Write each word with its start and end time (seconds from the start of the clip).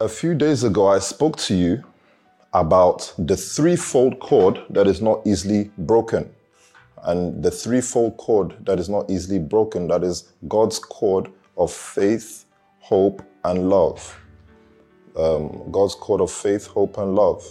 A 0.00 0.08
few 0.08 0.32
days 0.32 0.62
ago, 0.62 0.86
I 0.86 1.00
spoke 1.00 1.36
to 1.38 1.56
you 1.56 1.82
about 2.52 3.12
the 3.18 3.36
threefold 3.36 4.20
cord 4.20 4.62
that 4.70 4.86
is 4.86 5.02
not 5.02 5.26
easily 5.26 5.72
broken. 5.76 6.32
And 7.02 7.42
the 7.42 7.50
threefold 7.50 8.16
cord 8.16 8.54
that 8.64 8.78
is 8.78 8.88
not 8.88 9.10
easily 9.10 9.40
broken, 9.40 9.88
that 9.88 10.04
is 10.04 10.32
God's 10.46 10.78
cord 10.78 11.32
of 11.56 11.72
faith, 11.72 12.44
hope, 12.78 13.24
and 13.42 13.68
love. 13.68 14.20
Um, 15.16 15.68
God's 15.72 15.96
cord 15.96 16.20
of 16.20 16.30
faith, 16.30 16.68
hope, 16.68 16.96
and 16.98 17.16
love. 17.16 17.44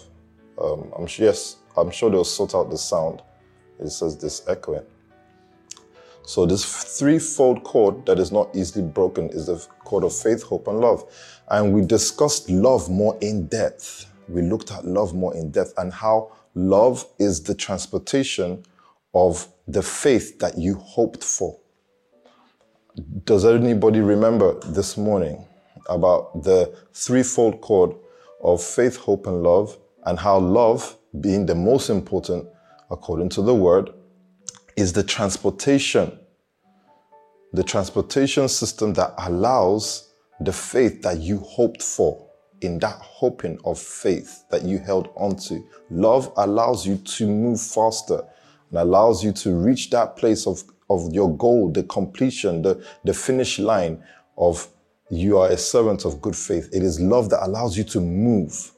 Um, 0.57 0.93
I'm 0.97 1.07
yes, 1.17 1.57
I'm 1.75 1.91
sure 1.91 2.09
they'll 2.09 2.23
sort 2.23 2.55
out 2.55 2.69
the 2.69 2.77
sound. 2.77 3.23
It 3.77 3.89
says 3.89 4.17
this 4.17 4.47
echoing. 4.47 4.85
So 6.27 6.45
this 6.45 6.65
threefold 6.99 7.63
cord 7.63 8.05
that 8.05 8.19
is 8.19 8.33
not 8.33 8.53
easily 8.53 8.85
broken 8.85 9.29
is 9.29 9.45
the 9.45 9.65
cord 9.85 10.03
of 10.03 10.13
faith, 10.13 10.43
hope, 10.43 10.67
and 10.67 10.81
love. 10.81 11.05
And 11.49 11.73
we 11.73 11.85
discussed 11.85 12.49
love 12.49 12.89
more 12.89 13.17
in 13.21 13.47
depth. 13.47 14.11
We 14.27 14.41
looked 14.41 14.69
at 14.69 14.83
love 14.83 15.13
more 15.13 15.33
in 15.37 15.51
depth 15.51 15.73
and 15.77 15.93
how 15.93 16.33
love 16.53 17.05
is 17.17 17.43
the 17.43 17.55
transportation 17.55 18.61
of 19.13 19.47
the 19.69 19.81
faith 19.81 20.37
that 20.39 20.57
you 20.57 20.75
hoped 20.75 21.23
for. 21.23 21.57
Does 23.23 23.45
anybody 23.45 24.01
remember 24.01 24.59
this 24.65 24.97
morning 24.97 25.45
about 25.87 26.43
the 26.43 26.77
threefold 26.93 27.61
cord 27.61 27.95
of 28.43 28.61
faith, 28.61 28.97
hope, 28.97 29.27
and 29.27 29.43
love, 29.43 29.77
and 30.05 30.19
how 30.19 30.39
love, 30.39 30.97
being 31.21 31.45
the 31.45 31.55
most 31.55 31.89
important 31.89 32.49
according 32.91 33.29
to 33.29 33.41
the 33.41 33.55
word, 33.55 33.93
is 34.77 34.93
the 34.93 35.03
transportation, 35.03 36.17
the 37.53 37.63
transportation 37.63 38.47
system 38.47 38.93
that 38.93 39.13
allows 39.17 40.11
the 40.41 40.53
faith 40.53 41.01
that 41.01 41.19
you 41.19 41.39
hoped 41.39 41.81
for 41.81 42.27
in 42.61 42.79
that 42.79 42.99
hoping 43.01 43.59
of 43.65 43.79
faith 43.79 44.43
that 44.49 44.63
you 44.63 44.79
held 44.79 45.09
onto. 45.15 45.63
Love 45.89 46.31
allows 46.37 46.85
you 46.85 46.97
to 46.97 47.27
move 47.27 47.61
faster 47.61 48.21
and 48.69 48.79
allows 48.79 49.23
you 49.23 49.31
to 49.31 49.55
reach 49.55 49.89
that 49.91 50.15
place 50.15 50.47
of, 50.47 50.63
of 50.89 51.13
your 51.13 51.35
goal, 51.37 51.71
the 51.71 51.83
completion, 51.83 52.61
the, 52.61 52.83
the 53.03 53.13
finish 53.13 53.59
line 53.59 54.03
of 54.37 54.67
you 55.09 55.37
are 55.37 55.49
a 55.49 55.57
servant 55.57 56.03
of 56.05 56.21
good 56.21 56.35
faith. 56.35 56.69
It 56.73 56.83
is 56.83 56.99
love 56.99 57.29
that 57.29 57.45
allows 57.45 57.77
you 57.77 57.83
to 57.85 58.01
move. 58.01 58.71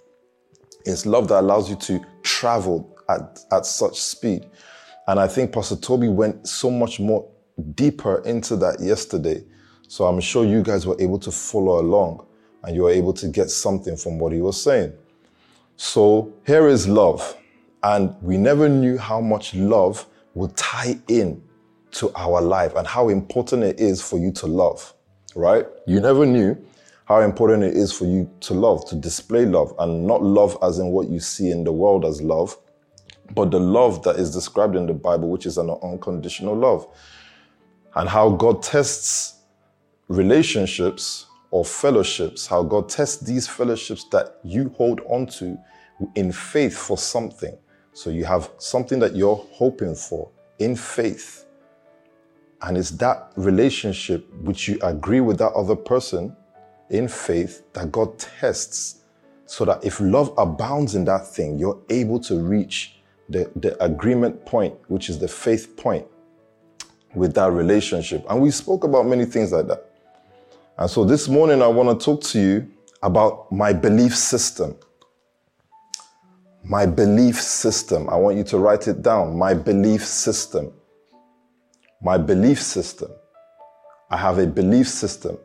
It's 0.85 1.05
love 1.05 1.27
that 1.29 1.39
allows 1.39 1.69
you 1.69 1.75
to 1.77 2.05
travel 2.21 2.97
at, 3.09 3.39
at 3.51 3.65
such 3.65 3.99
speed. 3.99 4.45
And 5.07 5.19
I 5.19 5.27
think 5.27 5.51
Pastor 5.51 5.75
Toby 5.75 6.07
went 6.07 6.47
so 6.47 6.69
much 6.69 6.99
more 6.99 7.27
deeper 7.59 8.19
into 8.25 8.55
that 8.57 8.79
yesterday. 8.79 9.43
So 9.87 10.05
I'm 10.05 10.19
sure 10.19 10.45
you 10.45 10.61
guys 10.61 10.85
were 10.85 10.99
able 10.99 11.19
to 11.19 11.31
follow 11.31 11.79
along 11.79 12.25
and 12.63 12.75
you 12.75 12.83
were 12.83 12.91
able 12.91 13.13
to 13.13 13.27
get 13.27 13.49
something 13.49 13.95
from 13.95 14.19
what 14.19 14.31
he 14.31 14.41
was 14.41 14.61
saying. 14.61 14.93
So 15.77 16.33
here 16.45 16.67
is 16.67 16.87
love. 16.87 17.35
And 17.83 18.13
we 18.21 18.37
never 18.37 18.67
knew 18.67 18.97
how 18.97 19.21
much 19.21 19.53
love 19.55 20.05
would 20.33 20.55
tie 20.57 20.99
in 21.07 21.41
to 21.91 22.11
our 22.15 22.41
life 22.41 22.75
and 22.75 22.85
how 22.85 23.09
important 23.09 23.63
it 23.63 23.79
is 23.79 24.01
for 24.01 24.19
you 24.19 24.31
to 24.33 24.47
love, 24.47 24.93
right? 25.35 25.65
You 25.87 25.99
never 25.99 26.25
knew 26.25 26.57
how 27.05 27.21
important 27.21 27.63
it 27.63 27.75
is 27.75 27.91
for 27.91 28.05
you 28.05 28.29
to 28.41 28.53
love, 28.53 28.87
to 28.89 28.95
display 28.95 29.45
love, 29.45 29.73
and 29.79 30.05
not 30.05 30.21
love 30.21 30.57
as 30.61 30.77
in 30.77 30.87
what 30.87 31.09
you 31.09 31.19
see 31.19 31.49
in 31.49 31.63
the 31.63 31.71
world 31.71 32.05
as 32.05 32.21
love, 32.21 32.55
but 33.33 33.49
the 33.49 33.59
love 33.59 34.03
that 34.03 34.17
is 34.17 34.31
described 34.31 34.75
in 34.75 34.85
the 34.85 34.93
Bible, 34.93 35.29
which 35.29 35.45
is 35.45 35.57
an 35.57 35.69
unconditional 35.81 36.55
love. 36.55 36.87
And 37.95 38.07
how 38.07 38.29
God 38.29 38.61
tests 38.61 39.39
relationships 40.07 41.27
or 41.51 41.65
fellowships, 41.65 42.45
how 42.47 42.63
God 42.63 42.89
tests 42.89 43.17
these 43.17 43.47
fellowships 43.47 44.03
that 44.11 44.37
you 44.43 44.69
hold 44.77 45.01
on 45.07 45.25
to 45.27 45.57
in 46.15 46.31
faith 46.31 46.77
for 46.77 46.97
something. 46.97 47.57
So 47.93 48.09
you 48.09 48.25
have 48.25 48.51
something 48.57 48.99
that 48.99 49.15
you're 49.15 49.43
hoping 49.51 49.95
for 49.95 50.29
in 50.59 50.75
faith. 50.75 51.45
And 52.61 52.77
it's 52.77 52.91
that 52.91 53.31
relationship 53.35 54.31
which 54.41 54.67
you 54.67 54.77
agree 54.81 55.21
with 55.21 55.37
that 55.39 55.53
other 55.53 55.75
person 55.75 56.35
in 56.89 57.07
faith 57.07 57.63
that 57.73 57.91
God 57.91 58.17
tests 58.19 59.01
so 59.45 59.65
that 59.65 59.83
if 59.83 59.99
love 59.99 60.33
abounds 60.37 60.95
in 60.95 61.05
that 61.05 61.25
thing, 61.27 61.57
you're 61.57 61.79
able 61.89 62.19
to 62.21 62.39
reach 62.39 62.95
the, 63.29 63.49
the 63.55 63.81
agreement 63.83 64.45
point, 64.45 64.75
which 64.87 65.09
is 65.09 65.17
the 65.17 65.27
faith 65.27 65.75
point 65.75 66.05
with 67.15 67.33
that 67.35 67.51
relationship. 67.51 68.25
And 68.29 68.41
we 68.41 68.51
spoke 68.51 68.83
about 68.83 69.05
many 69.05 69.25
things 69.25 69.51
like 69.51 69.67
that. 69.67 69.85
And 70.77 70.89
so 70.89 71.03
this 71.03 71.27
morning, 71.27 71.61
I 71.61 71.67
want 71.67 71.99
to 71.99 72.05
talk 72.05 72.21
to 72.31 72.39
you 72.39 72.71
about 73.01 73.51
my 73.51 73.73
belief 73.73 74.15
system. 74.15 74.75
My 76.63 76.85
belief 76.85 77.41
system. 77.41 78.09
I 78.09 78.15
want 78.15 78.37
you 78.37 78.43
to 78.45 78.57
write 78.57 78.87
it 78.87 79.01
down. 79.01 79.37
My 79.37 79.53
belief 79.53 80.05
system. 80.05 80.71
My 82.01 82.17
belief 82.17 82.61
system. 82.61 83.11
I 84.09 84.17
have 84.17 84.37
a 84.37 84.47
belief 84.47 84.87
system. 84.87 85.37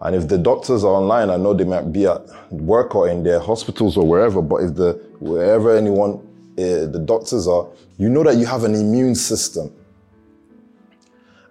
And 0.00 0.14
if 0.14 0.28
the 0.28 0.38
doctors 0.38 0.84
are 0.84 0.92
online, 0.92 1.30
I 1.30 1.36
know 1.36 1.54
they 1.54 1.64
might 1.64 1.92
be 1.92 2.06
at 2.06 2.22
work 2.52 2.94
or 2.94 3.08
in 3.08 3.24
their 3.24 3.40
hospitals 3.40 3.96
or 3.96 4.06
wherever, 4.06 4.40
but 4.40 4.56
if 4.56 4.74
the 4.74 4.92
wherever 5.18 5.76
anyone 5.76 6.20
uh, 6.58 6.86
the 6.86 7.02
doctors 7.04 7.48
are, 7.48 7.68
you 7.96 8.08
know 8.08 8.22
that 8.22 8.36
you 8.36 8.46
have 8.46 8.64
an 8.64 8.74
immune 8.74 9.16
system. 9.16 9.72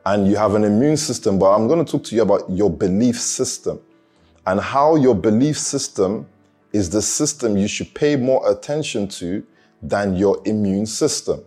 And 0.08 0.26
you 0.26 0.38
have 0.38 0.56
an 0.56 0.64
immune 0.64 0.96
system, 0.96 1.38
but 1.38 1.54
I'm 1.54 1.68
going 1.68 1.84
to 1.84 1.92
talk 1.92 2.06
to 2.06 2.16
you 2.16 2.22
about 2.22 2.50
your 2.50 2.70
belief 2.70 3.20
system 3.20 3.82
and 4.46 4.58
how 4.58 4.96
your 4.96 5.14
belief 5.14 5.58
system 5.58 6.26
is 6.72 6.90
the 6.90 7.02
system 7.02 7.58
you 7.58 7.68
should 7.68 7.94
pay 7.94 8.16
more 8.16 8.50
attention 8.50 9.10
to 9.10 9.46
than 9.82 10.16
your 10.16 10.42
immune 10.46 10.86
system. 10.86 11.44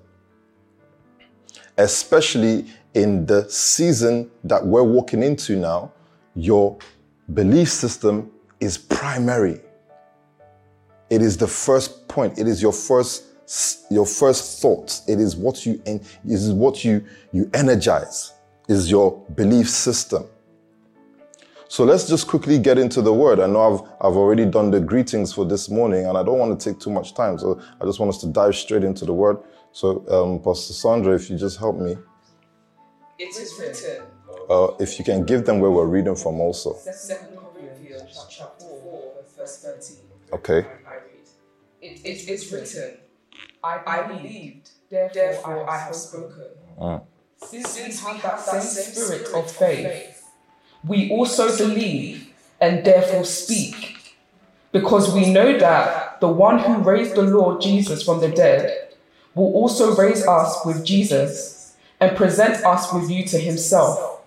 Especially 1.78 2.66
in 2.93 3.25
the 3.25 3.48
season 3.48 4.31
that 4.44 4.66
we're 4.66 4.84
walking 4.84 5.22
into 5.22 5.56
now, 5.56 5.91
your 6.34 6.77
belief 7.32 7.71
system 7.71 8.31
is 8.60 8.77
primary. 8.77 9.59
It 11.09 11.22
is 11.22 11.38
the 11.38 11.48
first 11.48 12.06
point. 12.09 12.38
It 12.38 12.47
is 12.47 12.60
your 12.60 12.75
first 12.75 13.25
your 13.91 14.04
first 14.04 14.60
thoughts. 14.60 15.03
It 15.09 15.19
is 15.19 15.34
what 15.34 15.65
you 15.65 15.81
it 15.87 16.03
is 16.25 16.53
what 16.53 16.84
you 16.84 17.03
you 17.32 17.50
energize. 17.54 18.34
Is 18.70 18.88
your 18.88 19.19
belief 19.34 19.69
system. 19.69 20.26
So 21.66 21.82
let's 21.82 22.08
just 22.08 22.28
quickly 22.28 22.56
get 22.56 22.78
into 22.78 23.03
the 23.03 23.12
word. 23.12 23.41
I 23.41 23.48
know 23.48 23.62
I've 23.75 23.81
I've 24.00 24.16
already 24.16 24.44
done 24.44 24.70
the 24.70 24.78
greetings 24.78 25.32
for 25.32 25.44
this 25.44 25.69
morning, 25.69 26.06
and 26.06 26.16
I 26.16 26.22
don't 26.22 26.38
want 26.38 26.56
to 26.60 26.70
take 26.70 26.78
too 26.78 26.91
much 26.91 27.12
time. 27.14 27.36
So 27.36 27.60
I 27.80 27.84
just 27.84 27.98
want 27.98 28.10
us 28.10 28.20
to 28.20 28.28
dive 28.28 28.54
straight 28.54 28.84
into 28.84 29.04
the 29.04 29.12
word. 29.12 29.38
So, 29.72 30.06
um, 30.09 30.38
Pastor 30.41 30.72
Sandra, 30.72 31.16
if 31.16 31.28
you 31.28 31.36
just 31.36 31.59
help 31.59 31.80
me. 31.80 31.97
It 33.19 33.36
is 33.36 33.59
written. 33.59 34.06
Uh, 34.48 34.69
if 34.78 35.00
you 35.00 35.04
can 35.04 35.25
give 35.26 35.44
them 35.47 35.59
where 35.59 35.72
we're 35.72 35.86
reading 35.86 36.14
from 36.14 36.41
also. 36.41 36.75
Second 36.75 37.36
Corinthians 37.36 38.26
chapter 38.30 38.64
4, 38.69 39.14
verse 39.36 39.64
13. 39.64 39.97
Okay. 40.32 40.69
I 40.86 40.94
read. 40.94 41.26
It, 41.82 42.06
it 42.06 42.28
is 42.28 42.53
written. 42.53 42.98
I, 43.64 43.80
I 43.84 44.03
believed, 44.06 44.70
therefore 44.88 45.69
I 45.69 45.78
have 45.78 45.94
spoken. 45.97 46.44
Mm. 46.80 47.04
Since 47.43 48.05
we 48.05 48.12
have 48.19 48.23
that 48.23 48.41
same 48.41 48.95
spirit 48.95 49.28
of 49.34 49.51
faith, 49.51 50.28
we 50.87 51.11
also 51.11 51.56
believe 51.56 52.33
and 52.61 52.84
therefore 52.84 53.25
speak, 53.25 54.17
because 54.73 55.12
we 55.12 55.33
know 55.33 55.59
that 55.59 56.21
the 56.21 56.28
one 56.28 56.59
who 56.59 56.77
raised 56.78 57.17
the 57.17 57.23
Lord 57.23 57.61
Jesus 57.61 58.03
from 58.05 58.21
the 58.21 58.28
dead 58.28 58.95
will 59.34 59.53
also 59.55 59.97
raise 59.97 60.27
us 60.27 60.65
with 60.65 60.84
Jesus 60.84 61.77
and 61.99 62.17
present 62.17 62.65
us 62.65 62.93
with 62.93 63.11
you 63.11 63.25
to 63.27 63.39
himself. 63.39 64.22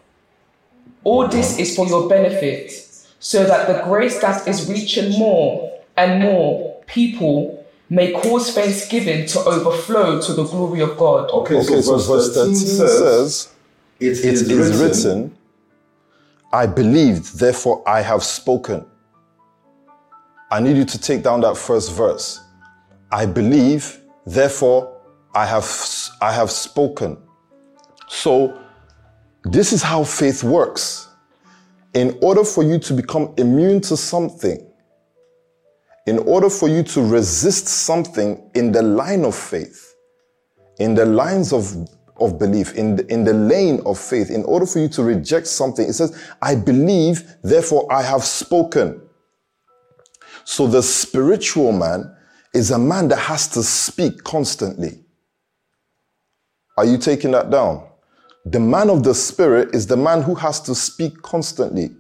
All 1.04 1.28
this 1.28 1.60
is 1.60 1.76
for 1.76 1.86
your 1.88 2.10
benefit, 2.10 2.72
so 3.20 3.46
that 3.46 3.68
the 3.68 3.84
grace 3.84 4.20
that 4.22 4.48
is 4.48 4.70
reaching 4.70 5.18
more 5.18 5.80
and 5.96 6.22
more 6.22 6.82
people 6.88 7.63
may 7.90 8.12
cause 8.12 8.54
thanksgiving 8.54 9.26
to 9.28 9.40
overflow 9.40 10.22
to 10.22 10.34
the 10.34 10.44
glory 10.44 10.82
of 10.82 10.98
God. 10.98 11.30
Okay, 11.30 11.62
so, 11.62 11.82
so 11.82 11.98
verse 11.98 12.34
13 12.34 12.56
says, 12.56 13.54
It 14.00 14.08
is, 14.08 14.42
it 14.42 14.52
is 14.52 14.80
written, 14.80 15.22
written, 15.22 15.38
I 16.52 16.66
believed, 16.66 17.40
therefore 17.40 17.84
I 17.88 18.02
have 18.02 18.24
spoken. 18.24 18.86
I 20.52 20.60
need 20.60 20.78
you 20.78 20.86
to 20.86 21.00
take 21.00 21.24
down 21.24 21.42
that 21.42 21.58
first 21.58 21.92
verse. 21.94 22.40
I 23.12 23.26
believe, 23.26 24.02
therefore 24.26 25.02
I 25.34 25.46
have, 25.46 25.66
I 26.22 26.32
have 26.32 26.52
spoken. 26.52 27.18
So, 28.08 28.60
this 29.44 29.74
is 29.74 29.82
how 29.82 30.04
faith 30.04 30.44
works. 30.44 31.10
In 31.94 32.18
order 32.22 32.44
for 32.44 32.64
you 32.64 32.80
to 32.80 32.94
become 32.94 33.34
immune 33.38 33.82
to 33.82 33.98
something, 33.98 34.66
in 36.06 36.20
order 36.20 36.50
for 36.50 36.68
you 36.68 36.84
to 36.84 37.02
resist 37.02 37.68
something 37.68 38.50
in 38.56 38.72
the 38.72 38.82
line 38.82 39.24
of 39.24 39.36
faith, 39.36 39.96
in 40.80 40.96
the 40.96 41.06
lines 41.06 41.54
of, 41.54 41.76
of 42.18 42.38
belief, 42.38 42.74
in 42.76 42.98
the, 42.98 43.08
in 43.12 43.24
the 43.24 43.34
lane 43.34 43.82
of 43.86 43.98
faith, 43.98 44.30
in 44.30 44.44
order 44.44 44.66
for 44.66 44.80
you 44.80 44.90
to 44.90 45.04
reject 45.04 45.48
something, 45.48 45.88
it 45.88 45.94
says, 45.94 46.18
I 46.42 46.56
believe, 46.56 47.24
therefore 47.42 47.92
I 47.92 48.02
have 48.02 48.24
spoken. 48.24 49.02
So 50.44 50.68
the 50.68 50.84
spiritual 50.84 51.72
man 51.72 52.16
is 52.54 52.72
a 52.72 52.78
man 52.78 53.08
that 53.08 53.20
has 53.20 53.48
to 53.50 53.64
speak 53.64 54.24
constantly. 54.24 55.00
Are 56.78 56.86
you 56.86 56.98
taking 56.98 57.32
that 57.32 57.50
down? 57.50 57.88
The 58.46 58.60
man 58.60 58.90
of 58.90 59.04
the 59.04 59.16
spirit 59.16 59.74
is 59.74 59.88
the 59.88 59.96
man 59.96 60.22
who 60.22 60.36
has 60.36 60.60
to 60.62 60.76
speak 60.76 61.22
constantly. 61.22 61.96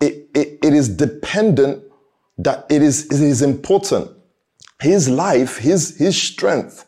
It, 0.00 0.28
it, 0.34 0.58
it 0.62 0.74
is 0.74 0.88
dependent 0.88 1.84
that 2.44 2.66
it 2.70 2.82
is, 2.82 3.06
it 3.06 3.20
is 3.20 3.42
important. 3.42 4.10
His 4.80 5.08
life, 5.08 5.58
his, 5.58 5.98
his 5.98 6.20
strength 6.20 6.86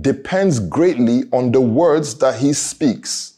depends 0.00 0.60
greatly 0.60 1.24
on 1.32 1.52
the 1.52 1.60
words 1.60 2.18
that 2.18 2.38
he 2.38 2.52
speaks. 2.52 3.34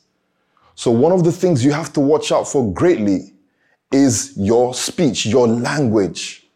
So, 0.75 0.91
one 0.91 1.12
of 1.12 1.25
the 1.25 1.32
things 1.32 1.64
you 1.64 1.73
have 1.73 1.93
to 1.94 2.00
watch 2.00 2.32
out 2.32 2.49
for 2.49 2.73
greatly 2.73 3.35
is 3.93 4.32
your 4.37 4.73
speech, 4.75 5.26
your 5.26 5.47
language, 5.47 6.47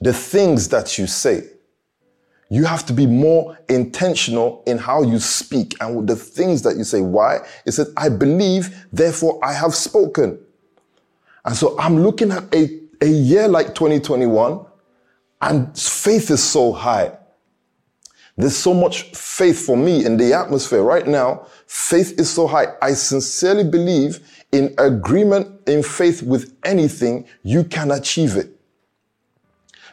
the 0.00 0.12
things 0.12 0.68
that 0.68 0.98
you 0.98 1.06
say. 1.06 1.42
You 2.50 2.64
have 2.64 2.86
to 2.86 2.94
be 2.94 3.06
more 3.06 3.58
intentional 3.68 4.62
in 4.66 4.78
how 4.78 5.02
you 5.02 5.18
speak 5.18 5.74
and 5.80 6.08
the 6.08 6.16
things 6.16 6.62
that 6.62 6.76
you 6.76 6.84
say. 6.84 7.02
Why? 7.02 7.40
It 7.66 7.72
says, 7.72 7.92
I 7.96 8.08
believe, 8.08 8.86
therefore 8.90 9.38
I 9.44 9.52
have 9.52 9.74
spoken. 9.74 10.38
And 11.44 11.56
so 11.56 11.78
I'm 11.78 12.02
looking 12.02 12.30
at 12.30 12.44
a, 12.54 12.77
a 13.00 13.08
year 13.08 13.48
like 13.48 13.74
2021, 13.74 14.64
and 15.40 15.78
faith 15.78 16.30
is 16.30 16.42
so 16.42 16.72
high. 16.72 17.16
There's 18.36 18.56
so 18.56 18.72
much 18.72 19.02
faith 19.14 19.66
for 19.66 19.76
me 19.76 20.04
in 20.04 20.16
the 20.16 20.32
atmosphere 20.32 20.82
right 20.82 21.06
now. 21.06 21.46
Faith 21.66 22.18
is 22.18 22.30
so 22.30 22.46
high. 22.46 22.66
I 22.80 22.92
sincerely 22.92 23.64
believe 23.64 24.20
in 24.52 24.74
agreement 24.78 25.68
in 25.68 25.82
faith 25.82 26.22
with 26.22 26.56
anything, 26.64 27.26
you 27.42 27.64
can 27.64 27.90
achieve 27.90 28.36
it. 28.36 28.50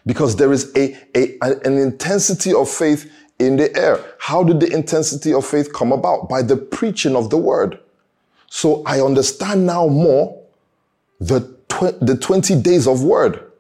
Because 0.06 0.36
there 0.36 0.54
is 0.54 0.72
a, 0.76 0.96
a, 1.16 1.38
an 1.42 1.78
intensity 1.78 2.54
of 2.54 2.70
faith 2.70 3.12
in 3.40 3.58
the 3.58 3.76
air. 3.76 4.00
How 4.20 4.44
did 4.44 4.60
the 4.60 4.72
intensity 4.72 5.34
of 5.34 5.46
faith 5.46 5.74
come 5.74 5.92
about? 5.92 6.30
By 6.30 6.42
the 6.42 6.56
preaching 6.56 7.16
of 7.16 7.30
the 7.30 7.38
word. 7.38 7.80
So 8.48 8.84
I 8.86 9.02
understand 9.02 9.66
now 9.66 9.88
more 9.88 10.42
the, 11.20 11.55
tw- 11.76 12.00
the 12.02 12.18
20 12.18 12.62
days 12.62 12.88
of 12.88 13.04
word. 13.04 13.52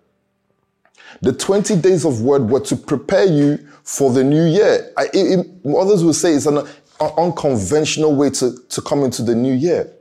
The 1.21 1.33
20 1.33 1.77
days 1.77 2.05
of 2.05 2.21
word 2.21 2.49
were 2.49 2.59
to 2.61 2.75
prepare 2.75 3.25
you 3.25 3.57
for 3.83 4.11
the 4.11 4.23
new 4.23 4.43
year. 4.45 4.91
I, 4.97 5.05
it, 5.13 5.39
it, 5.39 5.75
others 5.75 6.03
will 6.03 6.13
say 6.13 6.33
it's 6.33 6.45
an, 6.45 6.57
an 6.57 7.11
unconventional 7.17 8.15
way 8.15 8.29
to, 8.31 8.57
to 8.69 8.81
come 8.81 9.03
into 9.03 9.21
the 9.21 9.35
new 9.35 9.53
year. 9.53 9.91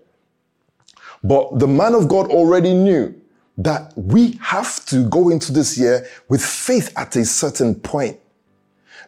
But 1.22 1.58
the 1.58 1.66
man 1.66 1.94
of 1.94 2.08
God 2.08 2.30
already 2.30 2.74
knew 2.74 3.14
that 3.56 3.92
we 3.96 4.32
have 4.42 4.84
to 4.86 5.08
go 5.08 5.30
into 5.30 5.52
this 5.52 5.78
year 5.78 6.06
with 6.28 6.44
faith 6.44 6.92
at 6.96 7.14
a 7.16 7.24
certain 7.24 7.74
point. 7.74 8.18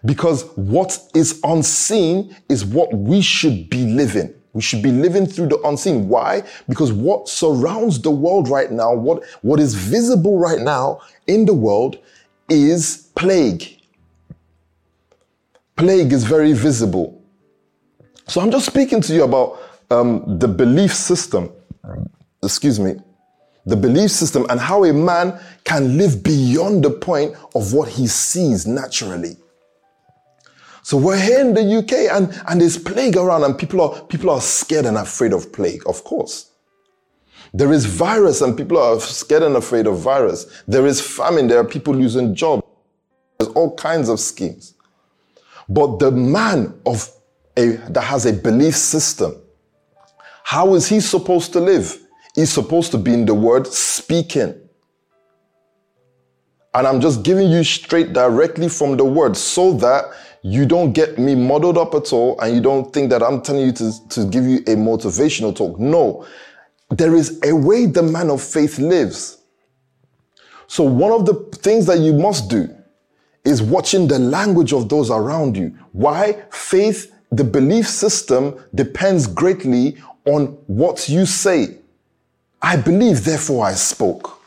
Because 0.05 0.45
what 0.57 0.99
is 1.15 1.41
unseen 1.43 2.35
is 2.49 2.65
what 2.65 2.95
we 2.95 3.21
should 3.21 3.69
be 3.69 3.87
living. 3.87 4.33
We 4.57 4.63
should 4.63 4.83
be 4.83 4.91
living 4.91 5.27
through 5.27 5.49
the 5.49 5.61
unseen. 5.63 6.09
Why? 6.09 6.43
Because 6.69 6.93
what 6.93 7.29
surrounds 7.29 8.01
the 8.01 8.11
world 8.11 8.49
right 8.49 8.71
now, 8.73 8.95
what, 8.95 9.23
what 9.43 9.61
is 9.61 9.75
visible 9.75 10.39
right 10.39 10.61
now 10.61 11.01
in 11.27 11.45
the 11.45 11.55
world 11.55 11.99
is 12.49 13.11
plague. 13.15 13.79
Plague 15.77 16.13
is 16.13 16.25
very 16.25 16.55
visible. 16.55 17.23
So 18.27 18.41
I'm 18.41 18.51
just 18.51 18.67
speaking 18.67 19.01
to 19.03 19.15
you 19.15 19.25
about 19.25 19.61
um, 19.91 20.39
the 20.39 20.49
belief 20.49 20.93
system 20.93 21.53
excuse 22.43 22.79
me, 22.79 22.97
the 23.67 23.77
belief 23.77 24.11
system 24.11 24.47
and 24.49 24.61
how 24.61 24.85
a 24.85 24.93
man 24.93 25.39
can 25.65 25.99
live 25.99 26.23
beyond 26.23 26.85
the 26.85 26.91
point 26.91 27.35
of 27.55 27.73
what 27.73 27.89
he 27.89 28.07
sees 28.07 28.67
naturally. 28.67 29.37
So 30.87 30.97
we're 30.97 31.21
here 31.21 31.41
in 31.41 31.53
the 31.53 31.79
UK 31.79 32.15
and, 32.15 32.41
and 32.47 32.61
there's 32.61 32.79
plague 32.79 33.17
around 33.17 33.43
and 33.43 33.59
people 33.59 33.81
are, 33.81 34.03
people 34.03 34.31
are 34.31 34.41
scared 34.41 34.85
and 34.85 34.97
afraid 34.97 35.33
of 35.33 35.53
plague, 35.53 35.83
of 35.85 36.05
course. 36.05 36.53
There 37.53 37.73
is 37.73 37.85
virus 37.85 38.41
and 38.41 38.57
people 38.57 38.79
are 38.79 39.01
scared 39.01 39.43
and 39.43 39.57
afraid 39.57 39.89
of 39.89 39.99
virus. 39.99 40.63
There 40.69 40.87
is 40.87 41.01
famine. 41.01 41.49
There 41.49 41.59
are 41.59 41.65
people 41.65 41.93
losing 41.93 42.37
jobs. 42.37 42.63
There's 43.37 43.51
all 43.55 43.75
kinds 43.75 44.09
of 44.09 44.21
schemes. 44.21 44.75
But 45.69 45.99
the 45.99 46.13
man 46.13 46.81
of 46.87 47.11
a, 47.57 47.71
that 47.91 48.03
has 48.03 48.25
a 48.25 48.33
belief 48.33 48.77
system, 48.77 49.35
how 50.45 50.77
is 50.77 50.87
he 50.87 51.01
supposed 51.01 51.53
to 51.55 51.59
live? 51.59 52.01
He's 52.37 52.53
supposed 52.53 52.93
to 52.93 52.99
be 52.99 53.13
in 53.13 53.27
the 53.27 53.35
word 53.35 53.67
speaking. 53.67 54.55
And 56.75 56.87
I'm 56.87 57.01
just 57.01 57.25
giving 57.25 57.51
you 57.51 57.65
straight 57.65 58.13
directly 58.13 58.69
from 58.69 58.97
the 58.97 59.05
word 59.05 59.37
so 59.37 59.73
that 59.79 60.05
you 60.49 60.65
don't 60.65 60.93
get 60.93 61.19
me 61.19 61.35
muddled 61.35 61.77
up 61.77 61.93
at 61.97 62.13
all 62.13 62.39
and 62.41 62.55
you 62.55 62.61
don't 62.61 62.93
think 62.93 63.11
that 63.11 63.21
I'm 63.21 63.43
telling 63.43 63.67
you 63.67 63.73
to, 63.73 64.09
to 64.11 64.25
give 64.27 64.45
you 64.45 64.59
a 64.59 64.77
motivational 64.77 65.55
talk. 65.55 65.77
No, 65.81 66.25
there 66.89 67.17
is 67.17 67.41
a 67.43 67.53
way 67.53 67.87
the 67.87 68.05
man 68.05 68.31
of 68.31 68.41
faith 68.41 68.79
lives. 68.79 69.39
So, 70.69 70.85
one 70.85 71.11
of 71.11 71.27
the 71.27 71.35
things 71.57 71.87
that 71.87 71.99
you 71.99 72.13
must 72.13 72.49
do 72.49 72.73
is 73.45 73.61
watching 73.61 74.07
the 74.07 74.21
language 74.21 74.73
of 74.73 74.89
those 74.89 75.11
around 75.11 75.57
you. 75.57 75.77
Why? 75.91 76.45
Faith, 76.53 77.13
the 77.33 77.43
belief 77.43 77.89
system 77.89 78.57
depends 78.73 79.27
greatly 79.27 79.97
on 80.27 80.47
what 80.69 81.09
you 81.09 81.27
say. 81.27 81.79
I 82.63 82.77
believe, 82.77 83.25
therefore 83.25 83.67
I 83.67 83.75
spoke. 83.75 84.41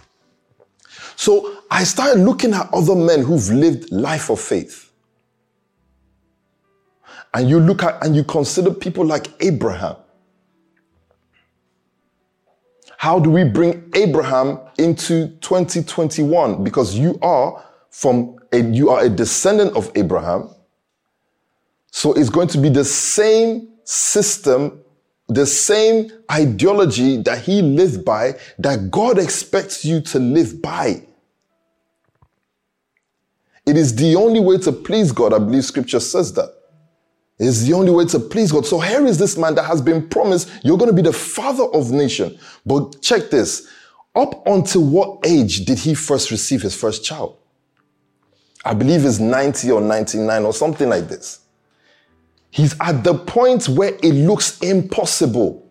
So 1.18 1.57
I 1.69 1.84
started 1.84 2.24
looking 2.24 2.54
at 2.54 2.69
other 2.72 2.95
men 2.95 3.22
who've 3.22 3.50
lived 3.50 3.92
life 3.92 4.30
of 4.30 4.40
faith. 4.40 4.89
And 7.34 7.50
you 7.50 7.60
look 7.60 7.84
at 7.84 8.04
and 8.04 8.16
you 8.16 8.24
consider 8.24 8.72
people 8.74 9.06
like 9.06 9.28
Abraham. 9.42 9.96
How 12.98 13.20
do 13.20 13.30
we 13.30 13.44
bring 13.44 13.90
Abraham 13.96 14.60
into 14.78 15.28
2021? 15.42 16.64
Because 16.64 16.96
you 16.96 17.18
are 17.22 17.64
from 17.90 18.38
a, 18.52 18.62
you 18.62 18.90
are 18.90 19.04
a 19.04 19.10
descendant 19.10 19.76
of 19.76 19.92
Abraham. 19.96 20.50
So 21.92 22.14
it's 22.14 22.30
going 22.30 22.50
to 22.50 22.58
be 22.58 22.70
the 22.70 22.84
same 22.84 23.70
system 23.84 24.84
the 25.30 25.46
same 25.46 26.12
ideology 26.31 27.18
that 27.22 27.44
he 27.44 27.62
lived 27.62 28.04
by 28.04 28.34
that 28.58 28.90
God 28.90 29.20
expects 29.20 29.86
you 29.86 30.02
to 30.02 30.20
live 30.20 30.62
by. 30.62 31.04
It 33.66 33.78
is 33.78 33.95
the 33.95 34.16
only 34.16 34.40
way 34.40 34.57
to 34.57 34.71
please 34.71 35.12
God. 35.12 35.31
I 35.31 35.38
believe 35.38 35.64
scripture 35.64 36.00
says 36.00 36.33
that. 36.33 36.52
Is 37.40 37.66
the 37.66 37.74
only 37.74 37.92
way 37.92 38.06
to 38.06 38.19
please 38.19 38.52
God. 38.52 38.66
So 38.66 38.80
here 38.80 39.06
is 39.06 39.18
this 39.18 39.38
man 39.38 39.56
that 39.56 39.64
has 39.64 39.81
been 39.81 40.10
promised 40.10 40.52
you're 40.62 40.78
going 40.78 40.90
to 40.90 40.96
be 40.96 41.02
the 41.02 41.14
father 41.14 41.64
of 41.64 41.90
nation. 41.90 42.38
But 42.66 43.02
check 43.02 43.30
this. 43.30 43.69
Up 44.14 44.46
until 44.46 44.84
what 44.84 45.26
age 45.26 45.64
did 45.64 45.80
he 45.80 45.94
first 45.94 46.31
receive 46.31 46.62
his 46.62 46.76
first 46.76 47.06
child? 47.06 47.38
I 48.66 48.74
believe 48.74 49.06
it's 49.06 49.19
90 49.19 49.72
or 49.72 49.80
99 49.80 50.44
or 50.44 50.54
something 50.54 50.90
like 50.90 51.08
this. 51.08 51.40
He's 52.52 52.76
at 52.81 53.04
the 53.04 53.14
point 53.14 53.69
where 53.69 53.94
it 54.04 54.14
looks 54.14 54.60
impossible. 54.60 55.66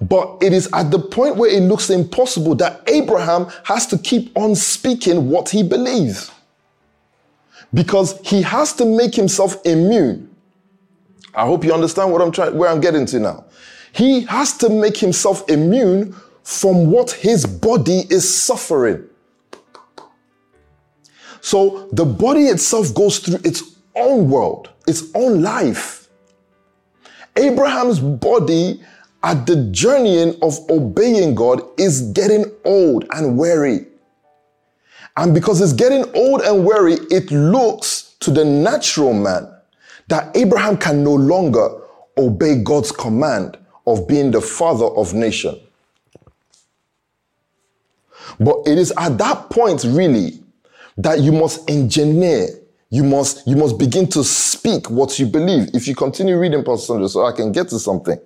But 0.00 0.38
it 0.42 0.52
is 0.52 0.68
at 0.72 0.90
the 0.90 0.98
point 0.98 1.36
where 1.36 1.50
it 1.50 1.62
looks 1.62 1.90
impossible 1.90 2.54
that 2.56 2.82
Abraham 2.88 3.50
has 3.64 3.86
to 3.88 3.98
keep 3.98 4.36
on 4.36 4.54
speaking 4.54 5.28
what 5.28 5.48
he 5.48 5.62
believes. 5.62 6.30
Because 7.74 8.18
he 8.20 8.42
has 8.42 8.72
to 8.74 8.84
make 8.84 9.14
himself 9.14 9.56
immune. 9.66 10.34
I 11.34 11.44
hope 11.44 11.64
you 11.64 11.74
understand 11.74 12.12
what 12.12 12.22
I'm 12.22 12.30
trying 12.30 12.56
where 12.56 12.70
I'm 12.70 12.80
getting 12.80 13.04
to 13.06 13.18
now. 13.18 13.44
He 13.92 14.22
has 14.22 14.56
to 14.58 14.68
make 14.68 14.96
himself 14.96 15.48
immune 15.50 16.14
from 16.44 16.90
what 16.90 17.10
his 17.10 17.44
body 17.44 18.04
is 18.10 18.42
suffering. 18.42 19.04
So 21.40 21.88
the 21.92 22.04
body 22.04 22.44
itself 22.44 22.94
goes 22.94 23.18
through 23.18 23.40
its 23.44 23.62
own 23.94 24.30
world, 24.30 24.70
its 24.86 25.04
own 25.14 25.42
life. 25.42 26.08
Abraham's 27.36 27.98
body 27.98 28.80
at 29.22 29.46
the 29.46 29.68
journeying 29.70 30.36
of 30.42 30.58
obeying 30.70 31.34
God 31.34 31.62
is 31.78 32.02
getting 32.12 32.44
old 32.64 33.06
and 33.10 33.36
weary. 33.36 33.86
And 35.16 35.32
because 35.32 35.60
it's 35.60 35.72
getting 35.72 36.04
old 36.14 36.42
and 36.42 36.64
weary, 36.64 36.94
it 37.10 37.30
looks 37.30 38.16
to 38.20 38.30
the 38.30 38.44
natural 38.44 39.12
man 39.12 39.48
that 40.08 40.36
Abraham 40.36 40.76
can 40.76 41.04
no 41.04 41.14
longer 41.14 41.68
obey 42.16 42.62
God's 42.62 42.92
command 42.92 43.56
of 43.86 44.08
being 44.08 44.30
the 44.30 44.40
father 44.40 44.86
of 44.86 45.14
nation. 45.14 45.58
But 48.40 48.56
it 48.66 48.78
is 48.78 48.92
at 48.96 49.18
that 49.18 49.50
point, 49.50 49.84
really, 49.84 50.42
that 50.96 51.20
you 51.20 51.32
must 51.32 51.68
engineer 51.70 52.48
you 52.94 53.02
must 53.02 53.44
you 53.44 53.56
must 53.56 53.76
begin 53.76 54.06
to 54.10 54.22
speak 54.22 54.88
what 54.88 55.18
you 55.18 55.26
believe. 55.26 55.68
If 55.74 55.88
you 55.88 55.96
continue 55.96 56.38
reading, 56.38 56.62
Pastor 56.62 56.86
Sandra, 56.86 57.08
so 57.08 57.26
I 57.26 57.32
can 57.32 57.50
get 57.50 57.68
to 57.70 57.78
something. 57.80 58.16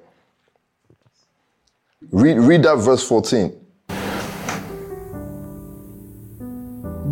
Read, 2.10 2.36
read 2.36 2.62
that 2.64 2.76
verse 2.76 3.02
14. 3.08 3.58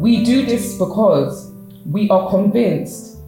We 0.07 0.23
do 0.23 0.47
this 0.47 0.79
because 0.79 1.51
we 1.85 2.09
are 2.11 2.31
convinced 2.31 3.19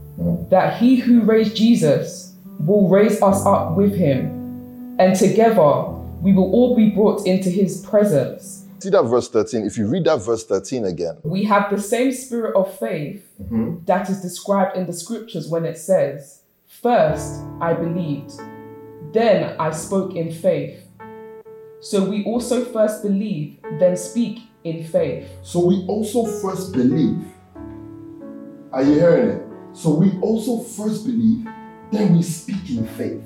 that 0.49 0.79
he 0.79 0.95
who 0.95 1.23
raised 1.23 1.57
Jesus 1.57 2.37
will 2.61 2.89
raise 2.89 3.21
us 3.21 3.45
up 3.45 3.77
with 3.77 3.97
him, 3.97 4.95
and 5.01 5.17
together 5.17 5.87
we 6.23 6.33
will 6.33 6.53
all 6.53 6.77
be 6.77 6.91
brought 6.91 7.27
into 7.27 7.51
his 7.51 7.85
presence. 7.85 8.65
See 8.79 8.91
that 8.91 9.03
verse 9.03 9.29
13. 9.29 9.67
If 9.67 9.77
you 9.77 9.89
read 9.89 10.05
that 10.05 10.19
verse 10.19 10.45
13 10.45 10.85
again, 10.85 11.19
We 11.25 11.43
have 11.47 11.69
the 11.69 11.83
same 11.83 12.13
spirit 12.13 12.55
of 12.55 12.79
faith 12.79 13.29
mm-hmm. 13.43 13.85
that 13.87 14.09
is 14.09 14.23
described 14.23 14.77
in 14.77 14.87
the 14.87 14.93
scriptures 14.93 15.49
when 15.49 15.65
it 15.65 15.79
says, 15.79 16.43
First 16.69 17.41
I 17.61 17.73
believed, 17.73 18.35
then 19.13 19.57
I 19.59 19.73
spoke 19.73 20.15
in 20.15 20.31
faith. 20.33 20.81
So 21.81 22.05
we 22.05 22.23
also 22.23 22.65
first 22.65 23.03
believe, 23.03 23.59
then 23.81 23.97
speak 23.97 24.43
in 24.69 24.85
faith. 24.85 25.31
So 25.43 25.65
we 25.65 25.85
also 25.87 26.25
first 26.41 26.73
believe. 26.73 27.25
Are 28.73 28.83
you 28.83 28.95
hearing 28.95 29.29
it? 29.31 29.43
So 29.73 29.95
we 29.95 30.19
also 30.21 30.63
first 30.63 31.07
believe, 31.07 31.47
then 31.91 32.17
we 32.17 32.23
speak 32.23 32.71
in 32.71 32.87
faith. 32.87 33.23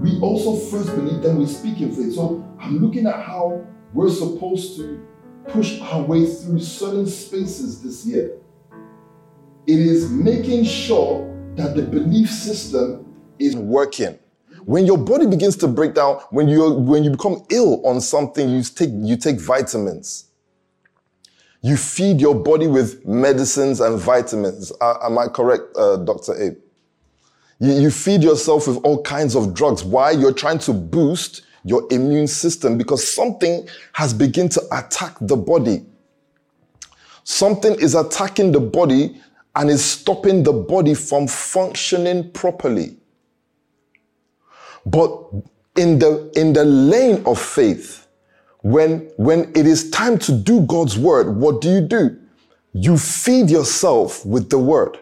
We 0.00 0.18
also 0.20 0.56
first 0.70 0.94
believe, 0.94 1.22
then 1.22 1.38
we 1.38 1.46
speak 1.46 1.80
in 1.80 1.94
faith. 1.94 2.14
So 2.14 2.44
I'm 2.58 2.78
looking 2.78 3.06
at 3.06 3.16
how 3.16 3.66
we're 3.92 4.10
supposed 4.10 4.76
to 4.76 5.06
push 5.48 5.80
our 5.80 6.02
way 6.02 6.26
through 6.26 6.60
certain 6.60 7.06
spaces 7.06 7.82
this 7.82 8.06
year. 8.06 8.38
It 9.66 9.78
is 9.78 10.10
making 10.10 10.64
sure 10.64 11.26
that 11.56 11.74
the 11.74 11.82
belief 11.82 12.30
system 12.30 13.14
is 13.38 13.56
working. 13.56 14.18
When 14.68 14.84
your 14.84 14.98
body 14.98 15.26
begins 15.26 15.56
to 15.56 15.66
break 15.66 15.94
down, 15.94 16.16
when 16.28 16.46
you 16.46 16.74
when 16.74 17.02
you 17.02 17.08
become 17.08 17.42
ill 17.48 17.80
on 17.86 18.02
something, 18.02 18.50
you 18.50 18.62
take 18.62 18.90
you 18.92 19.16
take 19.16 19.40
vitamins. 19.40 20.26
You 21.62 21.78
feed 21.78 22.20
your 22.20 22.34
body 22.34 22.66
with 22.66 23.06
medicines 23.06 23.80
and 23.80 23.98
vitamins. 23.98 24.70
Uh, 24.78 24.98
am 25.02 25.16
I 25.16 25.28
correct, 25.28 25.74
uh, 25.74 25.96
Dr. 25.96 26.38
Abe? 26.38 26.58
You, 27.60 27.72
you 27.80 27.90
feed 27.90 28.22
yourself 28.22 28.68
with 28.68 28.76
all 28.84 29.02
kinds 29.02 29.34
of 29.34 29.54
drugs. 29.54 29.84
Why? 29.84 30.10
You're 30.10 30.34
trying 30.34 30.58
to 30.58 30.74
boost 30.74 31.46
your 31.64 31.86
immune 31.90 32.26
system 32.26 32.76
because 32.76 33.10
something 33.10 33.66
has 33.94 34.12
begun 34.12 34.50
to 34.50 34.62
attack 34.70 35.16
the 35.22 35.36
body. 35.36 35.86
Something 37.24 37.74
is 37.80 37.94
attacking 37.94 38.52
the 38.52 38.60
body 38.60 39.18
and 39.56 39.70
is 39.70 39.82
stopping 39.82 40.42
the 40.42 40.52
body 40.52 40.92
from 40.92 41.26
functioning 41.26 42.30
properly. 42.32 42.98
But 44.90 45.10
in 45.76 45.98
the 45.98 46.30
in 46.34 46.52
the 46.54 46.64
lane 46.64 47.22
of 47.26 47.38
faith, 47.38 48.06
when 48.62 49.10
when 49.16 49.52
it 49.54 49.66
is 49.66 49.90
time 49.90 50.18
to 50.20 50.32
do 50.32 50.62
God's 50.62 50.98
word, 50.98 51.36
what 51.36 51.60
do 51.60 51.68
you 51.68 51.80
do? 51.80 52.18
You 52.72 52.96
feed 52.96 53.50
yourself 53.50 54.24
with 54.24 54.48
the 54.48 54.58
word. 54.58 54.98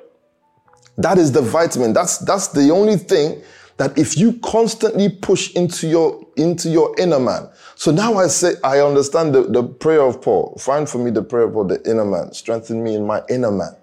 That 0.98 1.18
is 1.18 1.30
the 1.30 1.42
vitamin. 1.42 1.92
That's 1.92 2.18
that's 2.18 2.48
the 2.48 2.70
only 2.70 2.96
thing 2.96 3.42
that 3.76 3.96
if 3.96 4.16
you 4.16 4.32
constantly 4.40 5.08
push 5.08 5.54
into 5.54 5.86
your 5.86 6.26
into 6.36 6.68
your 6.68 6.98
inner 6.98 7.20
man. 7.20 7.48
So 7.76 7.92
now 7.92 8.14
I 8.14 8.26
say 8.26 8.54
I 8.64 8.80
understand 8.80 9.34
the, 9.34 9.42
the 9.42 9.62
prayer 9.62 10.02
of 10.02 10.20
Paul. 10.20 10.56
Find 10.58 10.88
for 10.88 10.98
me 10.98 11.10
the 11.12 11.22
prayer 11.22 11.44
of 11.44 11.52
Paul, 11.52 11.64
the 11.64 11.80
inner 11.88 12.04
man. 12.04 12.32
Strengthen 12.32 12.82
me 12.82 12.96
in 12.96 13.06
my 13.06 13.22
inner 13.28 13.52
man. 13.52 13.76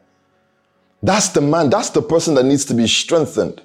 That's 1.02 1.30
the 1.30 1.42
man, 1.42 1.70
that's 1.70 1.92
the 1.92 2.02
person 2.02 2.34
that 2.36 2.44
needs 2.44 2.66
to 2.66 2.74
be 2.74 2.88
strengthened. 2.88 3.62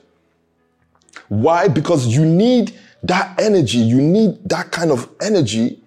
Why? 1.29 1.69
Because 1.69 2.07
you 2.07 2.25
need 2.25 2.75
that 3.03 3.41
energy, 3.41 3.79
you 3.79 4.01
need 4.01 4.49
that 4.49 4.71
kind 4.73 4.91
of 4.91 5.09
energy 5.21 5.83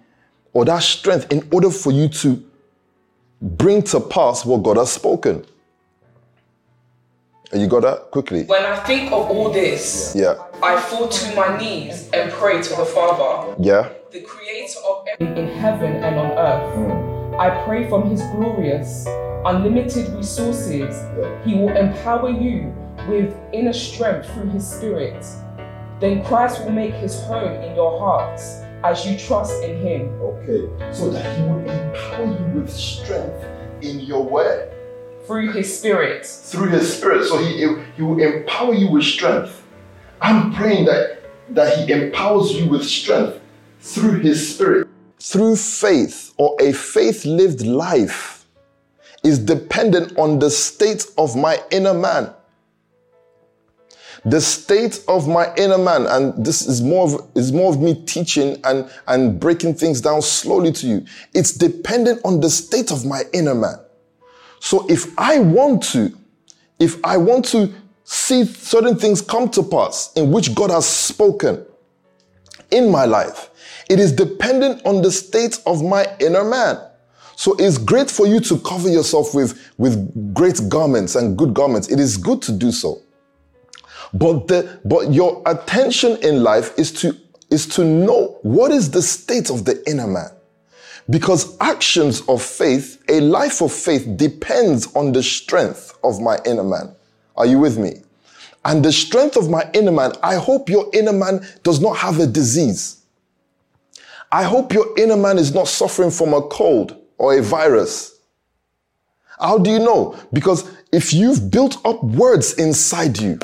or 0.52 0.64
that 0.64 0.82
strength 0.82 1.30
in 1.32 1.46
order 1.52 1.70
for 1.70 1.92
you 1.92 2.08
to 2.08 2.42
bring 3.40 3.82
to 3.82 4.00
pass 4.00 4.44
what 4.44 4.62
God 4.62 4.76
has 4.76 4.92
spoken. 4.92 5.44
And 7.52 7.60
You 7.60 7.66
got 7.66 7.82
that 7.82 8.10
quickly? 8.10 8.44
When 8.44 8.64
I 8.64 8.76
think 8.76 9.12
of 9.12 9.28
all 9.30 9.50
this, 9.50 10.14
Yeah. 10.16 10.36
I 10.62 10.80
fall 10.80 11.08
to 11.08 11.34
my 11.36 11.58
knees 11.58 12.08
and 12.14 12.30
pray 12.32 12.62
to 12.62 12.76
the 12.76 12.84
Father, 12.86 13.54
Yeah. 13.58 13.88
the 14.10 14.20
creator 14.20 14.78
of 14.88 15.04
everything 15.08 15.48
in 15.48 15.58
heaven 15.58 15.96
and 16.02 16.18
on 16.18 16.30
earth. 16.38 17.38
I 17.38 17.50
pray 17.64 17.88
from 17.88 18.08
his 18.08 18.22
glorious, 18.34 19.06
unlimited 19.44 20.08
resources, 20.14 20.94
he 21.44 21.54
will 21.54 21.76
empower 21.76 22.30
you 22.30 22.72
with 23.08 23.36
inner 23.52 23.72
strength 23.72 24.32
through 24.32 24.50
his 24.50 24.66
spirit. 24.66 25.24
Then 26.00 26.24
Christ 26.24 26.64
will 26.64 26.72
make 26.72 26.94
his 26.94 27.20
home 27.22 27.60
in 27.62 27.74
your 27.74 27.98
hearts 27.98 28.62
as 28.84 29.06
you 29.06 29.18
trust 29.18 29.62
in 29.62 29.80
him. 29.80 30.08
Okay. 30.20 30.92
So 30.92 31.10
that 31.10 31.36
he 31.36 31.42
will 31.44 31.60
empower 31.60 32.26
you 32.26 32.60
with 32.60 32.70
strength 32.70 33.44
in 33.80 34.00
your 34.00 34.22
way. 34.22 34.68
Through 35.26 35.52
his 35.52 35.78
spirit. 35.78 36.26
Through 36.26 36.70
his 36.70 36.96
spirit. 36.96 37.26
So 37.28 37.38
he, 37.38 37.58
he 37.96 38.02
will 38.02 38.20
empower 38.20 38.74
you 38.74 38.90
with 38.90 39.04
strength. 39.04 39.62
I'm 40.20 40.52
praying 40.52 40.86
that, 40.86 41.22
that 41.50 41.78
he 41.78 41.92
empowers 41.92 42.52
you 42.52 42.68
with 42.68 42.84
strength 42.84 43.40
through 43.80 44.20
his 44.20 44.54
spirit. 44.54 44.88
Through 45.20 45.56
faith 45.56 46.34
or 46.36 46.56
a 46.60 46.72
faith 46.72 47.24
lived 47.24 47.64
life 47.64 48.44
is 49.22 49.38
dependent 49.38 50.18
on 50.18 50.40
the 50.40 50.50
state 50.50 51.06
of 51.16 51.36
my 51.36 51.62
inner 51.70 51.94
man. 51.94 52.32
The 54.24 54.40
state 54.40 55.02
of 55.08 55.26
my 55.26 55.52
inner 55.56 55.78
man, 55.78 56.06
and 56.06 56.44
this 56.44 56.64
is 56.64 56.80
more 56.80 57.04
of 57.06 57.28
is 57.34 57.50
more 57.50 57.72
of 57.72 57.80
me 57.80 57.94
teaching 58.06 58.60
and, 58.62 58.88
and 59.08 59.40
breaking 59.40 59.74
things 59.74 60.00
down 60.00 60.22
slowly 60.22 60.70
to 60.72 60.86
you. 60.86 61.06
It's 61.34 61.52
dependent 61.52 62.20
on 62.24 62.38
the 62.38 62.48
state 62.48 62.92
of 62.92 63.04
my 63.04 63.22
inner 63.32 63.54
man. 63.54 63.80
So 64.60 64.86
if 64.88 65.18
I 65.18 65.40
want 65.40 65.82
to, 65.94 66.16
if 66.78 67.04
I 67.04 67.16
want 67.16 67.46
to 67.46 67.74
see 68.04 68.44
certain 68.44 68.96
things 68.96 69.20
come 69.20 69.48
to 69.50 69.62
pass 69.62 70.12
in 70.14 70.30
which 70.30 70.54
God 70.54 70.70
has 70.70 70.86
spoken 70.86 71.66
in 72.70 72.92
my 72.92 73.06
life, 73.06 73.50
it 73.90 73.98
is 73.98 74.12
dependent 74.12 74.86
on 74.86 75.02
the 75.02 75.10
state 75.10 75.60
of 75.66 75.82
my 75.82 76.06
inner 76.20 76.44
man. 76.44 76.78
So 77.34 77.56
it's 77.58 77.76
great 77.76 78.08
for 78.08 78.28
you 78.28 78.38
to 78.38 78.58
cover 78.60 78.88
yourself 78.88 79.34
with, 79.34 79.72
with 79.78 80.32
great 80.32 80.60
garments 80.68 81.16
and 81.16 81.36
good 81.36 81.54
garments. 81.54 81.90
It 81.90 81.98
is 81.98 82.16
good 82.16 82.40
to 82.42 82.52
do 82.52 82.70
so. 82.70 83.02
But 84.14 84.48
the 84.48 84.80
but 84.84 85.12
your 85.12 85.42
attention 85.46 86.18
in 86.22 86.42
life 86.42 86.78
is 86.78 86.92
to 87.00 87.16
is 87.50 87.66
to 87.66 87.84
know 87.84 88.38
what 88.42 88.70
is 88.70 88.90
the 88.90 89.02
state 89.02 89.50
of 89.50 89.64
the 89.64 89.82
inner 89.88 90.06
man. 90.06 90.30
Because 91.10 91.56
actions 91.60 92.22
of 92.28 92.42
faith, 92.42 93.02
a 93.08 93.20
life 93.20 93.60
of 93.60 93.72
faith 93.72 94.16
depends 94.16 94.94
on 94.94 95.12
the 95.12 95.22
strength 95.22 95.98
of 96.04 96.20
my 96.20 96.38
inner 96.46 96.64
man. 96.64 96.94
Are 97.36 97.46
you 97.46 97.58
with 97.58 97.78
me? 97.78 98.02
And 98.64 98.84
the 98.84 98.92
strength 98.92 99.36
of 99.36 99.50
my 99.50 99.68
inner 99.74 99.90
man, 99.90 100.12
I 100.22 100.36
hope 100.36 100.68
your 100.68 100.88
inner 100.92 101.12
man 101.12 101.44
does 101.64 101.80
not 101.80 101.96
have 101.96 102.20
a 102.20 102.26
disease. 102.26 103.02
I 104.30 104.44
hope 104.44 104.72
your 104.72 104.96
inner 104.96 105.16
man 105.16 105.36
is 105.38 105.52
not 105.52 105.68
suffering 105.68 106.10
from 106.10 106.32
a 106.32 106.42
cold 106.42 106.96
or 107.18 107.36
a 107.36 107.42
virus. 107.42 108.18
How 109.38 109.58
do 109.58 109.70
you 109.70 109.80
know? 109.80 110.16
Because 110.32 110.70
if 110.92 111.12
you've 111.12 111.50
built 111.50 111.84
up 111.84 112.02
words 112.04 112.54
inside 112.54 113.18
you, 113.18 113.40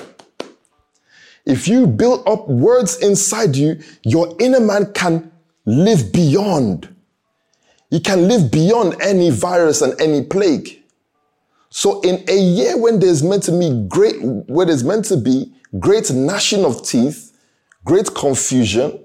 if 1.48 1.66
you 1.66 1.86
build 1.86 2.28
up 2.28 2.46
words 2.46 2.98
inside 3.02 3.56
you, 3.56 3.80
your 4.02 4.36
inner 4.38 4.60
man 4.60 4.92
can 4.92 5.32
live 5.64 6.12
beyond. 6.12 6.94
He 7.90 8.00
can 8.00 8.28
live 8.28 8.52
beyond 8.52 9.00
any 9.00 9.30
virus 9.30 9.80
and 9.80 9.98
any 9.98 10.22
plague. 10.22 10.82
So 11.70 12.02
in 12.02 12.22
a 12.28 12.38
year 12.38 12.76
when 12.76 13.00
there's 13.00 13.22
meant 13.22 13.44
to 13.44 13.58
be 13.58 13.86
great, 13.88 14.16
where 14.20 14.66
there's 14.66 14.84
meant 14.84 15.06
to 15.06 15.16
be 15.16 15.50
great 15.78 16.10
gnashing 16.10 16.66
of 16.66 16.86
teeth, 16.86 17.32
great 17.82 18.14
confusion, 18.14 19.02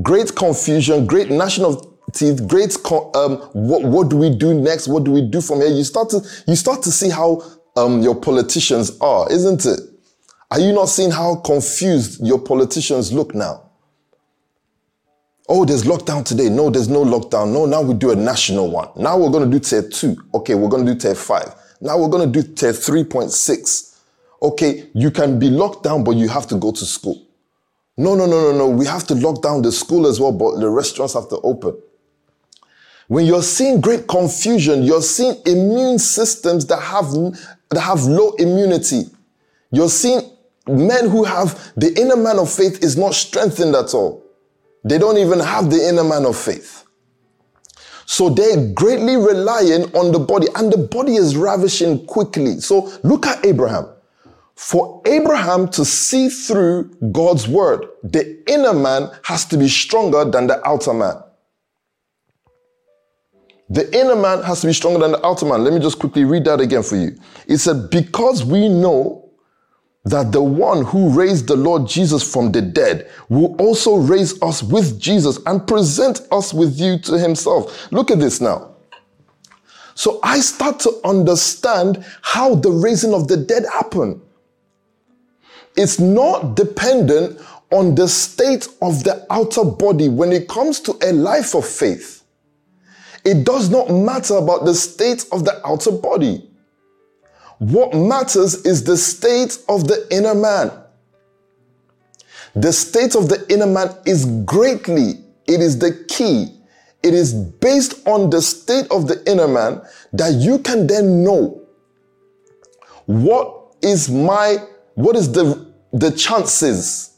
great 0.00 0.34
confusion, 0.36 1.06
great 1.06 1.28
gnashing 1.28 1.64
of 1.64 1.84
teeth, 2.12 2.46
great 2.46 2.76
um, 3.16 3.38
what, 3.52 3.82
what 3.82 4.10
do 4.10 4.16
we 4.16 4.30
do 4.30 4.54
next? 4.54 4.86
What 4.86 5.02
do 5.02 5.10
we 5.10 5.22
do 5.22 5.40
from 5.40 5.60
here? 5.60 5.70
You 5.70 5.82
start 5.82 6.10
to 6.10 6.20
you 6.46 6.54
start 6.54 6.82
to 6.82 6.92
see 6.92 7.10
how 7.10 7.42
um, 7.76 8.00
your 8.00 8.14
politicians 8.14 8.96
are, 9.00 9.30
isn't 9.32 9.66
it? 9.66 9.80
Are 10.52 10.60
you 10.60 10.74
not 10.74 10.90
seeing 10.90 11.10
how 11.10 11.36
confused 11.36 12.20
your 12.22 12.38
politicians 12.38 13.10
look 13.10 13.34
now? 13.34 13.70
Oh, 15.48 15.64
there's 15.64 15.84
lockdown 15.84 16.26
today. 16.26 16.50
No, 16.50 16.68
there's 16.68 16.88
no 16.88 17.06
lockdown. 17.06 17.54
No, 17.54 17.64
now 17.64 17.80
we 17.80 17.94
do 17.94 18.10
a 18.10 18.16
national 18.16 18.70
one. 18.70 18.90
Now 18.94 19.16
we're 19.16 19.30
going 19.30 19.50
to 19.50 19.58
do 19.58 19.58
tier 19.58 19.88
two. 19.88 20.14
Okay, 20.34 20.54
we're 20.54 20.68
going 20.68 20.84
to 20.84 20.92
do 20.92 21.00
tier 21.00 21.14
five. 21.14 21.54
Now 21.80 21.96
we're 21.96 22.10
going 22.10 22.30
to 22.30 22.42
do 22.42 22.54
tier 22.54 22.72
3.6. 22.72 23.98
Okay, 24.42 24.90
you 24.94 25.10
can 25.10 25.38
be 25.38 25.48
locked 25.48 25.84
down, 25.84 26.04
but 26.04 26.16
you 26.16 26.28
have 26.28 26.46
to 26.48 26.56
go 26.56 26.70
to 26.70 26.84
school. 26.84 27.26
No, 27.96 28.14
no, 28.14 28.26
no, 28.26 28.52
no, 28.52 28.58
no. 28.58 28.68
We 28.68 28.84
have 28.84 29.06
to 29.06 29.14
lock 29.14 29.40
down 29.40 29.62
the 29.62 29.72
school 29.72 30.06
as 30.06 30.20
well, 30.20 30.32
but 30.32 30.60
the 30.60 30.68
restaurants 30.68 31.14
have 31.14 31.30
to 31.30 31.40
open. 31.40 31.80
When 33.08 33.24
you're 33.24 33.42
seeing 33.42 33.80
great 33.80 34.06
confusion, 34.06 34.82
you're 34.82 35.00
seeing 35.00 35.40
immune 35.46 35.98
systems 35.98 36.66
that 36.66 36.80
have, 36.80 37.10
that 37.70 37.80
have 37.80 38.04
low 38.04 38.32
immunity. 38.34 39.06
You're 39.72 39.88
seeing 39.88 40.21
men 40.66 41.08
who 41.08 41.24
have 41.24 41.72
the 41.76 41.92
inner 41.98 42.16
man 42.16 42.38
of 42.38 42.52
faith 42.52 42.82
is 42.82 42.96
not 42.96 43.14
strengthened 43.14 43.74
at 43.74 43.94
all. 43.94 44.24
They 44.84 44.98
don't 44.98 45.18
even 45.18 45.40
have 45.40 45.70
the 45.70 45.88
inner 45.88 46.04
man 46.04 46.26
of 46.26 46.36
faith. 46.36 46.84
So 48.06 48.28
they're 48.28 48.72
greatly 48.72 49.16
relying 49.16 49.84
on 49.96 50.12
the 50.12 50.18
body, 50.18 50.48
and 50.56 50.72
the 50.72 50.78
body 50.78 51.16
is 51.16 51.36
ravishing 51.36 52.04
quickly. 52.06 52.60
So 52.60 52.92
look 53.02 53.26
at 53.26 53.44
Abraham. 53.46 53.88
For 54.54 55.00
Abraham 55.06 55.68
to 55.70 55.84
see 55.84 56.28
through 56.28 56.94
God's 57.10 57.48
word, 57.48 57.86
the 58.02 58.42
inner 58.50 58.74
man 58.74 59.10
has 59.24 59.44
to 59.46 59.56
be 59.56 59.68
stronger 59.68 60.24
than 60.24 60.46
the 60.46 60.66
outer 60.68 60.92
man. 60.92 61.22
The 63.70 63.90
inner 63.98 64.16
man 64.16 64.42
has 64.42 64.60
to 64.60 64.66
be 64.66 64.72
stronger 64.74 64.98
than 64.98 65.12
the 65.12 65.26
outer 65.26 65.46
man. 65.46 65.64
Let 65.64 65.72
me 65.72 65.80
just 65.80 65.98
quickly 65.98 66.24
read 66.24 66.44
that 66.44 66.60
again 66.60 66.82
for 66.82 66.96
you. 66.96 67.16
It 67.46 67.58
said, 67.58 67.88
Because 67.90 68.44
we 68.44 68.68
know 68.68 69.21
that 70.04 70.32
the 70.32 70.42
one 70.42 70.84
who 70.84 71.10
raised 71.10 71.46
the 71.46 71.56
Lord 71.56 71.86
Jesus 71.86 72.22
from 72.22 72.50
the 72.50 72.60
dead 72.60 73.08
will 73.28 73.54
also 73.60 73.96
raise 73.96 74.40
us 74.42 74.62
with 74.62 75.00
Jesus 75.00 75.38
and 75.46 75.66
present 75.66 76.22
us 76.32 76.52
with 76.52 76.78
you 76.78 76.98
to 77.00 77.18
himself. 77.18 77.90
Look 77.92 78.10
at 78.10 78.18
this 78.18 78.40
now. 78.40 78.74
So 79.94 80.18
I 80.22 80.40
start 80.40 80.80
to 80.80 81.00
understand 81.04 82.04
how 82.22 82.56
the 82.56 82.70
raising 82.70 83.14
of 83.14 83.28
the 83.28 83.36
dead 83.36 83.64
happened. 83.72 84.20
It's 85.76 86.00
not 86.00 86.56
dependent 86.56 87.40
on 87.70 87.94
the 87.94 88.08
state 88.08 88.68
of 88.82 89.04
the 89.04 89.24
outer 89.30 89.64
body 89.64 90.08
when 90.08 90.32
it 90.32 90.48
comes 90.48 90.80
to 90.80 90.98
a 91.02 91.12
life 91.12 91.54
of 91.54 91.66
faith. 91.66 92.24
It 93.24 93.44
does 93.44 93.70
not 93.70 93.88
matter 93.90 94.36
about 94.36 94.64
the 94.64 94.74
state 94.74 95.26
of 95.30 95.44
the 95.44 95.64
outer 95.66 95.92
body. 95.92 96.50
What 97.62 97.94
matters 97.94 98.66
is 98.66 98.82
the 98.82 98.96
state 98.96 99.56
of 99.68 99.86
the 99.86 100.04
inner 100.10 100.34
man. 100.34 100.72
The 102.56 102.72
state 102.72 103.14
of 103.14 103.28
the 103.28 103.46
inner 103.48 103.68
man 103.68 103.94
is 104.04 104.24
greatly, 104.44 105.22
it 105.46 105.60
is 105.60 105.78
the 105.78 106.04
key. 106.08 106.58
It 107.04 107.14
is 107.14 107.32
based 107.32 108.04
on 108.04 108.30
the 108.30 108.42
state 108.42 108.90
of 108.90 109.06
the 109.06 109.22
inner 109.30 109.46
man 109.46 109.80
that 110.12 110.32
you 110.34 110.58
can 110.58 110.88
then 110.88 111.22
know 111.22 111.62
what 113.06 113.76
is 113.80 114.10
my, 114.10 114.56
what 114.94 115.14
is 115.14 115.30
the, 115.30 115.72
the 115.92 116.10
chances? 116.10 117.16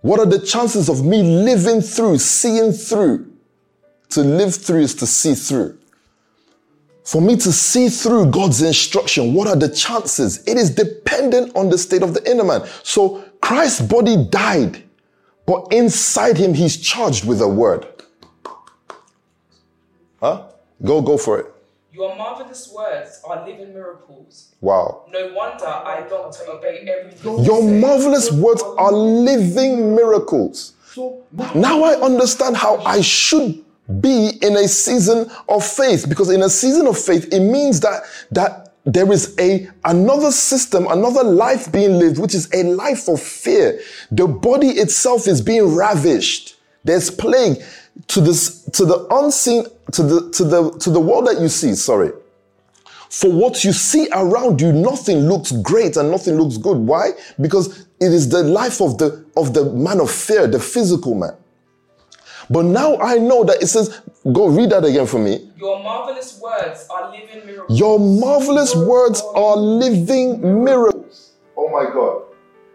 What 0.00 0.18
are 0.18 0.26
the 0.26 0.40
chances 0.40 0.88
of 0.88 1.04
me 1.04 1.22
living 1.22 1.82
through, 1.82 2.18
seeing 2.18 2.72
through? 2.72 3.32
To 4.10 4.22
live 4.22 4.56
through 4.56 4.80
is 4.80 4.94
to 4.96 5.06
see 5.06 5.34
through. 5.34 5.78
For 7.06 7.22
me 7.22 7.36
to 7.36 7.52
see 7.52 7.88
through 7.88 8.32
God's 8.32 8.62
instruction, 8.62 9.32
what 9.32 9.46
are 9.46 9.54
the 9.54 9.68
chances? 9.68 10.42
It 10.44 10.56
is 10.56 10.70
dependent 10.70 11.54
on 11.54 11.70
the 11.70 11.78
state 11.78 12.02
of 12.02 12.14
the 12.14 12.30
inner 12.30 12.42
man. 12.42 12.66
So 12.82 13.22
Christ's 13.40 13.80
body 13.80 14.26
died, 14.28 14.82
but 15.46 15.68
inside 15.70 16.36
him, 16.36 16.52
he's 16.52 16.76
charged 16.76 17.24
with 17.24 17.40
a 17.42 17.46
word. 17.46 17.86
Huh? 20.20 20.48
Go, 20.82 21.00
go 21.00 21.16
for 21.16 21.38
it. 21.38 21.46
Your 21.92 22.16
marvelous 22.16 22.72
words 22.74 23.22
are 23.24 23.46
living 23.46 23.72
miracles. 23.72 24.56
Wow. 24.60 25.04
No 25.08 25.32
wonder 25.32 25.64
I 25.64 26.08
long 26.10 26.32
to 26.32 26.50
obey 26.50 26.88
everything. 26.88 27.44
Your 27.44 27.62
marvelous 27.62 28.32
words 28.32 28.64
are 28.78 28.90
living 28.90 29.94
miracles. 29.94 30.72
Now 31.54 31.84
I 31.84 32.00
understand 32.00 32.56
how 32.56 32.78
I 32.78 33.00
should 33.00 33.64
be 34.00 34.30
in 34.42 34.56
a 34.56 34.68
season 34.68 35.30
of 35.48 35.64
faith. 35.64 36.08
Because 36.08 36.30
in 36.30 36.42
a 36.42 36.50
season 36.50 36.86
of 36.86 36.98
faith 36.98 37.32
it 37.32 37.40
means 37.40 37.80
that 37.80 38.02
that 38.30 38.74
there 38.84 39.10
is 39.12 39.34
a 39.38 39.68
another 39.84 40.30
system 40.30 40.86
another 40.88 41.24
life 41.24 41.72
being 41.72 41.98
lived 41.98 42.18
which 42.18 42.34
is 42.34 42.48
a 42.52 42.62
life 42.64 43.08
of 43.08 43.20
fear. 43.20 43.80
The 44.10 44.26
body 44.26 44.68
itself 44.68 45.26
is 45.26 45.40
being 45.40 45.74
ravished. 45.74 46.56
There's 46.84 47.10
plague 47.10 47.62
to 48.08 48.20
this 48.20 48.62
to 48.72 48.84
the 48.84 49.06
unseen 49.10 49.66
to 49.92 50.02
the 50.02 50.30
to 50.30 50.44
the 50.44 50.70
to 50.78 50.90
the 50.90 51.00
world 51.00 51.26
that 51.26 51.40
you 51.40 51.48
see 51.48 51.74
sorry. 51.74 52.12
For 53.08 53.30
what 53.30 53.64
you 53.64 53.72
see 53.72 54.08
around 54.12 54.60
you 54.60 54.72
nothing 54.72 55.28
looks 55.28 55.52
great 55.52 55.96
and 55.96 56.10
nothing 56.10 56.36
looks 56.36 56.58
good. 56.58 56.76
Why? 56.76 57.12
Because 57.40 57.86
it 58.00 58.12
is 58.12 58.28
the 58.28 58.42
life 58.42 58.80
of 58.80 58.98
the 58.98 59.24
of 59.36 59.54
the 59.54 59.64
man 59.72 60.00
of 60.00 60.10
fear 60.10 60.46
the 60.46 60.60
physical 60.60 61.14
man 61.14 61.36
but 62.50 62.64
now 62.64 62.96
I 62.98 63.18
know 63.18 63.44
that 63.44 63.62
it 63.62 63.66
says, 63.66 64.00
go 64.32 64.48
read 64.48 64.70
that 64.70 64.84
again 64.84 65.06
for 65.06 65.18
me. 65.18 65.50
Your 65.56 65.82
marvelous 65.82 66.40
words 66.40 66.86
are 66.90 67.10
living 67.10 67.46
miracles. 67.46 67.78
Your 67.78 67.98
marvelous 67.98 68.74
words 68.74 69.22
are 69.34 69.56
living 69.56 70.64
miracles. 70.64 71.32
Oh 71.56 71.68
my 71.68 71.84
God. 71.92 72.22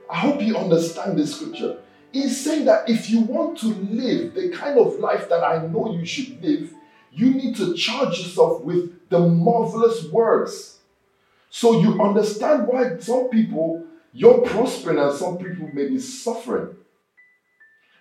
I 0.10 0.18
hope 0.18 0.42
you 0.42 0.58
understand 0.58 1.18
this 1.18 1.36
scripture. 1.36 1.78
He's 2.12 2.44
saying 2.44 2.66
that 2.66 2.90
if 2.90 3.10
you 3.10 3.22
want 3.22 3.58
to 3.60 3.68
live 3.68 4.34
the 4.34 4.50
kind 4.50 4.78
of 4.78 5.00
life 5.00 5.30
that 5.30 5.44
I 5.44 5.66
know 5.68 5.94
you 5.94 6.06
should 6.06 6.44
live, 6.44 6.74
you 7.14 7.32
need 7.34 7.56
to 7.58 7.74
charge 7.74 8.20
yourself 8.20 8.62
with 8.62 9.10
the 9.10 9.20
marvelous 9.20 10.06
words. 10.12 10.80
So 11.50 11.80
you 11.82 12.02
understand 12.02 12.68
why 12.68 12.98
some 13.00 13.30
people, 13.30 13.86
you're 14.14 14.42
prospering 14.42 14.98
and 14.98 15.14
some 15.18 15.38
people 15.38 15.70
may 15.74 15.88
be 15.88 16.00
suffering. 16.00 16.76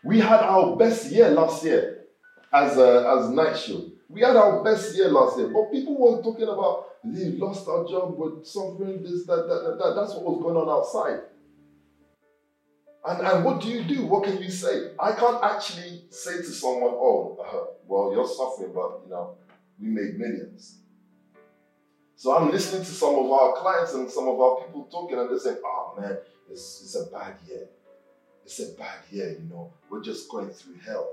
We 0.04 0.20
had 0.20 0.40
our 0.40 0.76
best 0.76 1.10
year 1.10 1.30
last 1.30 1.64
year 1.64 2.04
as 2.52 2.76
a, 2.78 3.16
as 3.18 3.30
night 3.30 3.56
show. 3.56 3.84
We 4.08 4.22
had 4.22 4.36
our 4.36 4.64
best 4.64 4.96
year 4.96 5.08
last 5.08 5.38
year, 5.38 5.48
but 5.48 5.70
people 5.70 5.96
were 5.98 6.22
talking 6.22 6.48
about 6.48 6.86
they 7.02 7.32
lost 7.32 7.66
our 7.66 7.86
job, 7.88 8.14
we're 8.16 8.44
suffering 8.44 9.02
this, 9.02 9.24
that, 9.24 9.48
that, 9.48 9.62
that, 9.64 9.78
that. 9.78 9.94
That's 9.96 10.14
what 10.14 10.24
was 10.24 10.42
going 10.42 10.56
on 10.56 10.68
outside. 10.68 11.20
And, 13.06 13.26
and 13.26 13.44
what 13.44 13.62
do 13.62 13.68
you 13.68 13.84
do? 13.84 14.04
What 14.04 14.24
can 14.24 14.42
you 14.42 14.50
say? 14.50 14.92
I 15.00 15.12
can't 15.12 15.42
actually 15.42 16.04
say 16.10 16.36
to 16.36 16.44
someone, 16.44 16.92
oh, 16.92 17.38
uh, 17.40 17.72
well, 17.86 18.12
you're 18.12 18.28
suffering, 18.28 18.72
but 18.74 19.00
you 19.04 19.10
know, 19.10 19.36
we 19.80 19.88
made 19.88 20.18
millions. 20.18 20.80
So 22.16 22.36
I'm 22.36 22.50
listening 22.50 22.82
to 22.82 22.90
some 22.90 23.14
of 23.14 23.30
our 23.30 23.54
clients 23.54 23.94
and 23.94 24.10
some 24.10 24.28
of 24.28 24.38
our 24.38 24.56
people 24.56 24.86
talking, 24.90 25.18
and 25.18 25.30
they're 25.30 25.38
saying, 25.38 25.56
oh 25.64 25.96
man, 25.98 26.18
it's, 26.50 26.82
it's 26.82 26.96
a 26.96 27.10
bad 27.10 27.36
year. 27.48 27.66
It's 28.50 28.58
a 28.58 28.72
bad 28.76 28.98
year, 29.12 29.30
you 29.30 29.48
know. 29.48 29.72
We're 29.88 30.02
just 30.02 30.28
going 30.28 30.50
through 30.50 30.74
hell. 30.84 31.12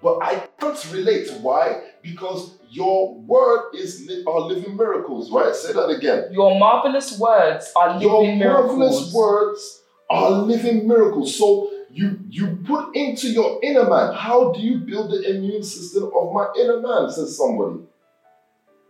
But 0.00 0.20
I 0.22 0.46
can't 0.60 0.92
relate. 0.92 1.28
Why? 1.40 1.82
Because 2.00 2.58
your 2.70 3.12
word 3.14 3.72
is 3.74 4.06
li- 4.06 4.22
are 4.24 4.42
living 4.42 4.76
miracles, 4.76 5.32
right? 5.32 5.52
Say 5.52 5.72
that 5.72 5.88
again. 5.88 6.28
Your 6.30 6.56
marvelous 6.60 7.18
words 7.18 7.72
are 7.74 7.94
living 7.94 8.08
Your 8.08 8.36
miracles. 8.36 8.68
Your 8.68 8.78
marvelous 8.78 9.12
words 9.12 9.82
are 10.08 10.30
living 10.30 10.86
miracles. 10.86 11.36
So 11.36 11.72
you 11.90 12.20
you 12.30 12.60
put 12.64 12.94
into 12.94 13.26
your 13.32 13.58
inner 13.64 13.90
man. 13.90 14.14
How 14.14 14.52
do 14.52 14.60
you 14.60 14.78
build 14.78 15.10
the 15.10 15.28
immune 15.28 15.64
system 15.64 16.04
of 16.14 16.32
my 16.32 16.52
inner 16.56 16.80
man? 16.80 17.10
Says 17.10 17.36
somebody. 17.36 17.80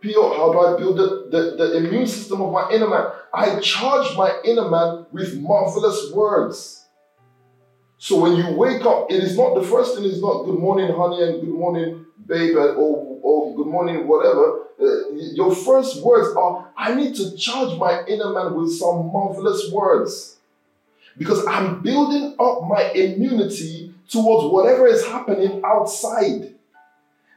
Pio, 0.03 0.29
how 0.37 0.51
do 0.51 0.59
I 0.59 0.77
build 0.77 0.97
the, 0.97 1.27
the, 1.31 1.55
the 1.57 1.77
immune 1.77 2.05
system 2.05 2.41
of 2.41 2.51
my 2.51 2.69
inner 2.71 2.87
man? 2.87 3.07
I 3.33 3.59
charge 3.59 4.15
my 4.15 4.39
inner 4.45 4.69
man 4.69 5.07
with 5.11 5.39
marvelous 5.39 6.11
words. 6.13 6.80
So 8.01 8.19
when 8.19 8.35
you 8.35 8.49
wake 8.53 8.83
up, 8.83 9.11
it 9.11 9.23
is 9.23 9.37
not 9.37 9.53
the 9.53 9.61
first 9.61 9.93
thing 9.93 10.05
is 10.05 10.19
not 10.19 10.45
good 10.45 10.57
morning, 10.57 10.91
honey, 10.91 11.21
and 11.21 11.39
good 11.39 11.53
morning, 11.53 12.03
babe, 12.25 12.55
or, 12.55 13.19
or 13.21 13.55
good 13.55 13.67
morning, 13.67 14.07
whatever. 14.07 14.61
Uh, 14.81 15.11
your 15.13 15.53
first 15.53 16.01
words 16.01 16.35
are, 16.35 16.67
I 16.75 16.95
need 16.95 17.13
to 17.17 17.37
charge 17.37 17.77
my 17.77 18.03
inner 18.07 18.33
man 18.33 18.55
with 18.55 18.71
some 18.71 19.11
marvelous 19.13 19.69
words. 19.71 20.37
Because 21.15 21.45
I'm 21.45 21.83
building 21.83 22.35
up 22.39 22.63
my 22.67 22.89
immunity 22.95 23.93
towards 24.09 24.51
whatever 24.51 24.87
is 24.87 25.05
happening 25.05 25.61
outside. 25.63 26.55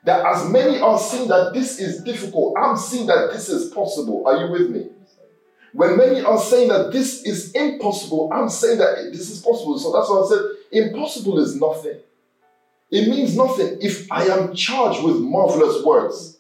That 0.05 0.25
as 0.25 0.49
many 0.49 0.81
are 0.81 0.99
seeing 0.99 1.29
that 1.29 1.53
this 1.53 1.79
is 1.79 2.03
difficult, 2.03 2.57
I'm 2.57 2.79
seeing 2.79 3.07
that 3.09 3.33
this 3.35 3.51
is 3.51 3.71
possible. 3.71 4.27
Are 4.27 4.43
you 4.43 4.51
with 4.51 4.71
me? 4.71 4.89
When 5.75 5.97
many 5.97 6.23
are 6.23 6.39
saying 6.39 6.69
that 6.69 6.93
this 6.93 7.25
is 7.25 7.51
impossible, 7.51 8.31
I'm 8.33 8.49
saying 8.49 8.79
that 8.79 9.11
this 9.13 9.29
is 9.29 9.41
possible. 9.41 9.77
So 9.77 9.93
that's 9.93 10.09
why 10.09 10.21
I 10.21 10.29
said 10.29 10.54
impossible 10.75 11.39
is 11.39 11.59
nothing. 11.61 11.99
It 12.91 13.09
means 13.09 13.37
nothing 13.37 13.79
if 13.81 14.11
I 14.13 14.25
am 14.27 14.55
charged 14.55 15.03
with 15.03 15.17
marvelous 15.17 15.85
words. 15.85 16.39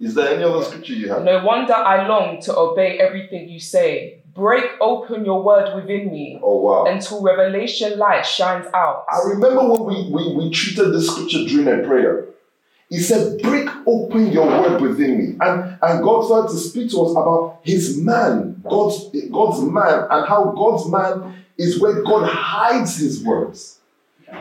Is 0.00 0.14
there 0.14 0.34
any 0.34 0.42
other 0.42 0.62
scripture 0.64 0.92
you 0.92 1.08
have? 1.08 1.22
No 1.24 1.44
wonder 1.44 1.72
I 1.74 2.06
long 2.06 2.40
to 2.42 2.56
obey 2.56 2.98
everything 2.98 3.48
you 3.48 3.60
say. 3.60 4.20
Break 4.34 4.64
open 4.80 5.24
your 5.24 5.42
word 5.42 5.74
within 5.76 6.10
me 6.10 6.40
Oh 6.42 6.56
wow. 6.58 6.84
until 6.86 7.22
revelation 7.22 7.98
light 7.98 8.26
shines 8.26 8.66
out. 8.74 9.04
I 9.08 9.28
remember 9.28 9.60
when 9.68 9.84
we, 9.84 10.10
we, 10.12 10.34
we 10.34 10.50
treated 10.50 10.92
this 10.92 11.08
scripture 11.08 11.44
during 11.46 11.68
a 11.68 11.86
prayer. 11.86 12.26
He 12.90 12.98
said, 12.98 13.40
Break 13.40 13.68
open 13.86 14.32
your 14.32 14.46
word 14.46 14.82
within 14.82 15.18
me. 15.18 15.36
And, 15.40 15.78
and 15.80 16.02
God 16.04 16.26
started 16.26 16.52
to 16.52 16.58
speak 16.58 16.90
to 16.90 17.02
us 17.04 17.12
about 17.12 17.60
his 17.62 17.96
man, 18.00 18.60
God's, 18.68 19.08
God's 19.30 19.62
man, 19.62 20.06
and 20.10 20.26
how 20.28 20.52
God's 20.56 20.88
man 20.90 21.43
is 21.58 21.80
where 21.80 22.02
God 22.02 22.28
hides 22.28 22.96
his 22.96 23.22
words. 23.22 23.78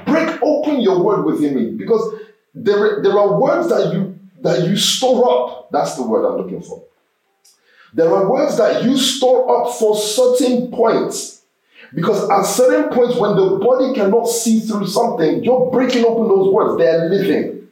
Break 0.05 0.41
open 0.41 0.81
your 0.81 1.03
word 1.03 1.23
within 1.23 1.55
me. 1.55 1.71
Because 1.71 2.21
there, 2.55 3.01
there 3.01 3.17
are 3.17 3.39
words 3.39 3.69
that 3.69 3.93
you 3.93 4.19
that 4.41 4.67
you 4.67 4.75
store 4.75 5.29
up. 5.29 5.71
That's 5.71 5.95
the 5.95 6.03
word 6.03 6.25
I'm 6.25 6.37
looking 6.37 6.61
for. 6.61 6.83
There 7.93 8.13
are 8.13 8.29
words 8.29 8.57
that 8.57 8.83
you 8.83 8.97
store 8.97 9.67
up 9.67 9.75
for 9.75 9.95
certain 9.95 10.71
points. 10.71 11.43
Because 11.93 12.29
at 12.29 12.43
certain 12.43 12.89
points, 12.89 13.17
when 13.17 13.35
the 13.35 13.59
body 13.63 13.93
cannot 13.93 14.25
see 14.25 14.59
through 14.59 14.87
something, 14.87 15.43
you're 15.43 15.69
breaking 15.71 16.03
open 16.03 16.27
those 16.27 16.51
words. 16.51 16.77
They're 16.77 17.07
living. 17.07 17.67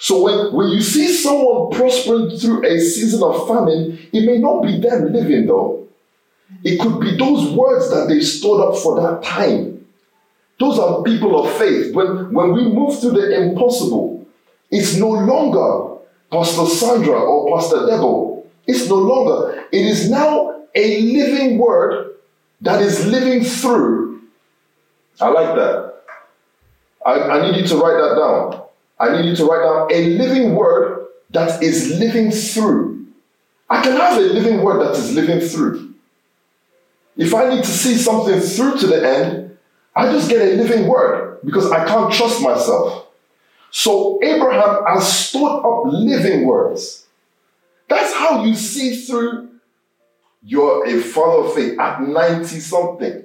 So 0.00 0.22
when, 0.22 0.54
when 0.54 0.68
you 0.68 0.80
see 0.80 1.12
someone 1.12 1.76
prospering 1.76 2.36
through 2.38 2.64
a 2.64 2.78
season 2.78 3.22
of 3.22 3.46
famine, 3.48 3.98
it 4.12 4.24
may 4.24 4.38
not 4.38 4.62
be 4.62 4.78
them 4.78 5.12
living 5.12 5.46
though. 5.46 5.85
It 6.66 6.80
could 6.80 7.00
be 7.00 7.16
those 7.16 7.52
words 7.52 7.90
that 7.90 8.08
they 8.08 8.20
stored 8.20 8.60
up 8.60 8.82
for 8.82 9.00
that 9.00 9.22
time. 9.22 9.86
Those 10.58 10.80
are 10.80 11.04
people 11.04 11.38
of 11.38 11.56
faith. 11.58 11.94
When, 11.94 12.32
when 12.32 12.54
we 12.54 12.64
move 12.64 13.00
to 13.02 13.10
the 13.12 13.40
impossible, 13.40 14.26
it's 14.68 14.96
no 14.96 15.10
longer 15.10 16.02
Pastor 16.28 16.66
Sandra 16.66 17.20
or 17.20 17.56
Pastor 17.56 17.76
Debo. 17.76 18.44
It's 18.66 18.88
no 18.88 18.96
longer. 18.96 19.64
It 19.70 19.86
is 19.86 20.10
now 20.10 20.64
a 20.74 21.00
living 21.02 21.58
word 21.58 22.16
that 22.62 22.82
is 22.82 23.06
living 23.06 23.44
through. 23.44 24.22
I 25.20 25.28
like 25.28 25.54
that. 25.54 26.02
I, 27.06 27.12
I 27.12 27.42
need 27.42 27.60
you 27.60 27.66
to 27.68 27.76
write 27.76 27.96
that 27.96 28.16
down. 28.16 28.62
I 28.98 29.16
need 29.16 29.28
you 29.28 29.36
to 29.36 29.44
write 29.44 29.62
down 29.62 29.88
a 29.92 30.16
living 30.16 30.56
word 30.56 31.06
that 31.30 31.62
is 31.62 31.96
living 32.00 32.32
through. 32.32 33.06
I 33.70 33.84
can 33.84 33.92
have 33.92 34.18
a 34.18 34.22
living 34.22 34.64
word 34.64 34.84
that 34.84 34.96
is 34.96 35.12
living 35.12 35.38
through. 35.38 35.85
If 37.16 37.34
I 37.34 37.48
need 37.48 37.64
to 37.64 37.70
see 37.70 37.96
something 37.96 38.40
through 38.40 38.78
to 38.78 38.86
the 38.86 39.06
end, 39.06 39.56
I 39.94 40.12
just 40.12 40.28
get 40.28 40.42
a 40.42 40.56
living 40.56 40.88
word 40.88 41.38
because 41.44 41.70
I 41.70 41.86
can't 41.86 42.12
trust 42.12 42.42
myself. 42.42 43.06
So 43.70 44.20
Abraham 44.22 44.84
has 44.86 45.28
stored 45.28 45.64
up 45.64 45.92
living 45.92 46.46
words. 46.46 47.06
That's 47.88 48.12
how 48.14 48.44
you 48.44 48.54
see 48.54 48.96
through 48.96 49.50
you're 50.42 50.86
a 50.86 51.00
father 51.00 51.48
of 51.48 51.54
faith 51.54 51.78
at 51.78 52.02
90 52.02 52.46
something. 52.60 53.24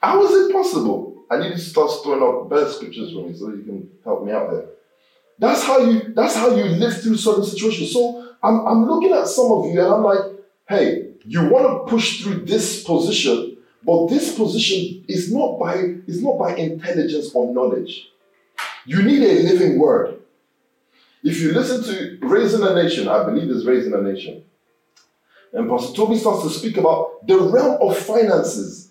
How 0.00 0.24
is 0.24 0.30
it 0.32 0.52
possible? 0.52 1.24
I 1.30 1.38
need 1.38 1.52
to 1.52 1.58
start 1.58 1.90
storing 1.90 2.22
up 2.22 2.50
better 2.50 2.70
scriptures 2.70 3.12
for 3.12 3.26
me 3.26 3.34
so 3.34 3.48
you 3.48 3.62
can 3.62 3.90
help 4.04 4.24
me 4.24 4.32
out 4.32 4.50
there. 4.50 4.66
That's 5.38 5.64
how 5.64 5.78
you 5.78 6.12
that's 6.14 6.36
how 6.36 6.54
you 6.54 6.64
live 6.64 7.02
through 7.02 7.16
certain 7.16 7.44
situations. 7.44 7.92
So 7.92 8.28
I'm, 8.42 8.66
I'm 8.66 8.86
looking 8.86 9.12
at 9.12 9.26
some 9.26 9.50
of 9.50 9.64
you 9.66 9.80
and 9.80 9.92
I'm 9.92 10.02
like, 10.02 10.20
hey, 10.72 11.08
you 11.24 11.48
want 11.48 11.66
to 11.66 11.90
push 11.90 12.22
through 12.22 12.44
this 12.46 12.82
position, 12.82 13.58
but 13.84 14.08
this 14.08 14.34
position 14.34 15.04
is 15.06 15.32
not 15.32 15.58
by 15.58 15.74
is 16.06 16.22
not 16.22 16.38
by 16.38 16.56
intelligence 16.56 17.30
or 17.34 17.52
knowledge. 17.52 18.08
You 18.86 19.02
need 19.02 19.22
a 19.22 19.42
living 19.50 19.78
word. 19.78 20.18
If 21.22 21.40
you 21.40 21.52
listen 21.52 21.84
to 21.84 22.26
Raising 22.26 22.62
a 22.62 22.74
Nation, 22.74 23.06
I 23.06 23.24
believe 23.24 23.48
it's 23.50 23.64
Raising 23.64 23.94
a 23.94 24.00
Nation, 24.00 24.44
and 25.52 25.68
Pastor 25.68 25.94
Toby 25.94 26.16
starts 26.16 26.42
to 26.44 26.50
speak 26.50 26.76
about 26.76 27.26
the 27.26 27.38
realm 27.38 27.78
of 27.80 27.96
finances. 27.98 28.90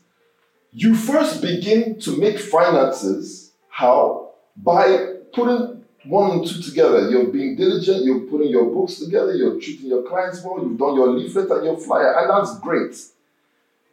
You 0.71 0.95
first 0.95 1.41
begin 1.41 1.99
to 2.01 2.17
make 2.17 2.39
finances 2.39 3.51
how? 3.69 4.29
By 4.55 5.15
putting 5.33 5.80
one 6.05 6.31
and 6.31 6.47
two 6.47 6.61
together. 6.61 7.09
You're 7.09 7.27
being 7.27 7.55
diligent, 7.55 8.03
you're 8.03 8.21
putting 8.21 8.49
your 8.49 8.65
books 8.73 8.95
together, 8.95 9.35
you're 9.35 9.59
treating 9.59 9.87
your 9.87 10.03
clients 10.03 10.43
well, 10.43 10.59
you've 10.61 10.77
done 10.77 10.95
your 10.95 11.09
leaflet 11.09 11.49
and 11.51 11.65
your 11.65 11.77
flyer, 11.77 12.19
and 12.19 12.29
that's 12.29 12.59
great. 12.59 12.95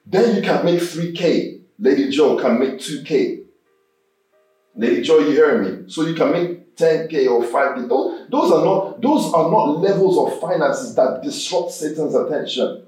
Then 0.07 0.37
you 0.37 0.43
can 0.43 0.65
make 0.65 0.81
3K. 0.81 1.61
Lady 1.79 2.11
Joe 2.11 2.39
can 2.39 2.59
make 2.59 2.79
2K. 2.79 3.45
Lady 4.77 5.03
Joe, 5.03 5.19
you 5.19 5.31
hear 5.33 5.63
me? 5.63 5.91
So 5.91 6.07
you 6.07 6.15
can 6.15 6.33
make 6.33 6.77
10k 6.77 7.29
or 7.29 7.43
5k. 7.43 7.89
Those, 7.89 8.31
those 8.31 8.53
are 8.53 8.65
not 8.65 9.03
those 9.03 9.33
are 9.35 9.51
not 9.51 9.81
levels 9.81 10.17
of 10.17 10.41
finances 10.41 10.95
that 10.95 11.21
disrupt 11.23 11.73
Satan's 11.73 12.15
attention. 12.15 12.87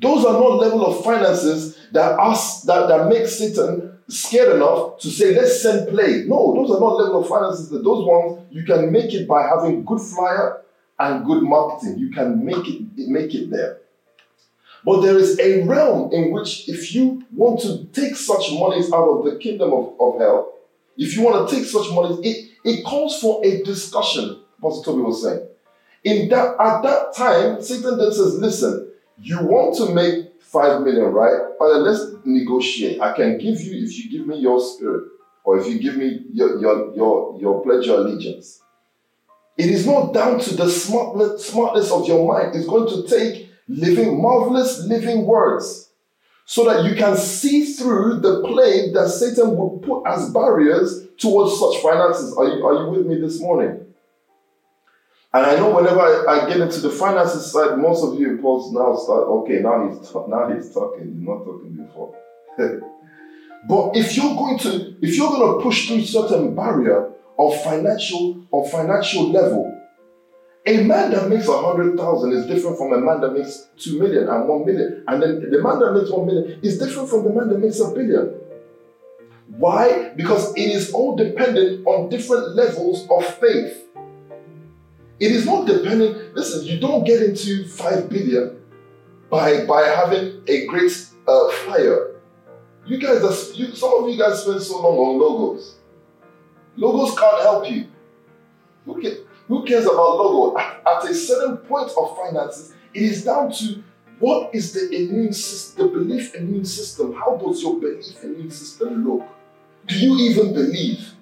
Those 0.00 0.24
are 0.24 0.32
not 0.32 0.56
level 0.56 0.86
of 0.86 1.04
finances 1.04 1.78
that 1.92 2.18
us 2.18 2.62
that, 2.62 2.88
that 2.88 3.08
make 3.08 3.26
Satan 3.26 3.93
scared 4.08 4.56
enough 4.56 4.98
to 4.98 5.10
say, 5.10 5.34
let's 5.34 5.62
send 5.62 5.88
play. 5.88 6.24
No, 6.26 6.54
those 6.54 6.76
are 6.76 6.80
not 6.80 6.96
level 6.96 7.22
of 7.22 7.28
finances. 7.28 7.70
Those 7.70 8.06
ones 8.06 8.46
you 8.50 8.64
can 8.64 8.92
make 8.92 9.12
it 9.14 9.26
by 9.26 9.46
having 9.46 9.84
good 9.84 10.00
flyer 10.00 10.62
and 10.98 11.24
good 11.24 11.42
marketing. 11.42 11.98
You 11.98 12.10
can 12.10 12.44
make 12.44 12.68
it 12.68 12.82
make 12.96 13.34
it 13.34 13.50
there. 13.50 13.78
But 14.84 15.00
there 15.00 15.16
is 15.16 15.38
a 15.40 15.64
realm 15.64 16.12
in 16.12 16.30
which 16.30 16.68
if 16.68 16.94
you 16.94 17.24
want 17.32 17.60
to 17.60 17.84
take 17.86 18.16
such 18.16 18.52
monies 18.52 18.92
out 18.92 19.08
of 19.08 19.24
the 19.24 19.38
kingdom 19.38 19.72
of, 19.72 19.94
of 19.98 20.20
hell, 20.20 20.52
if 20.96 21.16
you 21.16 21.22
want 21.22 21.48
to 21.48 21.56
take 21.56 21.64
such 21.64 21.90
money, 21.90 22.18
it, 22.22 22.50
it 22.64 22.84
calls 22.84 23.18
for 23.20 23.44
a 23.44 23.62
discussion, 23.62 24.40
Pastor 24.62 24.84
Toby 24.84 25.02
was 25.02 25.22
saying. 25.22 25.46
In 26.04 26.28
that 26.28 26.60
at 26.60 26.82
that 26.82 27.14
time, 27.16 27.62
Satan 27.62 27.96
then 27.96 28.12
says, 28.12 28.34
listen, 28.34 28.90
you 29.18 29.42
want 29.42 29.74
to 29.78 29.94
make 29.94 30.33
five 30.54 30.82
million, 30.82 31.06
right? 31.06 31.38
But 31.58 31.80
let's 31.80 32.14
negotiate. 32.24 33.00
I 33.00 33.14
can 33.14 33.38
give 33.38 33.60
you 33.60 33.84
if 33.84 33.98
you 33.98 34.10
give 34.10 34.26
me 34.26 34.38
your 34.38 34.60
spirit, 34.60 35.04
or 35.44 35.58
if 35.58 35.66
you 35.66 35.78
give 35.78 35.96
me 35.96 36.24
your 36.32 36.60
your 36.60 36.94
your, 36.94 37.40
your 37.40 37.62
pledge 37.62 37.86
your 37.86 37.98
allegiance. 37.98 38.62
It 39.58 39.70
is 39.70 39.86
not 39.86 40.14
down 40.14 40.40
to 40.40 40.56
the 40.56 40.68
smartness, 40.68 41.46
smartness 41.46 41.90
of 41.90 42.08
your 42.08 42.26
mind. 42.26 42.56
It's 42.56 42.66
going 42.66 42.88
to 42.88 43.08
take 43.08 43.50
living, 43.68 44.20
marvelous 44.20 44.80
living 44.80 45.26
words 45.26 45.90
so 46.44 46.64
that 46.64 46.84
you 46.84 46.94
can 46.94 47.16
see 47.16 47.64
through 47.64 48.20
the 48.20 48.42
plague 48.42 48.94
that 48.94 49.08
Satan 49.08 49.56
will 49.56 49.78
put 49.78 50.06
as 50.06 50.30
barriers 50.30 51.06
towards 51.18 51.58
such 51.58 51.82
finances. 51.82 52.36
Are 52.36 52.46
you, 52.46 52.66
are 52.66 52.84
you 52.84 52.90
with 52.90 53.06
me 53.06 53.20
this 53.20 53.40
morning? 53.40 53.93
And 55.34 55.44
I 55.44 55.56
know 55.56 55.74
whenever 55.74 56.00
I, 56.00 56.42
I 56.44 56.48
get 56.48 56.60
into 56.60 56.78
the 56.78 56.90
finances 56.90 57.50
side, 57.50 57.76
most 57.76 58.04
of 58.04 58.20
you 58.20 58.30
impulse 58.30 58.72
now 58.72 58.94
start, 58.94 59.24
okay, 59.24 59.58
now 59.58 59.88
he's 59.88 60.14
now 60.28 60.48
he's 60.54 60.72
talking, 60.72 61.12
he's 61.12 61.26
not 61.26 61.44
talking 61.44 61.74
before. 61.74 62.14
but 63.68 63.96
if 63.96 64.16
you're 64.16 64.36
going 64.36 64.60
to 64.60 64.96
if 65.02 65.16
you're 65.16 65.28
going 65.28 65.58
to 65.58 65.60
push 65.60 65.88
through 65.88 66.04
certain 66.04 66.54
barrier 66.54 67.10
of 67.36 67.60
financial 67.64 68.46
of 68.52 68.70
financial 68.70 69.28
level, 69.32 69.76
a 70.66 70.84
man 70.84 71.10
that 71.10 71.28
makes 71.28 71.48
a 71.48 71.58
hundred 71.60 71.98
thousand 71.98 72.32
is 72.32 72.46
different 72.46 72.78
from 72.78 72.92
a 72.92 73.00
man 73.00 73.20
that 73.20 73.32
makes 73.32 73.70
two 73.76 73.98
million 73.98 74.28
and 74.28 74.48
one 74.48 74.64
million. 74.64 75.02
And 75.08 75.20
then 75.20 75.50
the 75.50 75.60
man 75.60 75.80
that 75.80 75.94
makes 75.94 76.10
one 76.10 76.26
million 76.26 76.60
is 76.62 76.78
different 76.78 77.10
from 77.10 77.24
the 77.24 77.30
man 77.30 77.48
that 77.48 77.58
makes 77.58 77.80
a 77.80 77.90
billion. 77.90 78.34
Why? 79.48 80.12
Because 80.14 80.54
it 80.54 80.70
is 80.70 80.92
all 80.92 81.16
dependent 81.16 81.84
on 81.88 82.08
different 82.08 82.54
levels 82.54 83.08
of 83.10 83.26
faith. 83.38 83.80
It 85.20 85.30
is 85.30 85.46
not 85.46 85.66
dependent, 85.66 86.34
listen, 86.34 86.64
you 86.64 86.80
don't 86.80 87.04
get 87.04 87.22
into 87.22 87.68
five 87.68 88.08
billion 88.08 88.60
by, 89.30 89.64
by 89.64 89.82
having 89.82 90.42
a 90.48 90.66
great 90.66 90.92
uh, 91.28 91.50
flyer. 91.50 92.16
You 92.86 92.98
guys, 92.98 93.22
are, 93.22 93.54
you, 93.54 93.74
some 93.74 94.04
of 94.04 94.10
you 94.10 94.18
guys 94.18 94.42
spend 94.42 94.60
so 94.60 94.82
long 94.82 94.96
on 94.96 95.18
logos. 95.18 95.76
Logos 96.76 97.18
can't 97.18 97.40
help 97.42 97.70
you. 97.70 97.86
At 98.86 99.18
who 99.48 99.64
cares 99.64 99.84
about 99.84 99.96
logo? 99.96 100.58
At, 100.58 100.82
at, 100.86 101.10
a 101.10 101.14
certain 101.14 101.58
point 101.58 101.90
of 101.96 102.16
finances, 102.16 102.74
it 102.92 103.02
is 103.02 103.24
down 103.24 103.52
to 103.52 103.82
what 104.18 104.54
is 104.54 104.72
the 104.72 104.94
immune 104.94 105.32
system, 105.32 105.86
the 105.86 105.92
belief 105.92 106.34
immune 106.34 106.64
system. 106.64 107.14
How 107.14 107.36
does 107.36 107.62
your 107.62 107.80
belief 107.80 108.22
immune 108.22 108.50
system 108.50 109.06
look? 109.06 109.26
Do 109.86 109.98
you 109.98 110.16
even 110.30 110.52
believe 110.52 111.12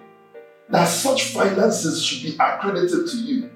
that 0.68 0.86
such 0.86 1.32
finances 1.32 2.04
should 2.04 2.22
be 2.22 2.36
accredited 2.38 3.08
to 3.08 3.16
you? 3.16 3.50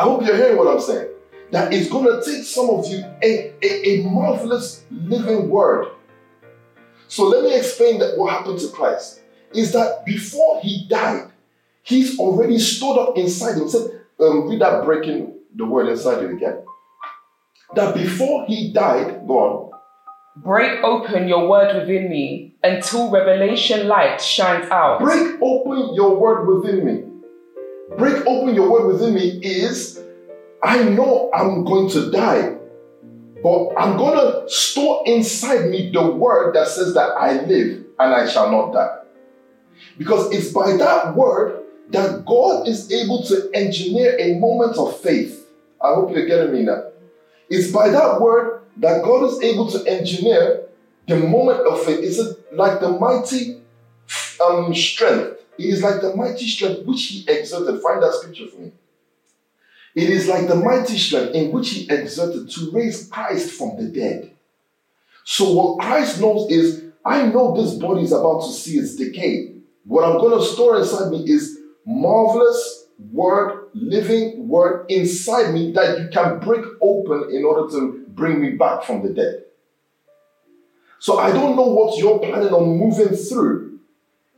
I 0.00 0.04
hope 0.04 0.24
you're 0.24 0.34
hearing 0.34 0.56
what 0.56 0.66
I'm 0.66 0.80
saying. 0.80 1.08
That 1.50 1.74
it's 1.74 1.90
going 1.90 2.06
to 2.06 2.24
take 2.24 2.44
some 2.44 2.70
of 2.70 2.86
you 2.86 3.04
a, 3.22 3.52
a, 3.62 3.88
a 3.90 4.02
marvelous 4.04 4.84
living 4.90 5.50
word. 5.50 5.88
So 7.06 7.24
let 7.24 7.44
me 7.44 7.54
explain 7.54 7.98
that 7.98 8.16
what 8.16 8.32
happened 8.32 8.60
to 8.60 8.68
Christ 8.68 9.20
is 9.52 9.72
that 9.72 10.06
before 10.06 10.62
he 10.62 10.86
died, 10.88 11.30
He's 11.82 12.18
already 12.18 12.58
stored 12.58 12.98
up 12.98 13.18
inside 13.18 13.56
him. 13.58 13.68
Said, 13.68 14.02
um, 14.20 14.48
read 14.48 14.60
that 14.60 14.84
breaking 14.84 15.34
the 15.54 15.64
word 15.66 15.88
inside 15.88 16.22
you 16.22 16.36
again. 16.36 16.62
That 17.74 17.94
before 17.94 18.46
he 18.46 18.72
died, 18.72 19.26
go 19.26 19.38
on. 19.38 19.70
Break 20.36 20.82
open 20.82 21.28
your 21.28 21.48
word 21.48 21.74
within 21.74 22.08
me 22.08 22.54
until 22.62 23.10
revelation 23.10 23.88
light 23.88 24.20
shines 24.20 24.70
out. 24.70 25.00
Break 25.00 25.40
open 25.42 25.94
your 25.94 26.16
word 26.16 26.46
within 26.46 26.86
me. 26.86 27.09
Break 27.96 28.24
open 28.26 28.54
your 28.54 28.70
word 28.70 28.92
within 28.92 29.14
me 29.14 29.40
is 29.42 30.00
I 30.62 30.84
know 30.84 31.30
I'm 31.34 31.64
going 31.64 31.90
to 31.90 32.10
die, 32.10 32.56
but 33.42 33.74
I'm 33.76 33.96
going 33.96 34.18
to 34.18 34.48
store 34.48 35.02
inside 35.06 35.70
me 35.70 35.90
the 35.90 36.10
word 36.10 36.54
that 36.54 36.68
says 36.68 36.94
that 36.94 37.10
I 37.10 37.42
live 37.44 37.84
and 37.98 38.14
I 38.14 38.28
shall 38.28 38.50
not 38.50 38.72
die. 38.72 38.98
Because 39.98 40.32
it's 40.32 40.52
by 40.52 40.76
that 40.76 41.14
word 41.14 41.62
that 41.90 42.24
God 42.24 42.68
is 42.68 42.90
able 42.92 43.22
to 43.24 43.50
engineer 43.54 44.16
a 44.18 44.38
moment 44.38 44.76
of 44.76 45.00
faith. 45.00 45.46
I 45.82 45.94
hope 45.94 46.14
you're 46.14 46.26
getting 46.26 46.52
me 46.52 46.62
now. 46.62 46.84
It's 47.48 47.72
by 47.72 47.88
that 47.88 48.20
word 48.20 48.62
that 48.76 49.02
God 49.02 49.24
is 49.24 49.42
able 49.42 49.70
to 49.70 49.84
engineer 49.86 50.62
the 51.08 51.16
moment 51.16 51.66
of 51.66 51.82
faith. 51.84 51.98
It's 52.00 52.20
like 52.52 52.80
the 52.80 52.90
mighty 52.90 53.60
um, 54.44 54.74
strength. 54.74 55.39
It 55.60 55.68
is 55.68 55.82
like 55.82 56.00
the 56.00 56.16
mighty 56.16 56.46
strength 56.46 56.86
which 56.86 57.04
He 57.04 57.28
exerted. 57.28 57.82
Find 57.82 58.02
that 58.02 58.14
scripture 58.14 58.46
for 58.46 58.60
me. 58.60 58.72
It 59.94 60.08
is 60.08 60.26
like 60.26 60.48
the 60.48 60.54
mighty 60.54 60.96
strength 60.96 61.34
in 61.34 61.52
which 61.52 61.70
He 61.70 61.88
exerted 61.90 62.50
to 62.50 62.70
raise 62.72 63.06
Christ 63.08 63.52
from 63.52 63.76
the 63.76 63.90
dead. 63.90 64.34
So, 65.24 65.52
what 65.52 65.80
Christ 65.80 66.18
knows 66.18 66.50
is, 66.50 66.84
I 67.04 67.26
know 67.26 67.54
this 67.54 67.74
body 67.74 68.04
is 68.04 68.12
about 68.12 68.40
to 68.40 68.52
see 68.52 68.78
its 68.78 68.96
decay. 68.96 69.56
What 69.84 70.04
I'm 70.04 70.18
going 70.18 70.38
to 70.38 70.44
store 70.44 70.78
inside 70.78 71.10
me 71.10 71.28
is 71.28 71.58
marvelous 71.84 72.86
word, 73.12 73.68
living 73.74 74.48
word 74.48 74.86
inside 74.90 75.52
me 75.52 75.72
that 75.72 75.98
you 75.98 76.08
can 76.08 76.38
break 76.38 76.64
open 76.80 77.34
in 77.34 77.44
order 77.44 77.70
to 77.72 78.04
bring 78.08 78.40
me 78.40 78.52
back 78.52 78.84
from 78.84 79.02
the 79.02 79.12
dead. 79.12 79.44
So 81.00 81.18
I 81.18 81.32
don't 81.32 81.56
know 81.56 81.68
what 81.68 81.98
you're 81.98 82.18
planning 82.18 82.52
on 82.52 82.78
moving 82.78 83.16
through 83.16 83.69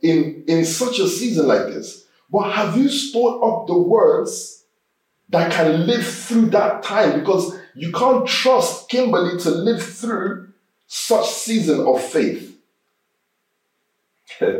in, 0.03 0.43
in 0.47 0.65
such 0.65 0.99
a 0.99 1.07
season 1.07 1.47
like 1.47 1.65
this, 1.67 2.05
but 2.31 2.51
have 2.51 2.77
you 2.77 2.89
stored 2.89 3.43
up 3.43 3.67
the 3.67 3.77
words 3.77 4.63
that 5.29 5.51
can 5.51 5.87
live 5.87 6.05
through 6.05 6.47
that 6.51 6.83
time? 6.83 7.19
Because 7.19 7.57
you 7.75 7.91
can't 7.91 8.27
trust 8.27 8.89
Kimberly 8.89 9.39
to 9.39 9.49
live 9.49 9.81
through 9.81 10.49
such 10.87 11.25
season 11.27 11.79
of 11.87 12.01
faith. 12.03 12.55
go 14.39 14.53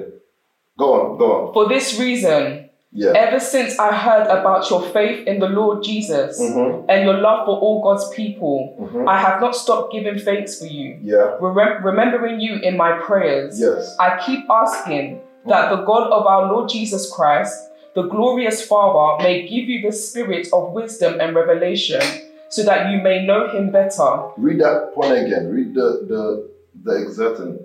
on, 0.79 1.17
go 1.17 1.47
on. 1.47 1.53
For 1.53 1.67
this 1.67 1.99
reason, 1.99 2.69
Yeah. 2.95 3.13
ever 3.15 3.39
since 3.39 3.79
I 3.79 3.91
heard 3.91 4.27
about 4.27 4.69
your 4.69 4.81
faith 4.81 5.25
in 5.27 5.39
the 5.39 5.47
Lord 5.49 5.83
Jesus 5.83 6.39
Mhm. 6.39 6.85
and 6.87 7.03
your 7.05 7.17
love 7.17 7.45
for 7.47 7.57
all 7.59 7.81
God's 7.81 8.07
people, 8.09 8.75
Mhm. 8.79 9.07
I 9.09 9.17
have 9.19 9.41
not 9.41 9.55
stopped 9.55 9.91
giving 9.93 10.19
thanks 10.19 10.59
for 10.59 10.65
you. 10.67 10.99
Yeah. 11.01 11.37
Remem- 11.41 11.83
remembering 11.83 12.39
you 12.39 12.57
in 12.61 12.77
my 12.77 12.91
prayers, 12.99 13.59
Yes. 13.59 13.95
I 13.99 14.19
keep 14.25 14.47
asking 14.49 15.21
that 15.45 15.69
the 15.69 15.83
God 15.83 16.11
of 16.11 16.25
our 16.25 16.51
Lord 16.51 16.69
Jesus 16.69 17.11
Christ, 17.11 17.69
the 17.95 18.03
glorious 18.03 18.65
Father, 18.65 19.23
may 19.23 19.47
give 19.47 19.69
you 19.69 19.81
the 19.81 19.91
spirit 19.91 20.47
of 20.53 20.71
wisdom 20.71 21.19
and 21.19 21.35
revelation 21.35 22.01
so 22.49 22.63
that 22.63 22.91
you 22.91 23.01
may 23.01 23.25
know 23.25 23.49
him 23.49 23.71
better. 23.71 24.29
Read 24.37 24.59
that 24.61 24.93
point 24.93 25.13
again. 25.13 25.49
Read 25.51 25.73
the 25.73 26.05
the 26.07 26.49
the 26.83 27.01
exerting. 27.03 27.59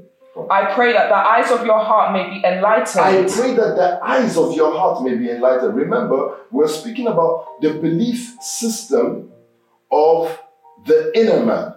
I 0.50 0.72
pray 0.72 0.92
that 0.92 1.08
the 1.08 1.16
eyes 1.16 1.50
of 1.50 1.66
your 1.66 1.82
heart 1.82 2.12
may 2.12 2.30
be 2.30 2.44
enlightened. 2.46 3.00
I 3.00 3.22
pray 3.22 3.54
that 3.54 3.74
the 3.74 3.98
eyes 4.02 4.36
of 4.36 4.54
your 4.54 4.72
heart 4.72 5.02
may 5.02 5.16
be 5.16 5.30
enlightened. 5.30 5.74
Remember, 5.74 6.36
we're 6.52 6.68
speaking 6.68 7.08
about 7.08 7.60
the 7.60 7.74
belief 7.74 8.36
system 8.40 9.32
of 9.90 10.38
the 10.86 11.10
inner 11.18 11.44
man. 11.44 11.74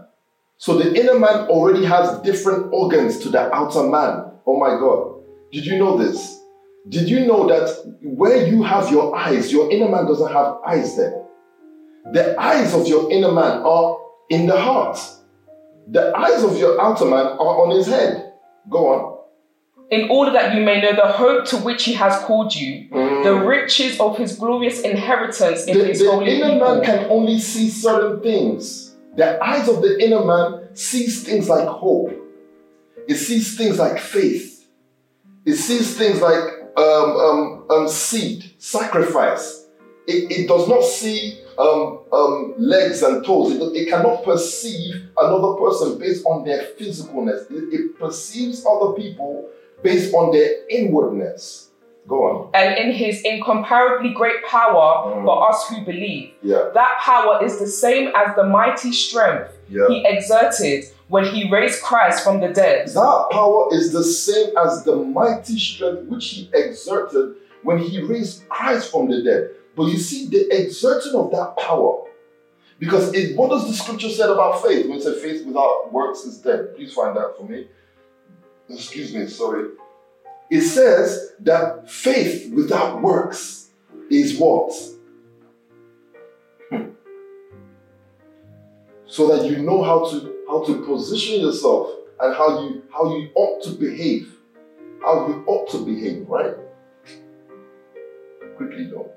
So 0.58 0.78
the 0.78 0.94
inner 0.94 1.18
man 1.18 1.48
already 1.48 1.86
has 1.86 2.20
different 2.20 2.72
organs 2.72 3.18
to 3.20 3.30
the 3.30 3.52
outer 3.52 3.84
man. 3.84 4.32
Oh 4.46 4.60
my 4.60 4.78
God. 4.80 5.11
Did 5.52 5.66
you 5.66 5.78
know 5.78 5.98
this? 5.98 6.40
Did 6.90 7.10
you 7.10 7.26
know 7.28 7.48
that 7.48 7.70
where 8.02 8.48
you 8.48 8.64
have 8.64 8.92
your 8.92 9.16
eyes, 9.16 9.52
your 9.52 9.70
inner 9.72 9.90
man 9.90 10.06
doesn't 10.06 10.32
have 10.32 10.58
eyes 10.66 10.96
there? 10.98 11.24
The 12.14 12.40
eyes 12.42 12.74
of 12.74 12.88
your 12.88 13.12
inner 13.12 13.32
man 13.32 13.62
are 13.62 13.98
in 14.30 14.48
the 14.48 14.60
heart. 14.60 14.98
The 15.88 16.16
eyes 16.18 16.44
of 16.44 16.58
your 16.58 16.82
outer 16.82 17.06
man 17.06 17.26
are 17.26 17.64
on 17.64 17.76
his 17.76 17.88
head. 17.88 18.34
Go 18.70 18.88
on. 18.88 19.12
in 19.92 20.10
order 20.10 20.32
that 20.32 20.56
you 20.56 20.64
may 20.64 20.80
know 20.82 20.96
the 20.96 21.06
hope 21.12 21.44
to 21.46 21.58
which 21.58 21.84
he 21.84 21.92
has 21.94 22.18
called 22.24 22.56
you, 22.56 22.88
Mm. 22.94 23.24
the 23.26 23.34
riches 23.46 24.00
of 24.00 24.18
his 24.18 24.38
glorious 24.38 24.80
inheritance 24.82 25.66
in 25.66 25.78
the, 25.78 25.84
his 25.84 26.00
the 26.00 26.10
holy 26.10 26.32
inner 26.38 26.54
people. 26.54 26.76
man 26.76 26.86
can 26.86 27.08
only 27.12 27.38
see 27.38 27.68
certain 27.70 28.22
things. 28.22 28.96
The 29.18 29.44
eyes 29.44 29.68
of 29.68 29.82
the 29.82 30.02
inner 30.02 30.24
man 30.24 30.70
sees 30.76 31.24
things 31.26 31.50
like 31.50 31.68
hope. 31.68 32.10
It 33.10 33.16
sees 33.16 33.58
things 33.58 33.80
like 33.80 34.00
faith. 34.00 34.51
It 35.46 35.56
sees 35.56 35.98
things 35.98 36.22
like 36.22 36.44
um, 36.78 36.84
um, 37.18 37.66
um, 37.70 37.88
seed, 37.88 38.54
sacrifice. 38.58 39.68
It, 40.08 40.32
it 40.32 40.48
does 40.48 40.68
not 40.68 40.84
see 40.84 41.40
um, 41.58 42.00
um, 42.12 42.54
legs 42.58 43.02
and 43.02 43.24
toes. 43.26 43.54
It, 43.54 43.62
it 43.76 43.90
cannot 43.90 44.24
perceive 44.24 45.10
another 45.18 45.54
person 45.60 46.00
based 46.00 46.26
on 46.26 46.46
their 46.46 46.64
physicalness. 46.80 47.50
It, 47.52 47.74
it 47.74 48.00
perceives 48.00 48.66
other 48.66 48.94
people 48.94 49.50
based 49.84 50.14
on 50.14 50.32
their 50.32 50.68
inwardness. 50.70 51.68
Go 52.08 52.24
on. 52.24 52.50
and 52.56 52.78
in 52.80 52.92
his 52.92 53.22
incomparably 53.22 54.12
great 54.14 54.44
power 54.46 55.14
Mm. 55.14 55.24
for 55.24 55.48
us 55.50 55.68
who 55.70 55.86
believe. 55.86 56.32
Yeah. 56.42 56.70
That 56.74 56.98
power 57.00 57.44
is 57.46 57.60
the 57.60 57.68
same 57.68 58.10
as 58.16 58.36
the 58.36 58.44
mighty 58.44 58.92
strength 58.92 59.56
Yeah. 59.70 59.88
he 59.88 60.04
exerted 60.06 60.86
when 61.12 61.26
he 61.26 61.52
raised 61.52 61.84
Christ 61.84 62.24
from 62.24 62.40
the 62.40 62.48
dead. 62.48 62.88
That 62.88 63.28
power 63.32 63.68
is 63.74 63.92
the 63.92 64.02
same 64.02 64.56
as 64.58 64.86
the 64.86 64.96
mighty 64.96 65.60
strength 65.60 66.04
which 66.04 66.30
he 66.30 66.50
exerted 66.54 67.36
when 67.64 67.80
he 67.80 68.02
raised 68.02 68.48
Christ 68.48 68.90
from 68.90 69.10
the 69.10 69.22
dead. 69.22 69.50
But 69.76 69.88
you 69.88 69.98
see, 69.98 70.28
the 70.28 70.48
exerting 70.58 71.14
of 71.16 71.30
that 71.32 71.58
power, 71.58 72.06
because 72.80 73.14
it, 73.14 73.36
what 73.36 73.50
does 73.50 73.68
the 73.68 73.74
scripture 73.74 74.08
say 74.08 74.24
about 74.24 74.64
faith? 74.64 74.88
When 74.88 75.00
it 75.00 75.04
says 75.04 75.22
faith 75.22 75.46
without 75.46 75.92
works 75.92 76.20
is 76.20 76.38
dead. 76.38 76.78
Please 76.78 76.94
find 76.94 77.14
that 77.18 77.36
for 77.38 77.44
me. 77.44 77.68
Excuse 78.70 79.14
me, 79.14 79.28
sorry. 79.28 79.72
It 80.50 80.62
says 80.62 81.34
that 81.42 81.92
faith 81.92 82.54
without 82.54 83.02
works 83.02 83.70
is 84.10 84.40
what? 84.40 84.74
So 89.12 89.28
that 89.28 89.46
you 89.46 89.58
know 89.62 89.84
how 89.84 90.10
to 90.10 90.16
how 90.48 90.64
to 90.64 90.86
position 90.86 91.42
yourself 91.42 91.90
and 92.22 92.34
how 92.34 92.62
you 92.62 92.82
how 92.94 93.14
you 93.18 93.30
ought 93.36 93.62
to 93.64 93.72
behave. 93.72 94.38
How 95.02 95.28
you 95.28 95.44
ought 95.48 95.70
to 95.72 95.84
behave 95.84 96.26
right? 96.30 96.56
Quickly 98.56 98.86
though. 98.90 99.12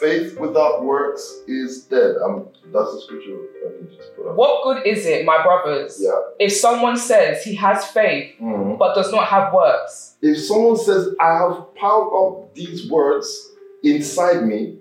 Faith 0.00 0.38
without 0.38 0.84
works 0.84 1.42
is 1.48 1.82
dead. 1.84 2.14
Um 2.24 2.46
that's 2.72 2.94
the 2.94 3.00
scripture 3.02 3.36
let 3.64 3.82
me 3.82 3.96
just 3.96 4.14
put 4.14 4.28
up. 4.28 4.36
What 4.36 4.62
good 4.62 4.86
is 4.86 5.04
it, 5.04 5.24
my 5.24 5.42
brothers, 5.42 5.98
yeah. 6.00 6.10
if 6.38 6.52
someone 6.52 6.96
says 6.96 7.42
he 7.42 7.56
has 7.56 7.84
faith 7.88 8.34
Mhm. 8.40 8.78
but 8.78 8.94
does 8.94 9.10
not 9.10 9.26
have 9.26 9.52
works? 9.52 10.14
if 10.22 10.38
someone 10.38 10.76
says 10.76 11.08
i 11.20 11.32
have 11.38 11.74
piled 11.74 12.12
up 12.20 12.54
these 12.54 12.88
words 12.88 13.26
inside 13.82 14.46
me 14.46 14.78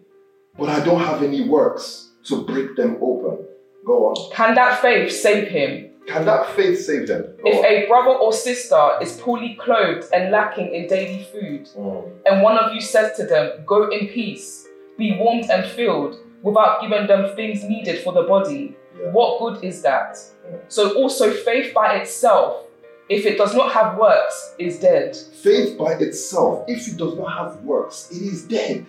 but 0.58 0.69
i 0.69 0.80
don't 0.86 1.00
have 1.02 1.24
any 1.24 1.41
works 1.50 2.11
to 2.26 2.44
break 2.46 2.76
them 2.76 2.98
open 3.02 3.46
go 3.86 4.08
on 4.08 4.32
Can 4.34 4.56
that 4.56 4.80
faith 4.82 5.12
save 5.12 5.48
him? 5.48 5.90
can 6.08 6.26
that 6.26 6.46
faith 6.56 6.80
save 6.80 7.08
them 7.08 7.24
Go 7.44 7.50
If 7.52 7.60
on. 7.60 7.66
a 7.66 7.88
brother 7.88 8.12
or 8.24 8.34
sister 8.34 8.90
is 9.02 9.18
poorly 9.22 9.56
clothed 9.60 10.06
and 10.14 10.32
lacking 10.32 10.74
in 10.74 10.88
daily 10.88 11.24
food, 11.32 11.70
Mm. 11.78 12.04
and 12.26 12.42
one 12.42 12.58
of 12.58 12.74
you 12.74 12.82
says 12.82 13.16
to 13.18 13.24
them, 13.26 13.46
Go 13.66 13.90
in 13.90 14.08
peace, 14.08 14.68
be 14.98 15.16
warmed 15.20 15.50
and 15.52 15.64
filled, 15.66 16.16
without 16.44 16.82
giving 16.82 17.06
them 17.08 17.36
things 17.36 17.64
needed 17.64 18.00
for 18.04 18.14
the 18.14 18.24
body, 18.24 18.76
Yeah. 19.00 19.12
what 19.12 19.40
good 19.42 19.64
is 19.64 19.82
that? 19.84 20.14
Mm. 20.16 20.60
So 20.68 20.82
also 21.02 21.32
faith 21.32 21.74
by 21.74 21.96
itself, 22.02 22.66
if 23.10 23.26
it 23.26 23.38
does 23.38 23.54
not 23.56 23.72
have 23.72 23.98
works, 23.98 24.56
is 24.58 24.80
dead. 24.80 25.16
Faith 25.16 25.78
by 25.78 25.94
itself, 25.94 26.64
if 26.68 26.88
it 26.88 26.98
does 26.98 27.16
not 27.16 27.30
have 27.40 27.64
works, 27.64 28.10
it 28.12 28.22
is 28.34 28.44
dead. 28.48 28.86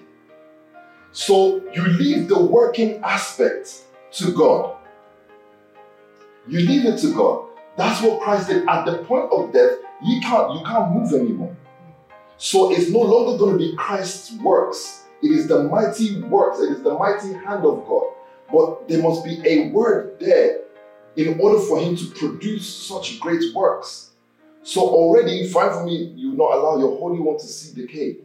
So 1.13 1.63
you 1.73 1.85
leave 1.85 2.29
the 2.29 2.41
working 2.41 3.03
aspect 3.05 3.85
to 4.13 4.33
God. 4.33 4.77
You 6.49 6.61
leave 6.61 6.87
it 6.87 6.99
to 7.01 7.15
God. 7.15 7.49
That's 7.77 8.03
what 8.03 8.21
Christ 8.21 8.49
did. 8.49 8.67
At 8.69 8.85
the 8.85 8.99
point 9.05 9.31
of 9.31 9.53
death, 9.53 9.79
you 10.03 10.21
can't 10.21 10.59
you 10.59 10.65
can't 10.65 10.93
move 10.93 11.13
anymore. 11.13 11.57
So 12.39 12.73
it's 12.73 12.91
no 12.91 13.01
longer 13.01 13.39
going 13.39 13.53
to 13.53 13.59
be 13.59 13.77
Christ's 13.77 14.33
works. 14.43 15.05
It 15.23 15.31
is 15.31 15.47
the 15.47 15.63
mighty 15.65 16.21
works. 16.23 16.61
It 16.61 16.73
is 16.73 16.83
the 16.83 16.95
mighty 16.95 17.33
hand 17.33 17.65
of 17.65 17.87
God. 17.87 18.05
But 18.53 18.89
there 18.89 19.03
must 19.03 19.25
be 19.25 19.41
a 19.47 19.69
word 19.71 20.19
there 20.19 20.63
in 21.17 21.39
order 21.39 21.61
for 21.61 21.79
him 21.79 21.95
to 21.97 22.07
produce 22.07 22.69
such 22.69 23.21
great 23.21 23.55
works. 23.55 24.11
So 24.63 24.81
already, 24.81 25.49
fine 25.49 25.71
for 25.71 25.85
me, 25.85 26.13
you 26.17 26.33
not 26.33 26.53
allow 26.53 26.79
your 26.79 26.99
Holy 26.99 27.21
One 27.21 27.39
to 27.39 27.47
see 27.47 27.81
decay. 27.81 28.17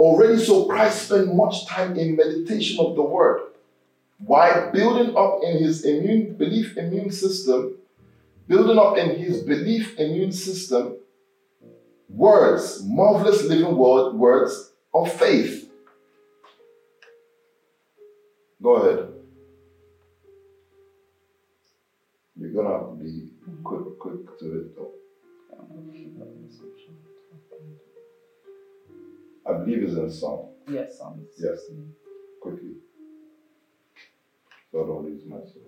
Already, 0.00 0.38
so 0.42 0.64
Christ 0.64 1.08
spent 1.08 1.34
much 1.34 1.66
time 1.66 1.94
in 1.94 2.16
meditation 2.16 2.78
of 2.80 2.96
the 2.96 3.02
Word. 3.02 3.42
Why? 4.16 4.70
Building 4.72 5.14
up 5.14 5.40
in 5.44 5.58
his 5.62 5.84
immune 5.84 6.36
belief 6.36 6.78
immune 6.78 7.10
system, 7.10 7.76
building 8.48 8.78
up 8.78 8.96
in 8.96 9.18
his 9.18 9.42
belief 9.42 9.98
immune 9.98 10.32
system, 10.32 10.96
words, 12.08 12.82
marvelous 12.82 13.42
living 13.42 13.76
word, 13.76 14.14
words 14.14 14.72
of 14.94 15.12
faith. 15.12 15.70
Go 18.62 18.76
ahead. 18.76 19.08
You're 22.38 22.52
gonna 22.52 22.94
be 22.94 23.32
quick, 23.62 23.98
quick 23.98 24.38
to 24.38 24.60
it 24.60 24.76
though. 24.76 24.92
I 29.50 29.58
believe 29.58 29.82
it's 29.82 29.94
in 29.94 30.10
Psalm. 30.10 30.48
Yes, 30.68 31.00
um, 31.04 31.26
Yes. 31.38 31.58
Quickly. 32.40 32.74
God 34.72 34.88
lose 34.88 35.24
my 35.26 35.38
soul. 35.38 35.62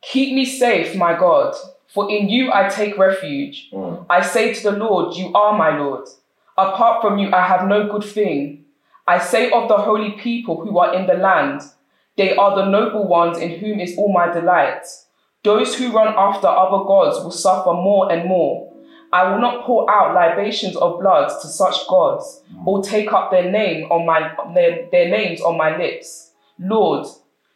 Keep 0.00 0.34
me 0.34 0.44
safe, 0.44 0.94
my 0.94 1.18
God, 1.18 1.54
for 1.92 2.10
in 2.10 2.28
you 2.28 2.52
I 2.52 2.68
take 2.68 2.96
refuge. 2.96 3.68
Mm. 3.72 4.06
I 4.08 4.22
say 4.22 4.54
to 4.54 4.70
the 4.70 4.72
Lord, 4.72 5.16
You 5.16 5.32
are 5.34 5.58
my 5.58 5.76
Lord. 5.76 6.06
Apart 6.56 7.02
from 7.02 7.18
you, 7.18 7.30
I 7.32 7.46
have 7.46 7.68
no 7.68 7.90
good 7.90 8.04
thing. 8.04 8.64
I 9.06 9.18
say 9.18 9.50
of 9.50 9.68
the 9.68 9.76
holy 9.76 10.12
people 10.12 10.64
who 10.64 10.78
are 10.78 10.94
in 10.94 11.06
the 11.06 11.14
land, 11.14 11.62
They 12.16 12.36
are 12.36 12.56
the 12.56 12.68
noble 12.68 13.06
ones 13.06 13.38
in 13.38 13.58
whom 13.58 13.80
is 13.80 13.96
all 13.96 14.12
my 14.12 14.30
delight. 14.32 14.84
Those 15.44 15.76
who 15.76 15.92
run 15.92 16.14
after 16.16 16.48
other 16.48 16.84
gods 16.84 17.22
will 17.22 17.30
suffer 17.30 17.72
more 17.72 18.10
and 18.12 18.28
more, 18.28 18.67
I 19.12 19.30
will 19.30 19.40
not 19.40 19.64
pour 19.64 19.90
out 19.90 20.14
libations 20.14 20.76
of 20.76 21.00
blood 21.00 21.28
to 21.28 21.48
such 21.48 21.86
gods, 21.88 22.42
or 22.66 22.82
take 22.82 23.12
up 23.12 23.30
their 23.30 23.50
name 23.50 23.90
on 23.90 24.04
my 24.04 24.34
their, 24.54 24.88
their 24.90 25.08
names 25.08 25.40
on 25.40 25.56
my 25.56 25.76
lips. 25.76 26.32
Lord, 26.58 27.06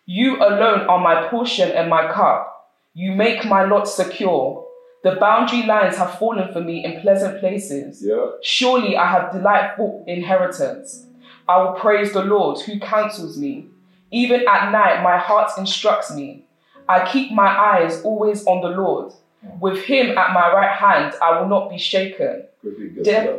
you 0.07 0.37
alone 0.37 0.87
are 0.89 0.99
my 0.99 1.29
portion 1.29 1.71
and 1.71 1.91
my 1.91 2.11
cup. 2.13 2.49
You 2.95 3.13
make 3.13 3.45
my 3.45 3.65
lot 3.65 3.89
secure. 3.89 4.67
The 5.03 5.17
boundary 5.17 5.65
lines 5.65 5.97
have 5.97 6.19
fallen 6.19 6.53
for 6.53 6.61
me 6.61 6.85
in 6.85 7.01
pleasant 7.01 7.41
places. 7.41 8.03
Yeah. 8.05 8.27
Surely 8.43 8.97
I 8.97 9.11
have 9.11 9.33
delightful 9.33 10.05
inheritance. 10.07 11.07
I 11.49 11.61
will 11.63 11.73
praise 11.73 12.13
the 12.13 12.25
Lord 12.25 12.61
who 12.61 12.79
counsels 12.79 13.37
me. 13.37 13.67
Even 14.13 14.47
at 14.47 14.71
night, 14.71 15.03
my 15.03 15.19
heart 15.19 15.51
instructs 15.59 16.15
me. 16.15 16.45
I 16.89 17.11
keep 17.11 17.33
my 17.33 17.49
eyes 17.49 18.03
always 18.03 18.47
on 18.47 18.61
the 18.61 18.69
Lord. 18.69 19.13
With 19.61 19.83
him 19.85 20.17
at 20.17 20.33
my 20.33 20.53
right 20.53 20.71
hand, 20.71 21.15
I 21.21 21.41
will 21.41 21.49
not 21.49 21.71
be 21.71 21.79
shaken, 21.79 22.45
Quickly 22.61 22.91
get 22.91 23.05
Death- 23.05 23.27
to 23.27 23.33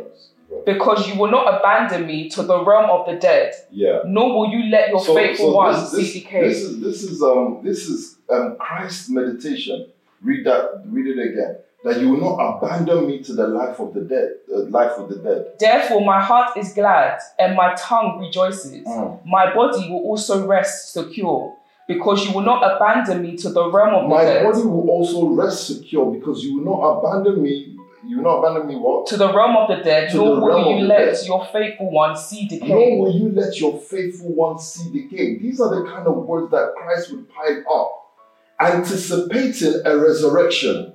that. 0.50 0.66
because 0.66 1.08
you 1.08 1.18
will 1.18 1.30
not 1.30 1.46
abandon 1.60 2.06
me 2.06 2.28
to 2.30 2.42
the 2.42 2.62
realm 2.62 2.90
of 2.90 3.06
the 3.06 3.14
dead, 3.18 3.54
Yeah. 3.70 4.00
nor 4.06 4.26
will 4.38 4.50
you 4.50 4.70
let 4.70 4.90
your 4.90 5.00
So- 5.00 5.14
faithful 5.14 5.50
so 5.52 5.56
one 5.56 5.72
this, 5.72 5.90
see 5.92 6.20
this, 6.20 6.30
this 6.30 6.62
is 6.62 6.80
this 6.80 7.02
is 7.04 7.22
um 7.22 7.60
this 7.62 7.88
is 7.88 8.16
um 8.28 8.56
Christ's 8.58 9.08
meditation. 9.10 9.86
Read 10.22 10.44
that. 10.46 10.82
Read 10.86 11.06
it 11.06 11.18
again. 11.30 11.56
That 11.84 12.00
you 12.00 12.10
will 12.12 12.20
not 12.20 12.36
abandon 12.56 13.06
me 13.06 13.18
to 13.24 13.34
the 13.34 13.46
life 13.46 13.78
of 13.78 13.92
the 13.92 14.00
dead, 14.00 14.28
the 14.48 14.60
life 14.70 14.92
of 14.96 15.10
the 15.10 15.16
dead. 15.16 15.40
Therefore, 15.60 16.00
my 16.02 16.18
heart 16.18 16.56
is 16.56 16.72
glad 16.72 17.18
and 17.38 17.54
my 17.54 17.74
tongue 17.76 18.18
rejoices. 18.20 18.86
Mm. 18.86 19.18
My 19.26 19.54
body 19.54 19.90
will 19.90 20.00
also 20.00 20.46
rest 20.46 20.94
secure, 20.94 21.54
because 21.86 22.24
you 22.24 22.32
will 22.32 22.42
not 22.42 22.62
abandon 22.76 23.22
me 23.22 23.36
to 23.36 23.50
the 23.50 23.70
realm 23.70 23.94
of 23.94 24.08
My 24.10 24.24
the 24.24 24.30
dead. 24.32 24.44
My 24.44 24.50
body 24.52 24.64
will 24.64 24.88
also 24.88 25.26
rest 25.28 25.66
secure 25.66 26.12
because 26.12 26.42
you 26.42 26.56
will 26.58 26.64
not 26.64 26.98
abandon 26.98 27.42
me. 27.42 27.76
You 28.06 28.18
will 28.18 28.24
not 28.24 28.38
abandon 28.40 28.68
me. 28.68 28.74
What? 28.76 29.06
to 29.06 29.16
the 29.16 29.32
realm 29.32 29.56
of 29.56 29.68
the 29.68 29.82
dead, 29.82 30.10
To 30.12 30.16
nor 30.18 30.34
the 30.36 30.40
will 30.42 30.78
you 30.78 30.86
let 30.86 31.14
dead. 31.14 31.26
your 31.26 31.46
faithful 31.52 31.90
one 31.90 32.16
see 32.16 32.46
Nor 32.50 32.58
decay. 32.60 32.96
will 32.98 33.14
you 33.14 33.28
let 33.30 33.58
your 33.60 33.78
faithful 33.80 34.34
one 34.34 34.58
see 34.58 34.90
decay. 34.92 35.38
These 35.38 35.60
are 35.60 35.74
the 35.74 35.90
kind 35.90 36.06
of 36.06 36.16
words 36.16 36.50
that 36.50 36.74
Christ 36.76 37.10
would 37.12 37.26
pile 37.30 37.62
up, 37.72 38.70
anticipating 38.74 39.80
a 39.84 39.96
resurrection. 39.96 40.92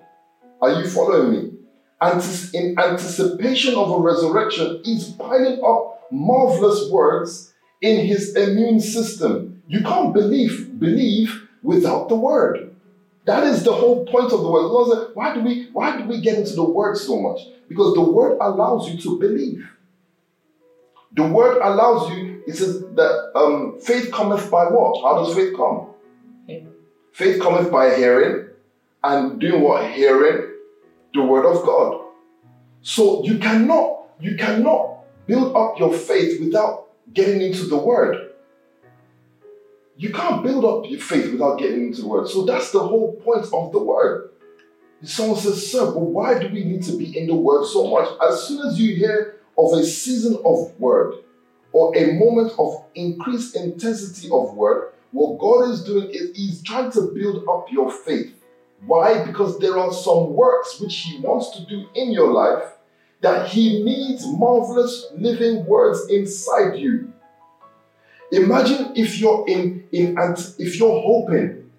Are 0.61 0.71
you 0.81 0.87
following 0.87 1.31
me? 1.31 1.51
Antis- 2.01 2.53
in 2.53 2.77
anticipation 2.79 3.75
of 3.75 3.91
a 3.91 3.97
resurrection, 3.97 4.81
he's 4.83 5.09
piling 5.13 5.61
up 5.65 6.07
marvelous 6.11 6.89
words 6.91 7.53
in 7.81 8.05
his 8.05 8.35
immune 8.35 8.79
system. 8.79 9.58
You 9.69 9.81
can't 9.81 10.11
believe 10.13 10.79
believe 10.79 11.47
without 11.61 12.09
the 12.09 12.15
word. 12.15 12.75
That 13.25 13.43
is 13.43 13.63
the 13.63 13.71
whole 13.71 14.03
point 14.07 14.33
of 14.33 14.41
the 14.41 14.49
word. 14.49 14.89
Said, 14.89 15.15
Why 15.15 15.35
do 15.35 15.41
we 15.41 15.69
why 15.71 15.95
do 15.95 16.05
we 16.05 16.19
get 16.21 16.39
into 16.39 16.55
the 16.55 16.63
word 16.63 16.97
so 16.97 17.21
much? 17.21 17.41
Because 17.67 17.93
the 17.93 18.01
word 18.01 18.39
allows 18.41 18.89
you 18.89 18.99
to 18.99 19.19
believe. 19.19 19.69
The 21.15 21.27
word 21.27 21.61
allows 21.61 22.09
you, 22.09 22.43
it 22.47 22.55
says 22.55 22.81
that 22.95 23.31
um, 23.35 23.79
faith 23.79 24.11
cometh 24.11 24.49
by 24.49 24.65
what? 24.65 25.03
How 25.03 25.23
does 25.23 25.35
faith 25.35 25.55
come? 25.55 25.89
Amen. 26.49 26.73
Faith 27.13 27.39
cometh 27.39 27.71
by 27.71 27.95
hearing, 27.95 28.47
and 29.03 29.39
doing 29.39 29.61
what? 29.61 29.91
Hearing 29.91 30.51
the 31.13 31.21
word 31.21 31.45
of 31.45 31.63
God. 31.63 32.05
So 32.81 33.23
you 33.23 33.37
cannot, 33.37 34.07
you 34.19 34.35
cannot 34.35 34.99
build 35.27 35.55
up 35.55 35.77
your 35.77 35.93
faith 35.93 36.39
without 36.39 36.87
getting 37.13 37.41
into 37.41 37.65
the 37.65 37.77
word. 37.77 38.28
You 39.99 40.13
can't 40.13 40.41
build 40.43 40.63
up 40.63 40.89
your 40.89 41.01
faith 41.01 41.29
without 41.29 41.59
getting 41.59 41.87
into 41.87 42.03
the 42.03 42.07
word. 42.07 42.29
So 42.29 42.45
that's 42.45 42.71
the 42.71 42.79
whole 42.79 43.19
point 43.19 43.47
of 43.51 43.73
the 43.73 43.79
word. 43.79 44.29
Someone 45.03 45.37
says, 45.37 45.69
Sir, 45.69 45.91
but 45.91 45.99
why 45.99 46.39
do 46.39 46.47
we 46.47 46.63
need 46.63 46.83
to 46.83 46.97
be 46.97 47.17
in 47.17 47.27
the 47.27 47.35
word 47.35 47.65
so 47.65 47.85
much? 47.85 48.07
As 48.25 48.43
soon 48.43 48.65
as 48.65 48.79
you 48.79 48.95
hear 48.95 49.41
of 49.57 49.73
a 49.73 49.83
season 49.83 50.37
of 50.45 50.79
word 50.79 51.15
or 51.73 51.93
a 51.97 52.13
moment 52.13 52.53
of 52.57 52.85
increased 52.95 53.57
intensity 53.57 54.29
of 54.31 54.53
word, 54.53 54.93
what 55.11 55.37
God 55.37 55.69
is 55.69 55.83
doing 55.83 56.09
is 56.11 56.31
He's 56.33 56.63
trying 56.63 56.93
to 56.93 57.11
build 57.13 57.45
up 57.49 57.67
your 57.69 57.91
faith. 57.91 58.33
Why? 58.85 59.25
Because 59.25 59.59
there 59.59 59.77
are 59.77 59.91
some 59.91 60.33
works 60.33 60.79
which 60.79 60.95
He 60.95 61.19
wants 61.19 61.49
to 61.57 61.65
do 61.65 61.89
in 61.93 62.13
your 62.13 62.31
life 62.31 62.71
that 63.19 63.49
He 63.49 63.83
needs 63.83 64.25
marvelous 64.25 65.07
living 65.17 65.65
words 65.65 66.07
inside 66.09 66.77
you. 66.77 67.11
Imagine 68.31 68.91
if 68.95 69.19
you're 69.19 69.45
in, 69.47 69.87
in 69.91 70.15
if 70.59 70.79
you're 70.79 71.01
hoping, 71.01 71.71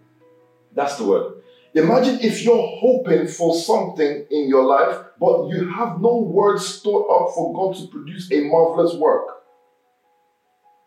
that's 0.74 0.96
the 0.96 1.04
word. 1.04 1.34
Imagine 1.74 2.18
if 2.20 2.42
you're 2.42 2.68
hoping 2.80 3.28
for 3.28 3.54
something 3.54 4.26
in 4.30 4.48
your 4.48 4.64
life, 4.64 5.04
but 5.20 5.48
you 5.48 5.68
have 5.70 6.00
no 6.00 6.18
words 6.18 6.66
stored 6.66 7.04
up 7.08 7.32
for 7.34 7.54
God 7.54 7.76
to 7.76 7.86
produce 7.86 8.30
a 8.32 8.40
marvelous 8.40 8.94
work. 8.94 9.28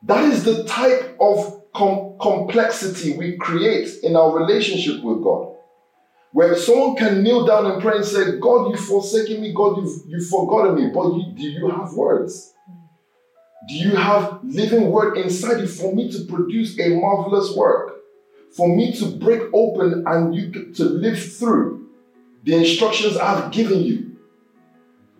That 0.04 0.26
is 0.26 0.43
the 0.43 0.65
type 0.65 1.15
of 1.21 1.62
com- 1.73 2.17
complexity 2.19 3.15
we 3.15 3.38
create 3.38 4.04
in 4.04 4.17
our 4.17 4.38
relationship 4.38 5.02
with 5.02 5.23
God. 5.23 5.56
Where 6.34 6.58
someone 6.58 6.97
can 6.97 7.23
kneel 7.23 7.45
down 7.45 7.67
and 7.67 7.82
pray 7.82 7.97
and 7.97 8.06
say, 8.06 8.38
God, 8.39 8.71
you've 8.71 8.86
forsaken 8.86 9.39
me, 9.41 9.54
God, 9.54 9.78
you've, 9.78 10.02
you've 10.08 10.28
forgotten 10.28 10.76
me, 10.76 10.91
but 10.93 11.13
you, 11.13 11.32
do 11.34 11.43
you 11.43 11.69
have 11.69 11.93
words? 11.93 12.52
Do 13.67 13.76
you 13.76 13.95
have 13.95 14.39
living 14.43 14.91
word 14.91 15.17
inside 15.17 15.62
you 15.62 15.67
for 15.67 15.95
me 15.95 16.12
to 16.12 16.26
produce 16.26 16.78
a 16.80 16.89
marvelous 16.89 17.56
work? 17.56 17.95
For 18.56 18.67
me 18.67 18.93
to 18.97 19.06
break 19.17 19.41
open 19.54 20.04
and 20.06 20.36
you 20.36 20.52
to- 20.73 20.84
live 20.84 21.19
through 21.19 21.88
the 22.43 22.56
instructions 22.56 23.17
I've 23.17 23.52
given 23.52 23.82
you. 23.84 24.17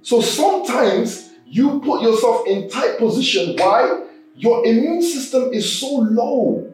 So 0.02 0.20
sometimes 0.22 1.30
you 1.46 1.80
put 1.80 2.02
yourself 2.02 2.46
in 2.48 2.70
tight 2.70 2.98
position. 2.98 3.56
Why? 3.58 4.08
Your 4.36 4.66
immune 4.66 5.02
system 5.02 5.54
is 5.54 5.72
so 5.80 5.96
low. 5.96 6.74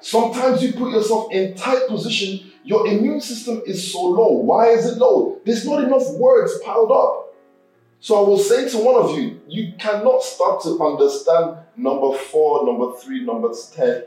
Sometimes 0.00 0.62
you 0.62 0.72
put 0.72 0.92
yourself 0.92 1.32
in 1.32 1.54
tight 1.54 1.88
position. 1.88 2.52
Your 2.64 2.86
immune 2.86 3.20
system 3.20 3.62
is 3.66 3.92
so 3.92 4.02
low. 4.02 4.32
Why 4.32 4.68
is 4.68 4.86
it 4.86 4.98
low? 4.98 5.40
There's 5.44 5.66
not 5.66 5.82
enough 5.84 6.08
words 6.14 6.58
piled 6.64 6.92
up. 6.92 7.19
So 8.02 8.16
I 8.16 8.26
will 8.26 8.38
say 8.38 8.66
to 8.70 8.78
one 8.78 8.94
of 8.94 9.18
you, 9.18 9.42
you 9.46 9.74
cannot 9.78 10.22
start 10.22 10.62
to 10.62 10.82
understand 10.82 11.58
number 11.76 12.16
four, 12.16 12.64
number 12.64 12.98
three, 12.98 13.22
number 13.24 13.52
ten. 13.74 14.04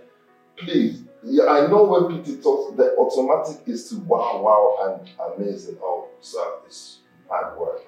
Please, 0.58 1.04
yeah, 1.24 1.46
I 1.46 1.68
know 1.68 1.84
when 1.84 2.24
PT 2.24 2.42
talks, 2.42 2.76
the 2.76 2.96
automatic 2.98 3.68
is 3.68 3.90
to 3.90 4.00
wow, 4.00 4.42
wow, 4.42 4.98
and 5.00 5.10
amazing. 5.36 5.78
Oh, 5.80 6.08
sir, 6.22 6.44
it's 6.66 7.00
hard 7.30 7.58
work. 7.60 7.82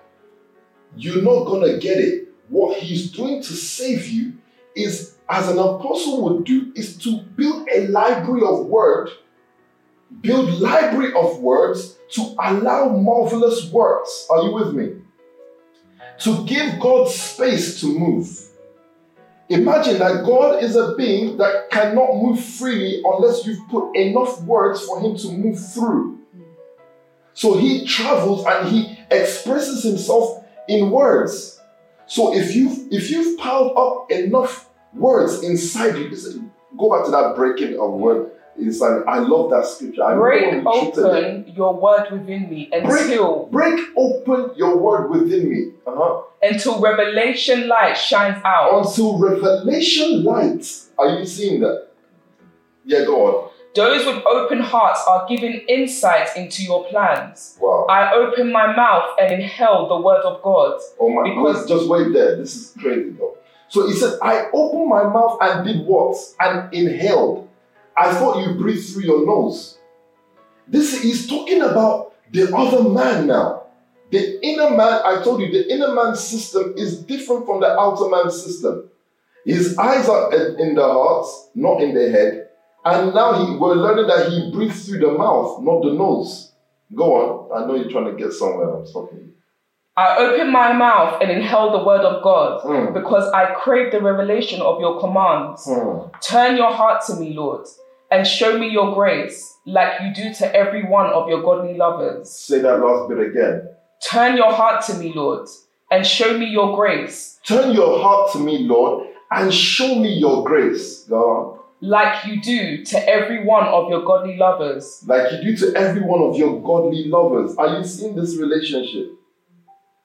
You're 0.95 1.23
not 1.23 1.45
gonna 1.45 1.79
get 1.79 1.97
it. 1.97 2.27
What 2.49 2.77
he's 2.77 3.11
doing 3.11 3.41
to 3.41 3.53
save 3.53 4.07
you 4.07 4.33
is, 4.75 5.15
as 5.27 5.49
an 5.49 5.57
apostle 5.57 6.23
would 6.23 6.45
do, 6.45 6.71
is 6.75 6.97
to 6.97 7.21
build 7.35 7.67
a 7.73 7.87
library 7.87 8.43
of 8.45 8.67
word, 8.67 9.09
build 10.21 10.61
library 10.61 11.13
of 11.15 11.39
words 11.39 11.97
to 12.11 12.35
allow 12.39 12.89
marvelous 12.89 13.71
works. 13.71 14.27
Are 14.29 14.43
you 14.43 14.53
with 14.53 14.73
me? 14.73 15.01
To 16.19 16.45
give 16.45 16.79
God 16.79 17.09
space 17.09 17.81
to 17.81 17.87
move. 17.87 18.29
Imagine 19.49 19.99
that 19.99 20.25
God 20.25 20.63
is 20.63 20.75
a 20.75 20.95
being 20.95 21.37
that 21.37 21.69
cannot 21.69 22.15
move 22.15 22.43
freely 22.43 23.01
unless 23.05 23.45
you've 23.45 23.67
put 23.69 23.95
enough 23.95 24.41
words 24.41 24.83
for 24.85 24.99
him 25.01 25.15
to 25.17 25.31
move 25.31 25.59
through. 25.73 26.19
So 27.33 27.57
he 27.57 27.85
travels 27.85 28.45
and 28.45 28.69
he 28.69 28.97
expresses 29.11 29.83
himself 29.83 30.43
in 30.67 30.89
words. 30.89 31.61
So 32.07 32.35
if 32.35 32.55
you've 32.55 32.91
if 32.91 33.11
you've 33.11 33.37
piled 33.37 33.77
up 33.77 34.11
enough 34.11 34.69
words 34.93 35.43
inside 35.43 35.95
you, 35.97 36.51
go 36.77 36.89
back 36.89 37.05
to 37.05 37.11
that 37.11 37.35
breaking 37.35 37.77
of 37.79 37.91
word 37.93 38.31
inside. 38.57 39.03
I 39.07 39.19
love 39.19 39.49
that 39.51 39.65
scripture. 39.65 40.03
I 40.03 40.15
Break 40.15 40.45
remember 40.45 40.69
when 40.71 40.85
we 40.85 40.91
treated 40.91 41.05
it. 41.05 41.05
open 41.39 41.53
your 41.55 41.73
word 41.79 42.11
within 42.11 42.49
me 42.49 42.69
until 42.71 43.45
Break 43.47 43.79
open 43.97 44.51
your 44.55 44.77
word 44.77 45.09
within 45.09 45.49
me. 45.49 45.71
Uh-huh. 45.87 46.21
until 46.41 46.79
revelation 46.81 47.67
light 47.67 47.93
shines 47.97 48.41
out. 48.45 48.85
Until 48.85 49.17
revelation 49.17 50.23
light. 50.23 50.65
Are 50.97 51.09
you 51.19 51.25
seeing 51.25 51.61
that? 51.61 51.87
Yeah, 52.85 53.05
go 53.05 53.25
on. 53.27 53.51
Those 53.75 54.05
with 54.05 54.23
open 54.25 54.61
hearts 54.61 55.01
are 55.05 55.27
given 55.27 55.61
insight 55.67 56.29
into 56.37 56.63
your 56.63 56.85
plans. 56.85 57.57
Wow. 57.59 57.87
I 57.89 58.13
open 58.13 58.51
my 58.51 58.73
mouth 58.73 59.09
and 59.19 59.33
inhale 59.33 59.89
the 59.89 59.97
word 59.99 60.21
of 60.21 60.41
God. 60.41 60.79
Oh 60.99 61.09
my 61.09 61.23
Because- 61.29 61.67
just 61.67 61.89
wait 61.89 62.13
there. 62.13 62.37
This 62.37 62.55
is 62.55 62.73
crazy 62.79 63.09
though. 63.11 63.37
So 63.67 63.85
he 63.87 63.93
said, 63.93 64.17
I 64.21 64.45
opened 64.53 64.87
my 64.87 65.03
mouth 65.03 65.37
and 65.41 65.65
did 65.65 65.85
what? 65.85 66.15
And 66.39 66.73
inhaled. 66.73 67.49
I 67.97 68.13
thought 68.13 68.45
you 68.45 68.55
breathed 68.55 68.89
through 68.89 69.03
your 69.03 69.25
nose. 69.25 69.77
This 70.67 71.03
is 71.03 71.27
talking 71.27 71.61
about 71.61 72.13
the 72.31 72.53
other 72.55 72.89
man 72.89 73.27
now. 73.27 73.63
The 74.11 74.39
inner 74.45 74.69
man, 74.71 75.01
I 75.05 75.21
told 75.23 75.41
you, 75.41 75.51
the 75.51 75.71
inner 75.73 75.93
man 75.93 76.15
system 76.15 76.73
is 76.77 77.01
different 77.03 77.45
from 77.45 77.59
the 77.61 77.67
outer 77.79 78.09
man 78.09 78.31
system. 78.31 78.89
His 79.45 79.77
eyes 79.77 80.07
are 80.09 80.33
in 80.33 80.75
the 80.75 80.83
heart, 80.83 81.27
not 81.53 81.81
in 81.81 81.93
the 81.93 82.09
head. 82.09 82.49
And 82.83 83.13
now 83.13 83.45
he, 83.45 83.55
we're 83.57 83.75
learning 83.75 84.07
that 84.07 84.29
he 84.29 84.51
breathes 84.51 84.87
through 84.87 84.99
the 84.99 85.11
mouth, 85.11 85.61
not 85.61 85.83
the 85.83 85.91
nose. 85.93 86.51
Go 86.93 87.13
on. 87.15 87.63
I 87.63 87.67
know 87.67 87.75
you're 87.75 87.89
trying 87.89 88.05
to 88.05 88.13
get 88.13 88.31
somewhere. 88.31 88.75
I'm 88.75 88.85
stopping 88.85 89.19
you. 89.19 89.31
I 89.97 90.17
opened 90.17 90.51
my 90.51 90.73
mouth 90.73 91.21
and 91.21 91.31
inhaled 91.31 91.73
the 91.73 91.83
word 91.85 92.01
of 92.01 92.21
God 92.21 92.61
Mm. 92.63 92.93
because 92.93 93.31
I 93.31 93.53
crave 93.55 93.91
the 93.91 94.01
revelation 94.01 94.61
of 94.61 94.79
your 94.81 94.99
commands. 94.99 95.65
Hmm. 95.65 96.09
Turn 96.21 96.57
your 96.57 96.71
heart 96.71 97.01
to 97.07 97.15
me, 97.15 97.33
Lord, 97.33 97.65
and 98.15 98.25
show 98.25 98.57
me 98.57 98.69
your 98.69 98.93
grace 98.93 99.57
like 99.65 100.01
you 100.01 100.13
do 100.13 100.33
to 100.35 100.55
every 100.55 100.83
one 100.83 101.07
of 101.07 101.27
your 101.27 101.41
godly 101.43 101.75
lovers. 101.75 102.31
Say 102.31 102.59
that 102.59 102.79
last 102.79 103.09
bit 103.09 103.19
again. 103.19 103.69
Turn 104.09 104.37
your 104.37 104.53
heart 104.53 104.85
to 104.85 104.93
me, 104.95 105.11
Lord, 105.13 105.47
and 105.91 106.05
show 106.05 106.37
me 106.37 106.45
your 106.45 106.75
grace 106.75 107.35
Turn 107.45 107.73
your 107.73 107.99
heart 107.99 108.31
to 108.31 108.39
me, 108.39 108.59
Lord, 108.59 109.07
and 109.29 109.53
show 109.53 109.99
me 109.99 110.13
your 110.13 110.43
grace. 110.43 111.03
Go 111.03 111.15
on. 111.15 111.59
like 111.79 112.25
you 112.25 112.41
do 112.41 112.83
to 112.83 113.07
every 113.07 113.43
one 113.43 113.67
of 113.67 113.87
your 113.89 114.03
godly 114.03 114.35
lovers. 114.35 115.03
Like 115.05 115.31
you 115.31 115.43
do 115.43 115.57
to 115.57 115.77
every 115.77 116.01
one 116.01 116.21
of 116.21 116.35
your 116.37 116.59
godly 116.61 117.05
lovers. 117.05 117.55
Are 117.57 117.77
you 117.77 117.83
seeing 117.83 118.15
this 118.15 118.35
relationship? 118.37 119.11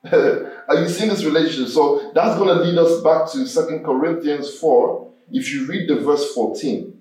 Are 0.12 0.76
you 0.76 0.88
seeing 0.88 1.08
this 1.08 1.24
relationship? 1.24 1.68
So 1.68 2.12
that's 2.14 2.36
going 2.36 2.48
to 2.48 2.62
lead 2.62 2.76
us 2.76 3.00
back 3.00 3.30
to 3.32 3.46
Second 3.46 3.84
Corinthians 3.84 4.58
4. 4.58 5.11
If 5.30 5.50
you 5.52 5.66
read 5.66 5.88
the 5.88 5.96
verse 6.00 6.34
14. 6.34 6.99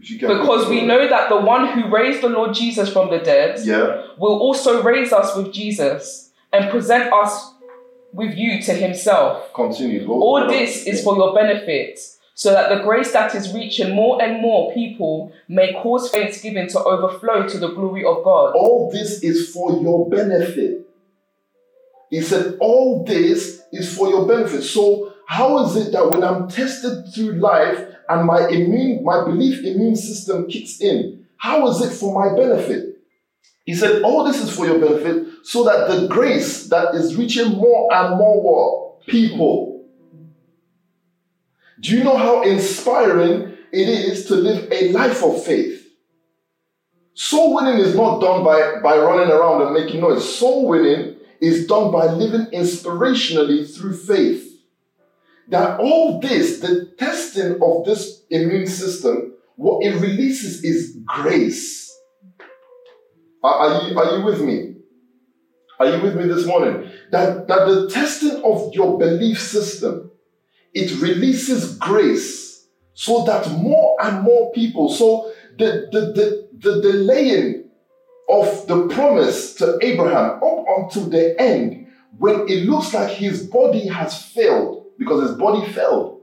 If 0.00 0.10
you 0.10 0.18
can 0.18 0.28
Because 0.28 0.68
we 0.68 0.82
know 0.82 1.08
that 1.08 1.28
the 1.28 1.36
one 1.36 1.68
who 1.72 1.88
raised 1.90 2.22
the 2.22 2.28
Lord 2.28 2.54
Jesus 2.54 2.90
from 2.92 3.10
the 3.10 3.18
dead 3.18 3.60
Yeah. 3.64 4.02
will 4.16 4.38
also 4.38 4.82
raise 4.82 5.12
us 5.12 5.36
with 5.36 5.52
Jesus 5.52 6.30
and 6.52 6.70
present 6.70 7.12
us 7.12 7.52
with 8.12 8.34
you 8.36 8.62
to 8.62 8.72
himself. 8.72 9.52
Continue. 9.54 10.06
Go. 10.06 10.14
All 10.22 10.46
this 10.46 10.86
is 10.86 11.02
for 11.02 11.16
your 11.16 11.34
benefit, 11.34 11.98
so 12.34 12.52
that 12.52 12.68
the 12.70 12.82
grace 12.84 13.12
that 13.12 13.34
is 13.34 13.52
reaching 13.52 13.94
more 13.94 14.22
and 14.22 14.40
more 14.40 14.72
people 14.72 15.32
may 15.48 15.74
cause 15.74 16.10
thanksgiving 16.10 16.68
to 16.68 16.78
overflow 16.78 17.46
to 17.48 17.58
the 17.58 17.68
glory 17.68 18.04
of 18.04 18.22
God. 18.24 18.54
All 18.54 18.90
this 18.90 19.22
is 19.22 19.50
for 19.52 19.72
your 19.82 20.08
benefit. 20.08 20.88
He 22.10 22.22
said, 22.22 22.56
All 22.60 23.04
this 23.04 23.62
is 23.72 23.94
for 23.94 24.08
your 24.08 24.26
benefit. 24.26 24.62
So, 24.62 25.12
how 25.26 25.64
is 25.66 25.76
it 25.76 25.92
that 25.92 26.08
when 26.10 26.24
I'm 26.24 26.48
tested 26.48 27.12
through 27.14 27.32
life 27.32 27.87
and 28.08 28.26
my 28.26 28.48
immune, 28.48 29.04
my 29.04 29.24
belief 29.24 29.64
immune 29.64 29.96
system 29.96 30.48
kicks 30.48 30.80
in, 30.80 31.26
how 31.36 31.68
is 31.68 31.80
it 31.82 31.92
for 31.94 32.12
my 32.12 32.36
benefit? 32.36 32.96
He 33.64 33.74
said, 33.74 34.02
All 34.02 34.24
this 34.24 34.42
is 34.42 34.54
for 34.54 34.66
your 34.66 34.78
benefit, 34.78 35.26
so 35.42 35.64
that 35.64 35.88
the 35.88 36.08
grace 36.08 36.68
that 36.68 36.94
is 36.94 37.16
reaching 37.16 37.52
more 37.52 37.92
and 37.92 38.16
more 38.16 38.98
people. 39.06 39.84
Do 41.80 41.96
you 41.96 42.02
know 42.02 42.16
how 42.16 42.42
inspiring 42.42 43.56
it 43.70 43.88
is 43.88 44.26
to 44.26 44.34
live 44.34 44.72
a 44.72 44.90
life 44.92 45.22
of 45.22 45.44
faith? 45.44 45.86
Soul 47.14 47.56
winning 47.56 47.78
is 47.78 47.94
not 47.94 48.20
done 48.20 48.42
by, 48.44 48.80
by 48.80 48.96
running 48.96 49.30
around 49.30 49.62
and 49.62 49.74
making 49.74 50.00
noise. 50.00 50.38
Soul 50.38 50.68
winning 50.68 51.16
is 51.40 51.66
done 51.66 51.92
by 51.92 52.06
living 52.06 52.46
inspirationally 52.52 53.68
through 53.68 53.96
faith. 53.96 54.47
That 55.48 55.80
all 55.80 56.20
this, 56.20 56.60
the 56.60 56.92
testing 56.98 57.58
of 57.62 57.84
this 57.84 58.22
immune 58.30 58.66
system, 58.66 59.34
what 59.56 59.84
it 59.84 59.98
releases 59.98 60.62
is 60.62 60.98
grace. 61.06 61.90
Are, 63.42 63.54
are 63.54 63.88
you, 63.88 63.98
are 63.98 64.18
you 64.18 64.24
with 64.24 64.40
me? 64.42 64.74
Are 65.80 65.86
you 65.86 66.02
with 66.02 66.16
me 66.16 66.26
this 66.26 66.44
morning? 66.44 66.90
That, 67.12 67.48
that 67.48 67.66
the 67.66 67.88
testing 67.90 68.42
of 68.44 68.74
your 68.74 68.98
belief 68.98 69.40
system, 69.40 70.10
it 70.74 71.00
releases 71.00 71.76
grace 71.78 72.66
so 72.94 73.24
that 73.24 73.50
more 73.52 73.96
and 74.02 74.22
more 74.22 74.52
people, 74.52 74.90
so 74.90 75.32
the, 75.56 75.88
the, 75.92 76.00
the, 76.00 76.48
the 76.58 76.82
delaying 76.82 77.70
of 78.28 78.66
the 78.66 78.88
promise 78.88 79.54
to 79.54 79.78
Abraham 79.80 80.42
up 80.42 80.64
until 80.78 81.04
the 81.04 81.40
end, 81.40 81.86
when 82.18 82.46
it 82.48 82.66
looks 82.66 82.92
like 82.92 83.10
his 83.10 83.46
body 83.46 83.86
has 83.86 84.22
failed, 84.22 84.87
because 84.98 85.28
his 85.28 85.38
body 85.38 85.70
failed. 85.72 86.22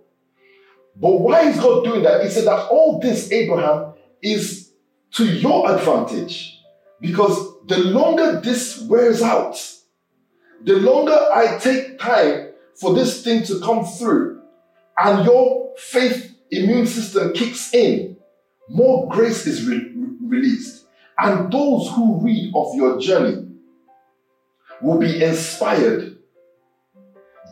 But 0.96 1.20
why 1.20 1.50
is 1.50 1.60
God 1.60 1.84
doing 1.84 2.04
that? 2.04 2.24
He 2.24 2.30
said 2.30 2.46
that 2.46 2.68
all 2.70 3.00
this, 3.00 3.32
Abraham, 3.32 3.94
is 4.22 4.72
to 5.12 5.26
your 5.26 5.74
advantage. 5.74 6.60
Because 7.02 7.38
the 7.68 7.80
longer 7.80 8.40
this 8.40 8.82
wears 8.82 9.22
out, 9.22 9.58
the 10.64 10.76
longer 10.76 11.14
I 11.14 11.58
take 11.60 12.00
time 12.00 12.50
for 12.76 12.94
this 12.94 13.24
thing 13.24 13.44
to 13.44 13.60
come 13.60 13.86
through, 13.86 14.42
and 14.98 15.26
your 15.26 15.74
faith 15.78 16.36
immune 16.52 16.88
system 16.88 17.34
kicks 17.34 17.74
in, 17.74 18.18
more 18.70 19.10
grace 19.10 19.46
is 19.46 19.68
re- 19.68 19.92
re- 19.96 20.18
released. 20.22 20.86
And 21.18 21.52
those 21.52 21.90
who 21.90 22.20
read 22.22 22.52
of 22.56 22.76
your 22.76 23.00
journey 23.00 23.48
will 24.82 24.98
be 24.98 25.24
inspired. 25.24 26.15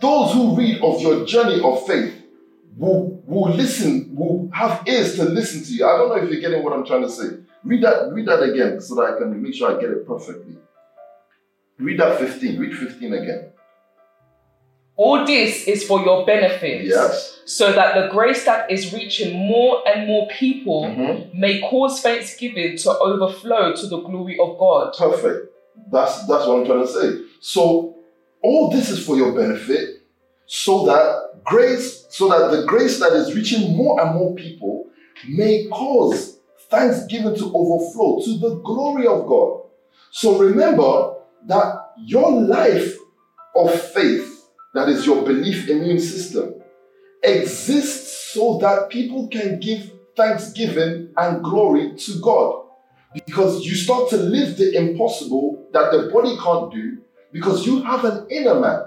Those 0.04 0.34
who 0.34 0.54
read 0.58 0.82
of 0.82 1.00
your 1.02 1.26
journey 1.26 1.62
of 1.64 1.88
faith 1.88 2.14
will, 2.78 3.24
will 3.26 3.54
listen, 3.54 4.14
will 4.14 4.50
have 4.54 4.86
ears 4.86 5.16
to 5.16 5.24
listen 5.24 5.64
to 5.64 5.74
you. 5.74 5.86
I 5.88 5.96
don't 5.98 6.10
know 6.10 6.16
if 6.22 6.30
you're 6.30 6.42
getting 6.42 6.62
what 6.62 6.74
I'm 6.74 6.86
trying 6.86 7.04
to 7.04 7.10
say. 7.10 7.38
Read 7.64 7.82
that, 7.84 8.12
read 8.12 8.28
that 8.28 8.44
again 8.44 8.82
so 8.82 8.96
that 8.96 9.04
I 9.04 9.18
can 9.18 9.42
make 9.42 9.54
sure 9.54 9.72
I 9.72 9.80
get 9.80 9.92
it 9.92 10.06
perfectly. 10.06 10.58
Read 11.80 12.02
that 12.02 12.20
15. 12.20 12.60
Read 12.60 12.76
15 12.78 13.14
again. 13.14 13.50
All 14.98 15.26
this 15.26 15.70
is 15.70 15.86
for 15.86 16.02
your 16.02 16.26
benefit, 16.26 16.84
Yes. 16.84 17.40
so 17.46 17.72
that 17.72 17.96
the 17.96 18.10
grace 18.12 18.44
that 18.44 18.70
is 18.70 18.94
reaching 18.94 19.34
more 19.48 19.88
and 19.88 20.06
more 20.06 20.28
people 20.28 20.84
Mhm. 20.84 21.34
may 21.34 21.62
cause 21.62 22.02
thanksgiving 22.02 22.76
to 22.80 22.90
overflow 23.00 23.74
to 23.74 23.88
the 23.88 24.00
glory 24.02 24.38
of 24.38 24.58
God. 24.58 24.94
Perfect. 24.98 25.48
That's 25.90 26.28
that's 26.28 26.46
what 26.46 26.60
I'm 26.60 26.66
trying 26.66 26.86
to 26.86 26.88
say. 26.88 27.10
So 27.40 27.96
all 28.44 28.70
this 28.70 28.90
is 28.90 29.06
for 29.06 29.16
your 29.16 29.34
benefit, 29.34 30.02
so 30.46 30.86
that 30.86 31.42
grace, 31.44 32.06
so 32.10 32.28
that 32.28 32.56
the 32.56 32.66
grace 32.66 33.00
that 33.00 33.14
is 33.14 33.34
reaching 33.34 33.76
more 33.76 34.00
and 34.02 34.16
more 34.16 34.36
people 34.36 34.90
may 35.28 35.68
cause 35.68 36.40
thanksgiving 36.70 37.36
to 37.36 37.52
overflow 37.56 38.20
to 38.24 38.38
the 38.40 38.62
glory 38.64 39.08
of 39.08 39.26
God. 39.26 39.62
So 40.12 40.38
remember 40.38 41.16
that 41.48 41.94
your 41.98 42.32
life 42.32 42.96
of 43.56 43.82
faith, 43.92 44.46
that 44.74 44.90
is 44.90 45.06
your 45.06 45.24
belief 45.24 45.70
immune 45.70 46.00
system, 46.00 46.56
exists 47.24 48.34
so 48.34 48.58
that 48.60 48.90
people 48.90 49.28
can 49.28 49.60
give 49.60 49.92
thanksgiving 50.16 51.14
and 51.18 51.44
glory 51.44 51.96
to 51.96 52.20
God 52.20 52.66
because 53.26 53.66
you 53.66 53.76
start 53.76 54.10
to 54.10 54.18
live 54.18 54.58
the 54.58 54.76
impossible 54.76 55.70
that 55.72 55.92
the 55.92 56.10
body 56.12 56.36
can't 56.38 56.72
do 56.72 56.98
because 57.34 57.66
you 57.66 57.82
have 57.84 58.06
an 58.06 58.28
inner 58.30 58.60
man 58.60 58.84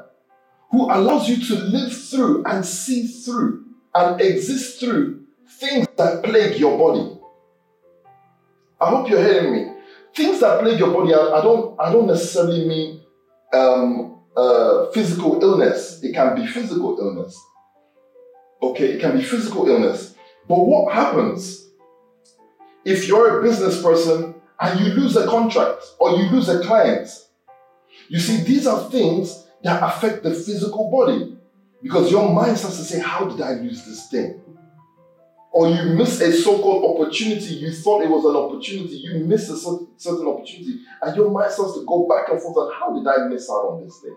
who 0.70 0.90
allows 0.90 1.28
you 1.28 1.44
to 1.44 1.54
live 1.64 1.92
through 1.92 2.44
and 2.44 2.64
see 2.64 3.06
through 3.06 3.64
and 3.94 4.20
exist 4.20 4.80
through 4.80 5.24
things 5.58 5.86
that 5.96 6.22
plague 6.22 6.58
your 6.58 6.78
body. 6.78 7.18
I 8.80 8.90
hope 8.90 9.10
you're 9.10 9.22
hearing 9.22 9.52
me. 9.52 9.72
Things 10.14 10.40
that 10.40 10.60
plague 10.60 10.78
your 10.78 10.92
body, 10.92 11.12
I, 11.12 11.18
I 11.18 11.42
don't, 11.42 11.78
I 11.80 11.92
don't 11.92 12.06
necessarily 12.06 12.66
mean 12.66 13.00
um, 13.52 14.20
uh, 14.36 14.90
physical 14.92 15.42
illness. 15.42 16.02
It 16.02 16.14
can 16.14 16.36
be 16.36 16.46
physical 16.46 16.98
illness. 16.98 17.38
Okay, 18.62 18.92
it 18.92 19.00
can 19.00 19.16
be 19.16 19.22
physical 19.22 19.68
illness. 19.68 20.14
But 20.48 20.66
what 20.66 20.94
happens 20.94 21.68
if 22.84 23.08
you're 23.08 23.40
a 23.40 23.42
business 23.42 23.82
person 23.82 24.34
and 24.60 24.80
you 24.80 24.86
lose 24.92 25.16
a 25.16 25.26
contract 25.26 25.82
or 25.98 26.12
you 26.12 26.28
lose 26.30 26.48
a 26.48 26.62
client? 26.62 27.08
You 28.08 28.18
see, 28.18 28.42
these 28.42 28.66
are 28.66 28.88
things 28.90 29.46
that 29.62 29.82
affect 29.82 30.22
the 30.22 30.30
physical 30.30 30.90
body 30.90 31.36
because 31.82 32.10
your 32.10 32.32
mind 32.32 32.58
starts 32.58 32.78
to 32.78 32.84
say, 32.84 33.00
How 33.00 33.26
did 33.26 33.40
I 33.40 33.52
lose 33.52 33.84
this 33.84 34.08
thing? 34.08 34.40
Or 35.52 35.68
you 35.68 35.94
miss 35.94 36.20
a 36.20 36.32
so 36.32 36.60
called 36.60 37.00
opportunity, 37.00 37.54
you 37.54 37.72
thought 37.72 38.02
it 38.02 38.10
was 38.10 38.24
an 38.26 38.36
opportunity, 38.36 38.96
you 38.96 39.24
missed 39.24 39.50
a 39.50 39.56
certain 39.56 40.26
opportunity, 40.26 40.80
and 41.00 41.16
your 41.16 41.30
mind 41.30 41.50
starts 41.50 41.74
to 41.78 41.84
go 41.86 42.06
back 42.06 42.28
and 42.28 42.40
forth 42.42 42.56
on 42.58 42.72
how 42.78 42.92
did 42.92 43.06
I 43.08 43.26
miss 43.28 43.48
out 43.48 43.64
on 43.70 43.82
this 43.82 43.98
thing? 44.00 44.16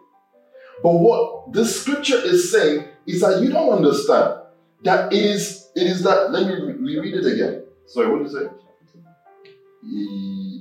But 0.83 0.91
what 0.91 1.53
this 1.53 1.81
scripture 1.81 2.17
is 2.17 2.51
saying 2.51 2.85
is 3.05 3.21
that 3.21 3.41
you 3.41 3.51
don't 3.51 3.69
understand 3.71 4.41
that 4.83 5.13
it 5.13 5.23
is 5.23 5.69
it 5.75 5.87
is 5.87 6.03
that 6.03 6.31
let 6.31 6.45
me 6.45 6.73
reread 6.73 7.13
it 7.13 7.25
again. 7.25 7.63
Sorry, 7.85 8.09
what 8.09 8.23
did 8.23 8.31
you 8.31 8.39
say? 8.39 8.49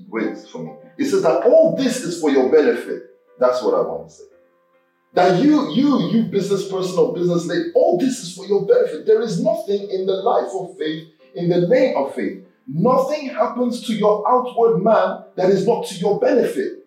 Wait 0.09 0.39
for 0.49 0.62
me. 0.62 0.72
It 0.97 1.07
says 1.07 1.22
that 1.22 1.43
all 1.45 1.76
this 1.76 2.03
is 2.03 2.20
for 2.20 2.31
your 2.31 2.51
benefit. 2.51 3.03
That's 3.39 3.62
what 3.62 3.74
I 3.74 3.80
want 3.80 4.09
to 4.09 4.14
say. 4.14 4.24
That 5.14 5.43
you, 5.43 5.72
you, 5.72 6.11
you 6.11 6.22
business 6.24 6.68
person 6.68 6.99
or 6.99 7.14
business 7.14 7.47
lady, 7.47 7.70
all 7.74 7.99
this 7.99 8.20
is 8.20 8.36
for 8.36 8.47
your 8.47 8.66
benefit. 8.66 9.07
There 9.07 9.22
is 9.22 9.43
nothing 9.43 9.91
in 9.91 10.07
the 10.07 10.14
life 10.14 10.51
of 10.53 10.76
faith, 10.76 11.09
in 11.34 11.49
the 11.49 11.66
name 11.66 11.97
of 11.97 12.14
faith. 12.14 12.45
Nothing 12.66 13.30
happens 13.30 13.86
to 13.86 13.95
your 13.95 14.28
outward 14.30 14.82
man 14.82 15.24
that 15.36 15.51
is 15.51 15.66
not 15.66 15.86
to 15.86 15.95
your 15.95 16.20
benefit. 16.20 16.86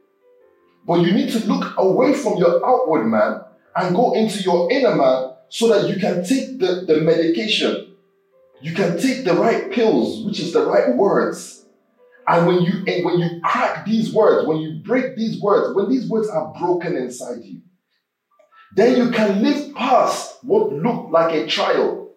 But 0.85 1.01
you 1.01 1.13
need 1.13 1.31
to 1.31 1.45
look 1.47 1.73
away 1.77 2.13
from 2.13 2.37
your 2.37 2.65
outward 2.65 3.05
man 3.05 3.41
and 3.75 3.95
go 3.95 4.13
into 4.13 4.41
your 4.43 4.71
inner 4.71 4.95
man 4.95 5.33
so 5.49 5.67
that 5.69 5.89
you 5.89 5.99
can 5.99 6.23
take 6.23 6.59
the, 6.59 6.85
the 6.87 7.01
medication. 7.01 7.95
You 8.61 8.73
can 8.73 8.99
take 8.99 9.25
the 9.25 9.33
right 9.33 9.71
pills, 9.71 10.23
which 10.25 10.39
is 10.39 10.53
the 10.53 10.65
right 10.65 10.95
words, 10.95 11.60
And 12.31 12.47
when 12.47 12.61
you 12.61 12.83
and 12.87 13.03
when 13.03 13.19
you 13.19 13.41
crack 13.43 13.85
these 13.85 14.13
words, 14.13 14.47
when 14.47 14.57
you 14.57 14.81
break 14.83 15.17
these 15.17 15.41
words, 15.41 15.75
when 15.75 15.89
these 15.89 16.07
words 16.09 16.29
are 16.29 16.53
broken 16.57 16.95
inside 16.95 17.43
you, 17.43 17.61
then 18.73 18.95
you 18.95 19.11
can 19.11 19.43
live 19.43 19.75
past 19.75 20.41
what 20.41 20.71
looked 20.71 21.11
like 21.11 21.35
a 21.35 21.45
trial 21.47 22.13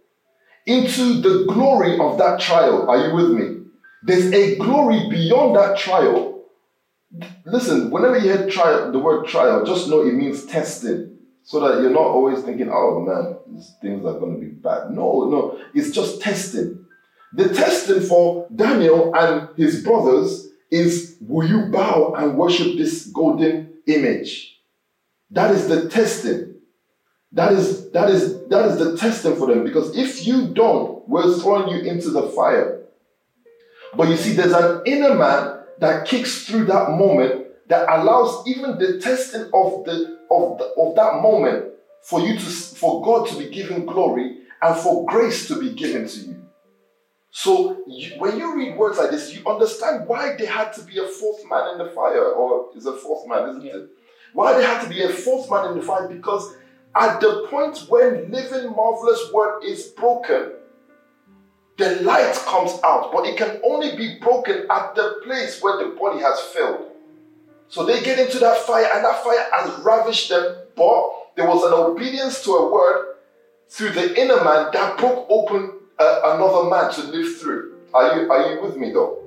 into 0.67 1.21
the 1.21 1.47
glory 1.53 1.99
of 1.99 2.19
that 2.19 2.39
trial. 2.39 2.89
Are 2.89 3.09
you 3.09 3.15
with 3.15 3.31
me? 3.33 3.65
There's 4.05 4.33
a 4.33 4.57
glory 4.57 5.09
beyond 5.11 5.57
that 5.57 5.79
trial. 5.79 6.45
Listen, 7.45 7.91
whenever 7.91 8.17
you 8.17 8.33
hear 8.33 8.49
trial, 8.49 8.93
the 8.93 9.01
word 9.01 9.27
trial, 9.27 9.65
just 9.65 9.89
know 9.89 10.03
it 10.03 10.15
means 10.15 10.47
testing. 10.47 11.19
So 11.43 11.61
that 11.61 11.83
you're 11.83 11.91
not 11.91 12.01
always 12.01 12.43
thinking, 12.43 12.71
oh 12.73 13.01
man, 13.01 13.37
these 13.53 13.73
things 13.83 14.07
are 14.07 14.19
going 14.19 14.35
to 14.35 14.41
be 14.41 14.53
bad. 14.53 14.93
No, 14.93 15.29
no, 15.29 15.61
it's 15.75 15.91
just 15.91 16.23
testing. 16.23 16.84
The 17.35 17.53
testing 17.53 18.01
for 18.01 18.47
Daniel 18.55 19.13
and 19.15 19.49
his 19.57 19.83
brothers 19.83 20.51
is 20.71 21.17
will 21.21 21.49
you 21.49 21.67
bow 21.67 22.15
and 22.17 22.39
worship 22.39 22.77
this 22.77 23.07
golden 23.07 23.75
image? 23.87 24.61
That 25.31 25.51
is 25.51 25.67
the 25.67 25.89
testing. 25.89 26.55
That 27.33 27.53
is 27.53 27.91
that 27.91 28.09
is 28.09 28.47
that 28.49 28.67
is 28.67 28.79
the 28.79 28.97
testing 28.97 29.35
for 29.35 29.49
them 29.49 29.65
because 29.65 29.97
if 29.97 30.25
you 30.25 30.55
don't, 30.55 31.09
we're 31.09 31.37
throwing 31.39 31.69
you 31.71 31.91
into 31.91 32.11
the 32.11 32.29
fire. 32.29 32.83
But 33.97 34.09
you 34.09 34.17
see, 34.17 34.35
there's 34.35 34.53
an 34.53 34.83
inner 34.87 35.15
man 35.15 35.59
that 35.81 36.07
kicks 36.07 36.45
through 36.47 36.67
that 36.67 36.91
moment 36.91 37.47
that 37.69 37.89
allows 37.89 38.47
even 38.47 38.79
the 38.79 39.01
testing 39.01 39.43
of 39.53 39.85
the 39.85 40.19
of 40.31 40.59
the, 40.59 40.73
of 40.79 40.95
that 40.95 41.21
moment 41.21 41.73
for 42.03 42.21
you 42.21 42.35
to 42.39 42.45
for 42.45 43.03
God 43.03 43.27
to 43.29 43.39
be 43.39 43.51
given 43.51 43.87
glory 43.87 44.39
and 44.63 44.77
for 44.77 45.05
grace 45.07 45.49
to 45.49 45.59
be 45.59 45.73
given 45.75 46.07
to 46.07 46.21
you. 46.21 46.44
So 47.37 47.83
you, 47.89 48.13
when 48.19 48.39
you 48.39 48.55
read 48.55 48.77
words 48.77 48.97
like 48.97 49.11
this, 49.11 49.35
you 49.35 49.43
understand 49.45 50.07
why 50.07 50.37
there 50.37 50.47
had 50.47 50.73
to 50.75 50.83
be 50.83 50.99
a 50.99 51.09
fourth 51.09 51.43
man 51.51 51.73
in 51.73 51.79
the 51.79 51.91
fire, 51.91 52.29
or 52.29 52.69
is 52.77 52.87
a 52.87 52.93
fourth 52.93 53.29
man, 53.29 53.49
isn't 53.49 53.65
yeah. 53.65 53.75
it? 53.75 53.89
Why 54.35 54.53
there 54.53 54.65
had 54.65 54.85
to 54.85 54.89
be 54.89 55.03
a 55.03 55.09
fourth 55.09 55.51
man 55.51 55.73
in 55.73 55.79
the 55.79 55.83
fire? 55.85 56.07
Because 56.07 56.55
at 56.95 57.21
the 57.21 57.49
point 57.51 57.77
when 57.89 58.31
living 58.31 58.71
marvelous 58.71 59.33
word 59.33 59.65
is 59.65 59.89
broken, 59.89 60.53
the 61.77 62.03
light 62.03 62.35
comes 62.47 62.79
out, 62.85 63.11
but 63.13 63.27
it 63.27 63.37
can 63.37 63.61
only 63.65 63.97
be 63.97 64.17
broken 64.21 64.67
at 64.71 64.95
the 64.95 65.21
place 65.25 65.61
where 65.61 65.85
the 65.85 65.97
body 65.97 66.21
has 66.21 66.39
failed. 66.39 66.93
So 67.67 67.85
they 67.85 68.01
get 68.01 68.21
into 68.21 68.39
that 68.39 68.59
fire, 68.59 68.89
and 68.95 69.05
that 69.05 69.25
fire 69.25 69.45
has 69.55 69.81
ravished 69.81 70.29
them, 70.29 70.55
but 70.77 71.35
there 71.35 71.49
was 71.49 71.65
an 71.65 71.73
obedience 71.73 72.45
to 72.45 72.53
a 72.53 72.73
word 72.73 73.17
through 73.69 73.91
the 73.91 74.21
inner 74.21 74.45
man 74.45 74.71
that 74.73 74.99
broke 74.99 75.27
open 75.29 75.74
uh, 75.99 76.21
another 76.37 76.69
man 76.69 76.93
to 76.93 77.03
live 77.03 77.39
through. 77.39 77.75
Are 77.93 78.17
you 78.17 78.31
are 78.31 78.53
you 78.55 78.63
with 78.63 78.77
me 78.77 78.93
though? 78.93 79.23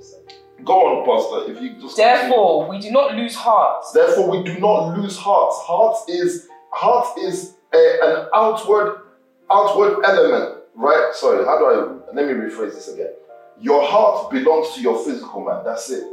Go 0.63 0.73
on, 0.73 1.05
Pastor. 1.05 1.51
If 1.51 1.61
you 1.61 1.81
just 1.81 1.95
therefore 1.95 2.65
continue. 2.65 2.77
we 2.77 2.89
do 2.89 2.91
not 2.91 3.15
lose 3.15 3.35
hearts. 3.35 3.91
Therefore 3.91 4.29
we 4.29 4.43
do 4.43 4.59
not 4.59 4.97
lose 4.97 5.17
hearts. 5.17 5.57
Heart 5.59 6.09
is 6.09 6.47
heart 6.71 7.17
is 7.19 7.55
a, 7.73 7.99
an 8.03 8.27
outward 8.33 9.01
outward 9.49 10.03
element, 10.03 10.63
right? 10.75 11.11
Sorry, 11.13 11.45
how 11.45 11.57
do 11.57 11.65
I 11.65 12.13
let 12.13 12.27
me 12.27 12.33
rephrase 12.33 12.73
this 12.73 12.89
again? 12.89 13.13
Your 13.59 13.87
heart 13.87 14.31
belongs 14.31 14.75
to 14.75 14.81
your 14.81 15.03
physical 15.03 15.45
man. 15.45 15.63
That's 15.63 15.89
it. 15.89 16.03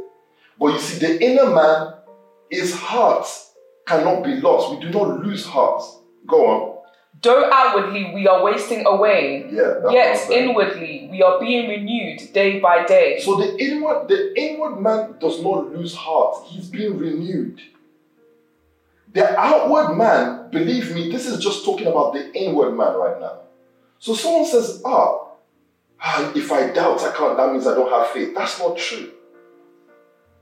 But 0.59 0.67
you 0.73 0.79
see, 0.79 0.99
the 0.99 1.23
inner 1.23 1.53
man, 1.53 1.93
his 2.49 2.73
heart 2.73 3.27
cannot 3.85 4.23
be 4.23 4.35
lost. 4.35 4.71
We 4.71 4.79
do 4.79 4.89
not 4.89 5.23
lose 5.23 5.45
hearts. 5.45 5.99
Go 6.25 6.45
on. 6.47 6.74
Though 7.25 7.49
outwardly 7.51 8.13
we 8.13 8.27
are 8.27 8.43
wasting 8.43 8.85
away, 8.85 9.49
yeah, 9.51 9.89
yet 9.89 10.29
inwardly 10.29 11.09
we 11.11 11.23
are 11.23 11.39
being 11.39 11.67
renewed 11.67 12.31
day 12.33 12.59
by 12.59 12.85
day. 12.85 13.19
So 13.19 13.37
the 13.37 13.57
inward, 13.57 14.07
the 14.07 14.39
inward 14.39 14.79
man 14.79 15.15
does 15.19 15.41
not 15.41 15.73
lose 15.73 15.95
heart. 15.95 16.45
He's 16.45 16.69
being 16.69 16.99
renewed. 16.99 17.59
The 19.11 19.35
outward 19.39 19.95
man, 19.95 20.51
believe 20.51 20.93
me, 20.93 21.11
this 21.11 21.25
is 21.25 21.39
just 21.43 21.65
talking 21.65 21.87
about 21.87 22.13
the 22.13 22.31
inward 22.33 22.73
man 22.73 22.93
right 22.93 23.19
now. 23.19 23.39
So 23.97 24.13
someone 24.13 24.45
says, 24.45 24.83
ah, 24.85 25.29
ah, 25.99 26.31
if 26.35 26.51
I 26.51 26.71
doubt, 26.73 27.01
I 27.01 27.11
can't, 27.11 27.35
that 27.37 27.51
means 27.51 27.65
I 27.65 27.73
don't 27.73 27.89
have 27.89 28.07
faith. 28.09 28.35
That's 28.35 28.59
not 28.59 28.77
true. 28.77 29.11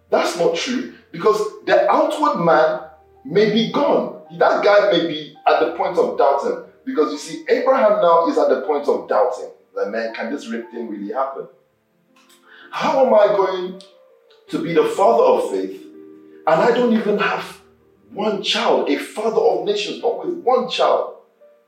That's 0.10 0.38
not 0.38 0.58
true 0.58 0.96
because 1.14 1.40
the 1.66 1.90
outward 1.90 2.44
man 2.44 2.82
may 3.24 3.54
be 3.54 3.72
gone. 3.72 4.22
That 4.38 4.66
guy 4.66 4.92
may 4.92 5.08
be 5.08 5.34
at 5.48 5.62
the 5.62 5.78
point 5.78 5.98
of 5.98 6.18
doubting. 6.18 6.73
Because 6.86 7.12
you 7.12 7.18
see, 7.18 7.46
Abraham 7.50 8.02
now 8.02 8.28
is 8.28 8.38
at 8.38 8.50
the 8.50 8.62
point 8.62 8.88
of 8.88 9.08
doubting. 9.08 9.50
That 9.76 9.90
man, 9.90 10.14
can 10.14 10.32
this 10.32 10.48
thing 10.48 10.90
really 10.90 11.14
happen? 11.14 11.48
How 12.72 13.06
am 13.06 13.14
I 13.14 13.28
going 13.28 13.82
to 14.50 14.64
be 14.64 14.74
the 14.74 14.86
father 14.86 15.24
of 15.24 15.52
faith 15.52 15.84
and 16.46 16.62
I 16.62 16.72
don't 16.72 16.94
even 16.94 17.18
have 17.18 17.62
one 18.12 18.44
child, 18.44 18.90
a 18.90 18.98
father 18.98 19.42
of 19.42 19.66
nations, 19.66 20.00
but 20.00 20.26
with 20.26 20.36
one 20.44 20.70
child? 20.70 21.16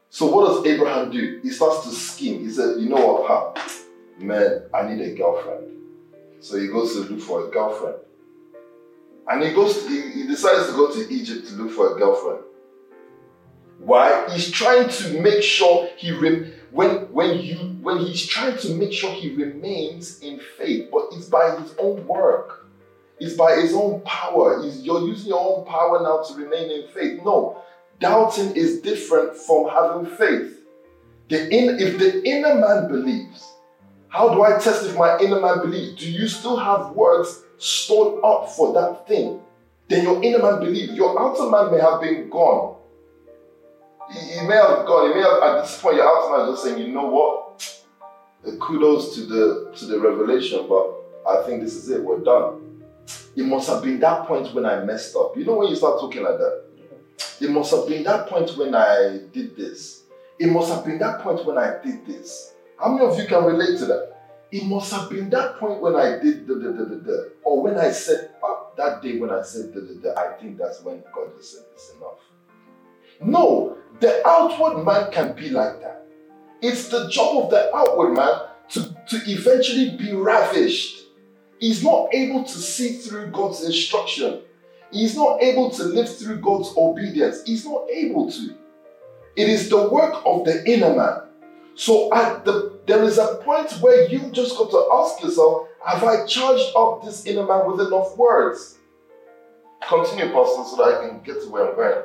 So 0.09 0.27
what 0.27 0.47
does 0.47 0.65
Abraham 0.65 1.11
do? 1.11 1.39
He 1.41 1.49
starts 1.49 1.83
to 1.87 1.93
scheme. 1.93 2.41
He 2.41 2.49
said, 2.49 2.79
you 2.79 2.89
know 2.89 3.05
what, 3.05 3.27
huh? 3.27 3.79
man, 4.17 4.63
I 4.73 4.83
need 4.83 5.01
a 5.01 5.15
girlfriend. 5.15 5.71
So 6.39 6.57
he 6.57 6.67
goes 6.67 6.93
to 6.93 6.99
look 7.01 7.21
for 7.21 7.47
a 7.47 7.51
girlfriend. 7.51 7.97
And 9.27 9.43
he 9.43 9.53
goes, 9.53 9.83
to, 9.83 9.89
he, 9.89 10.21
he 10.21 10.27
decides 10.27 10.67
to 10.67 10.73
go 10.73 10.93
to 10.93 11.13
Egypt 11.13 11.47
to 11.47 11.55
look 11.55 11.71
for 11.71 11.95
a 11.95 11.99
girlfriend. 11.99 12.43
Why? 13.85 14.27
He's 14.31 14.49
trying 14.49 14.89
to 14.89 15.21
make 15.21 15.43
sure 15.43 15.87
he 15.95 16.11
rem- 16.11 16.51
when 16.71 17.11
when 17.13 17.39
you 17.39 17.55
when 17.83 17.99
he's 17.99 18.25
trying 18.25 18.57
to 18.57 18.73
make 18.73 18.91
sure 18.91 19.11
he 19.11 19.35
remains 19.35 20.19
in 20.21 20.39
faith, 20.57 20.89
but 20.91 21.09
it's 21.11 21.27
by 21.27 21.55
his 21.59 21.75
own 21.77 22.05
work. 22.07 22.65
It's 23.19 23.35
by 23.35 23.55
his 23.57 23.73
own 23.73 24.01
power. 24.01 24.61
He's, 24.63 24.81
you're 24.81 25.07
using 25.07 25.29
your 25.29 25.39
own 25.39 25.65
power 25.65 26.01
now 26.01 26.23
to 26.23 26.33
remain 26.33 26.71
in 26.71 26.87
faith. 26.89 27.21
No, 27.23 27.61
doubting 27.99 28.55
is 28.55 28.81
different 28.81 29.37
from 29.37 29.69
having 29.69 30.07
faith. 30.17 30.59
The 31.29 31.47
in, 31.49 31.79
if 31.79 31.99
the 31.99 32.27
inner 32.27 32.55
man 32.55 32.87
believes, 32.87 33.47
how 34.09 34.33
do 34.33 34.41
I 34.41 34.57
test 34.57 34.85
if 34.85 34.97
my 34.97 35.17
inner 35.19 35.39
man 35.39 35.59
believes? 35.59 35.95
Do 36.01 36.11
you 36.11 36.27
still 36.27 36.57
have 36.57 36.95
words 36.95 37.43
stored 37.57 38.23
up 38.23 38.49
for 38.49 38.73
that 38.73 39.07
thing? 39.07 39.41
Then 39.89 40.03
your 40.03 40.23
inner 40.23 40.39
man 40.39 40.59
believes. 40.59 40.93
Your 40.93 41.19
outer 41.19 41.51
man 41.51 41.71
may 41.71 41.79
have 41.79 42.01
been 42.01 42.29
gone, 42.31 42.74
he, 44.11 44.39
he 44.39 44.47
may 44.47 44.55
have 44.55 44.85
gone, 44.85 45.09
he 45.09 45.15
may 45.15 45.21
have 45.21 45.41
at 45.43 45.61
this 45.61 45.81
point 45.81 45.97
your 45.97 46.07
outside 46.07 46.51
just 46.51 46.63
saying, 46.63 46.85
you 46.85 46.93
know 46.93 47.07
what? 47.07 47.83
The 48.43 48.57
Kudos 48.57 49.15
to 49.15 49.21
the 49.21 49.73
to 49.77 49.85
the 49.85 49.99
revelation, 49.99 50.67
but 50.69 50.93
I 51.27 51.43
think 51.45 51.63
this 51.63 51.73
is 51.75 51.89
it, 51.89 52.03
we're 52.03 52.19
done. 52.19 52.83
It 53.35 53.43
must 53.43 53.67
have 53.69 53.83
been 53.83 53.99
that 53.99 54.27
point 54.27 54.53
when 54.53 54.65
I 54.65 54.83
messed 54.83 55.15
up. 55.15 55.35
You 55.35 55.45
know 55.45 55.55
when 55.55 55.67
you 55.67 55.75
start 55.75 55.99
talking 55.99 56.23
like 56.23 56.37
that? 56.37 56.63
It 57.41 57.49
must 57.49 57.71
have 57.71 57.87
been 57.87 58.03
that 58.03 58.27
point 58.27 58.55
when 58.57 58.73
I 58.75 59.19
did 59.33 59.57
this. 59.57 60.03
It 60.39 60.47
must 60.47 60.71
have 60.71 60.85
been 60.85 60.99
that 60.99 61.21
point 61.21 61.45
when 61.45 61.57
I 61.57 61.77
did 61.83 62.05
this. 62.05 62.53
How 62.79 62.91
many 62.91 63.05
of 63.05 63.17
you 63.17 63.25
can 63.25 63.43
relate 63.43 63.77
to 63.79 63.85
that? 63.85 64.11
It 64.51 64.63
must 64.65 64.91
have 64.93 65.09
been 65.09 65.29
that 65.31 65.57
point 65.57 65.81
when 65.81 65.95
I 65.95 66.19
did 66.19 66.47
the 66.47 66.55
the 66.55 66.71
the 66.71 66.95
the, 66.95 67.33
or 67.43 67.61
when 67.63 67.77
I 67.77 67.91
said 67.91 68.31
oh, 68.43 68.71
that 68.77 69.01
day 69.01 69.17
when 69.17 69.31
I 69.31 69.41
said 69.41 69.73
the, 69.73 69.81
the, 69.81 69.93
the 69.95 70.19
I 70.19 70.33
think 70.39 70.57
that's 70.57 70.81
when 70.81 71.03
God 71.13 71.35
just 71.37 71.53
said 71.53 71.63
it's 71.73 71.91
enough. 71.91 72.19
No, 73.21 73.77
the 73.99 74.25
outward 74.27 74.83
man 74.83 75.11
can 75.11 75.33
be 75.35 75.49
like 75.49 75.79
that. 75.81 76.05
It's 76.61 76.89
the 76.89 77.09
job 77.09 77.45
of 77.45 77.49
the 77.51 77.75
outward 77.75 78.13
man 78.13 78.41
to, 78.69 78.81
to 79.09 79.31
eventually 79.31 79.95
be 79.97 80.13
ravished. 80.13 81.03
He's 81.59 81.83
not 81.83 82.13
able 82.13 82.43
to 82.43 82.57
see 82.57 82.97
through 82.97 83.31
God's 83.31 83.63
instruction. 83.63 84.41
He's 84.91 85.15
not 85.15 85.41
able 85.41 85.69
to 85.71 85.83
live 85.83 86.17
through 86.17 86.37
God's 86.37 86.73
obedience. 86.77 87.43
He's 87.45 87.65
not 87.65 87.89
able 87.89 88.31
to. 88.31 88.55
It 89.35 89.49
is 89.49 89.69
the 89.69 89.89
work 89.89 90.21
of 90.25 90.45
the 90.45 90.63
inner 90.69 90.95
man. 90.95 91.21
So 91.75 92.13
at 92.13 92.45
the 92.45 92.75
there 92.87 93.03
is 93.03 93.17
a 93.17 93.39
point 93.43 93.71
where 93.81 94.07
you 94.07 94.29
just 94.31 94.57
got 94.57 94.69
to 94.69 94.89
ask 94.93 95.21
yourself, 95.23 95.67
have 95.85 96.03
I 96.03 96.25
charged 96.25 96.71
up 96.77 97.03
this 97.03 97.25
inner 97.25 97.45
man 97.45 97.69
with 97.69 97.85
enough 97.85 98.15
words? 98.15 98.77
Continue, 99.87 100.31
Pastor, 100.31 100.63
so 100.63 100.75
that 100.77 100.99
I 100.99 101.07
can 101.07 101.21
get 101.21 101.41
to 101.41 101.49
where 101.49 101.69
I'm 101.69 101.75
going. 101.75 102.03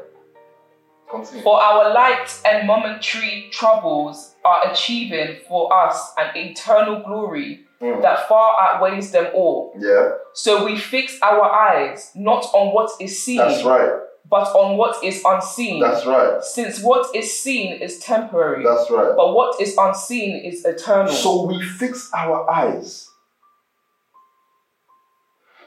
Continue. 1.11 1.42
For 1.42 1.61
our 1.61 1.92
light 1.92 2.40
and 2.46 2.66
momentary 2.66 3.48
troubles 3.52 4.34
are 4.44 4.70
achieving 4.70 5.38
for 5.48 5.72
us 5.72 6.12
an 6.16 6.36
eternal 6.36 7.02
glory 7.02 7.66
mm. 7.80 8.02
that 8.02 8.28
far 8.28 8.56
outweighs 8.61 9.11
them 9.11 9.28
all. 9.34 9.74
Yeah. 9.78 10.12
So 10.34 10.64
we 10.64 10.78
fix 10.78 11.18
our 11.22 11.42
eyes 11.42 12.11
not 12.14 12.44
on 12.54 12.74
what 12.74 12.90
is 13.00 13.22
seen. 13.22 13.38
That's 13.38 13.64
right. 13.64 13.90
But 14.28 14.46
on 14.54 14.76
what 14.76 15.02
is 15.02 15.22
unseen. 15.24 15.80
That's 15.80 16.06
right. 16.06 16.42
Since 16.42 16.82
what 16.82 17.14
is 17.16 17.40
seen 17.40 17.72
is 17.80 17.98
temporary. 17.98 18.62
That's 18.62 18.88
right. 18.88 19.12
But 19.16 19.34
what 19.34 19.61
is 19.61 19.74
unseen 19.76 20.36
is 20.36 20.64
eternal. 20.64 21.12
So 21.12 21.46
we 21.46 21.61
fix 21.61 22.08
our 22.14 22.48
eyes 22.48 23.09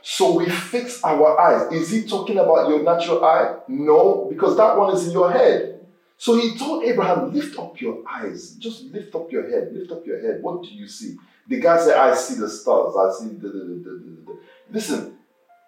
so 0.06 0.36
we 0.36 0.49
fix 0.49 1.01
our 1.01 1.39
eyes. 1.39 1.72
Is 1.72 1.89
he 1.89 2.04
talking 2.06 2.38
about 2.38 2.68
your 2.68 2.84
natural 2.84 3.24
eye? 3.24 3.56
No, 3.70 4.28
because 4.30 4.58
that 4.58 4.78
one 4.78 4.93
is 4.93 5.08
in 5.08 5.14
your 5.14 5.32
head. 5.32 5.80
So 6.18 6.38
he 6.38 6.58
told 6.58 6.84
Abraham, 6.84 7.34
Lift 7.34 7.58
up 7.58 7.80
your 7.80 8.04
eyes. 8.08 8.56
Just 8.56 8.84
lift 8.91 9.16
up 9.16 9.32
your 9.32 9.49
head. 9.49 9.72
Lift 9.74 9.93
up 9.93 10.06
your 10.06 10.22
head. 10.22 10.43
What 10.43 10.64
do 10.64 10.70
you 10.70 10.89
see? 10.89 11.16
The 11.47 11.58
guy 11.58 11.78
said, 11.80 11.97
I 11.97 12.14
see 12.16 12.36
the 12.36 12.49
stars. 12.49 12.95
I 12.97 13.18
see 13.18 13.30
the, 13.36 13.47
the, 13.47 13.60
the, 13.60 14.24
the, 14.26 14.39
listen, 14.70 15.18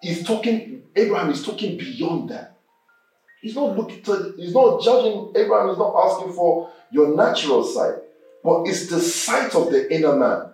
he's 0.02 0.26
talking, 0.28 0.84
Abraham 0.94 1.30
is 1.30 1.42
talking 1.44 1.78
beyond 1.78 2.30
that. 2.30 2.58
He's 3.42 3.56
not 3.56 3.78
looking 3.78 4.02
to, 4.04 4.34
he's 4.36 4.54
not 4.54 4.82
judging, 4.82 5.32
Abraham 5.36 5.70
is 5.70 5.78
not 5.78 5.96
asking 5.96 6.34
for 6.34 6.72
your 6.92 7.16
natural 7.16 7.64
sight, 7.64 7.96
but 8.44 8.66
it's 8.66 8.88
the 8.88 9.00
sight 9.00 9.56
of 9.56 9.72
the 9.72 9.94
inner 9.94 10.16
man. 10.16 10.52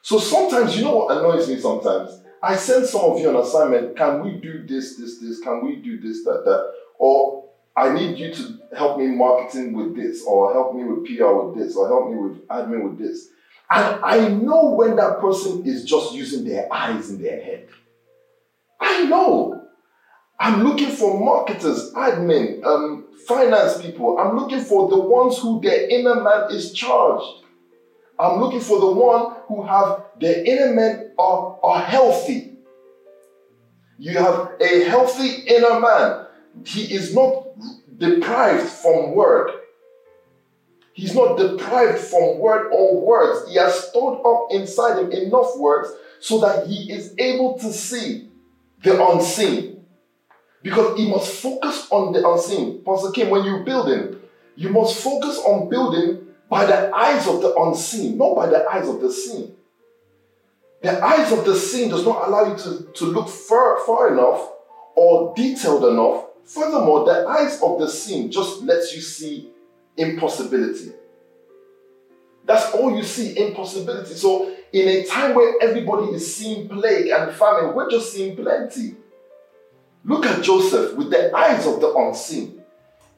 So 0.00 0.18
sometimes, 0.18 0.76
you 0.76 0.84
know 0.84 0.96
what 0.96 1.16
annoys 1.16 1.48
me 1.48 1.58
sometimes? 1.60 2.21
I 2.42 2.56
send 2.56 2.86
some 2.86 3.02
of 3.02 3.20
you 3.20 3.30
an 3.30 3.36
assignment, 3.36 3.96
can 3.96 4.24
we 4.24 4.32
do 4.32 4.66
this, 4.66 4.96
this, 4.96 5.18
this, 5.18 5.40
can 5.40 5.64
we 5.64 5.76
do 5.76 6.00
this, 6.00 6.24
that, 6.24 6.42
that? 6.44 6.72
Or 6.98 7.50
I 7.76 7.92
need 7.92 8.18
you 8.18 8.34
to 8.34 8.58
help 8.76 8.98
me 8.98 9.06
marketing 9.06 9.74
with 9.74 9.94
this, 9.94 10.24
or 10.24 10.52
help 10.52 10.74
me 10.74 10.84
with 10.84 11.06
PR 11.06 11.32
with 11.34 11.56
this, 11.56 11.76
or 11.76 11.86
help 11.88 12.10
me 12.10 12.16
with 12.16 12.46
admin 12.48 12.82
with 12.82 12.98
this. 12.98 13.28
And 13.70 14.04
I 14.04 14.28
know 14.28 14.70
when 14.70 14.96
that 14.96 15.20
person 15.20 15.64
is 15.64 15.84
just 15.84 16.14
using 16.14 16.44
their 16.44 16.72
eyes 16.72 17.10
in 17.10 17.22
their 17.22 17.40
head. 17.40 17.68
I 18.80 19.04
know. 19.04 19.68
I'm 20.38 20.64
looking 20.64 20.90
for 20.90 21.18
marketers, 21.18 21.92
admin, 21.92 22.64
um, 22.64 23.06
finance 23.28 23.80
people. 23.80 24.18
I'm 24.18 24.36
looking 24.36 24.60
for 24.60 24.88
the 24.90 24.98
ones 24.98 25.38
who 25.38 25.60
their 25.60 25.88
inner 25.88 26.20
man 26.20 26.50
is 26.50 26.72
charged. 26.72 27.41
I'm 28.18 28.40
looking 28.40 28.60
for 28.60 28.78
the 28.78 28.92
one 28.92 29.36
who 29.46 29.62
have 29.62 30.04
their 30.20 30.44
inner 30.44 30.74
man 30.74 31.10
are, 31.18 31.58
are 31.62 31.80
healthy. 31.80 32.52
You 33.98 34.18
have 34.18 34.52
a 34.60 34.84
healthy 34.84 35.42
inner 35.46 35.80
man. 35.80 36.26
He 36.64 36.94
is 36.94 37.14
not 37.14 37.46
deprived 37.98 38.68
from 38.68 39.14
word. 39.14 39.50
He's 40.92 41.14
not 41.14 41.38
deprived 41.38 41.98
from 41.98 42.38
word 42.38 42.70
or 42.70 43.00
words. 43.00 43.48
He 43.48 43.56
has 43.56 43.88
stored 43.88 44.20
up 44.26 44.48
inside 44.50 44.98
him 44.98 45.10
enough 45.10 45.56
words 45.56 45.90
so 46.20 46.38
that 46.40 46.66
he 46.66 46.92
is 46.92 47.14
able 47.18 47.58
to 47.58 47.72
see 47.72 48.28
the 48.82 49.02
unseen. 49.04 49.84
Because 50.62 50.96
he 50.96 51.10
must 51.10 51.32
focus 51.40 51.88
on 51.90 52.12
the 52.12 52.28
unseen. 52.28 52.82
Pastor 52.84 53.10
Kim, 53.10 53.30
when 53.30 53.44
you're 53.44 53.64
building, 53.64 54.20
you 54.54 54.68
must 54.68 55.02
focus 55.02 55.38
on 55.38 55.68
building 55.68 56.21
by 56.52 56.66
the 56.66 56.94
eyes 56.94 57.26
of 57.26 57.40
the 57.40 57.56
unseen, 57.56 58.18
not 58.18 58.36
by 58.36 58.46
the 58.46 58.62
eyes 58.68 58.86
of 58.86 59.00
the 59.00 59.10
seen. 59.10 59.56
The 60.82 61.02
eyes 61.02 61.32
of 61.32 61.46
the 61.46 61.56
seen 61.56 61.88
does 61.88 62.04
not 62.04 62.28
allow 62.28 62.52
you 62.52 62.58
to, 62.58 62.92
to 62.92 63.04
look 63.06 63.30
far, 63.30 63.78
far 63.86 64.12
enough 64.12 64.50
or 64.94 65.32
detailed 65.34 65.82
enough. 65.86 66.26
Furthermore, 66.44 67.06
the 67.06 67.26
eyes 67.26 67.58
of 67.62 67.80
the 67.80 67.88
seen 67.88 68.30
just 68.30 68.60
lets 68.64 68.94
you 68.94 69.00
see 69.00 69.48
impossibility. 69.96 70.92
That's 72.44 72.74
all 72.74 72.94
you 72.94 73.02
see, 73.02 73.34
impossibility. 73.38 74.12
So, 74.12 74.54
in 74.74 74.88
a 74.88 75.04
time 75.06 75.34
where 75.34 75.54
everybody 75.62 76.12
is 76.12 76.36
seeing 76.36 76.68
plague 76.68 77.06
and 77.06 77.32
famine, 77.32 77.74
we're 77.74 77.90
just 77.90 78.12
seeing 78.12 78.36
plenty. 78.36 78.96
Look 80.04 80.26
at 80.26 80.44
Joseph 80.44 80.96
with 80.96 81.08
the 81.08 81.34
eyes 81.34 81.66
of 81.66 81.80
the 81.80 81.94
unseen. 81.94 82.62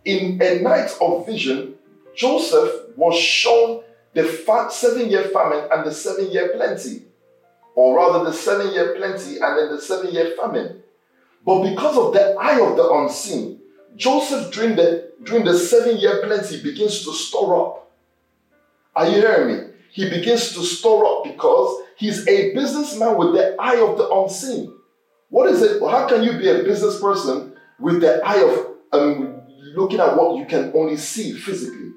In 0.04 0.40
a 0.40 0.60
night 0.60 0.96
of 1.00 1.26
vision, 1.26 1.74
Joseph 2.14 2.83
was 2.96 3.18
shown 3.18 3.82
the 4.14 4.68
seven 4.70 5.10
year 5.10 5.24
famine 5.24 5.68
and 5.72 5.84
the 5.84 5.92
seven 5.92 6.30
year 6.30 6.52
plenty, 6.54 7.02
or 7.74 7.96
rather, 7.96 8.24
the 8.24 8.32
seven 8.32 8.72
year 8.72 8.94
plenty 8.96 9.40
and 9.40 9.58
then 9.58 9.70
the 9.70 9.80
seven 9.80 10.12
year 10.12 10.34
famine. 10.40 10.82
But 11.44 11.68
because 11.68 11.96
of 11.98 12.12
the 12.12 12.36
eye 12.38 12.60
of 12.60 12.76
the 12.76 12.88
unseen, 12.90 13.60
Joseph, 13.96 14.52
during 14.52 14.76
the, 14.76 15.10
during 15.24 15.44
the 15.44 15.58
seven 15.58 15.98
year 15.98 16.22
plenty, 16.24 16.62
begins 16.62 17.04
to 17.04 17.12
store 17.12 17.66
up. 17.66 17.90
Are 18.96 19.06
you 19.06 19.16
hearing 19.16 19.56
me? 19.56 19.70
He 19.90 20.08
begins 20.08 20.52
to 20.54 20.62
store 20.62 21.04
up 21.06 21.24
because 21.24 21.82
he's 21.96 22.26
a 22.26 22.54
businessman 22.54 23.16
with 23.16 23.34
the 23.34 23.56
eye 23.58 23.80
of 23.80 23.98
the 23.98 24.08
unseen. 24.10 24.72
What 25.28 25.50
is 25.50 25.62
it? 25.62 25.80
How 25.80 26.08
can 26.08 26.22
you 26.22 26.38
be 26.38 26.48
a 26.48 26.62
business 26.62 27.00
person 27.00 27.54
with 27.78 28.00
the 28.00 28.20
eye 28.24 28.42
of 28.42 28.68
um, 28.92 29.42
looking 29.74 30.00
at 30.00 30.16
what 30.16 30.36
you 30.38 30.46
can 30.46 30.72
only 30.74 30.96
see 30.96 31.32
physically? 31.32 31.90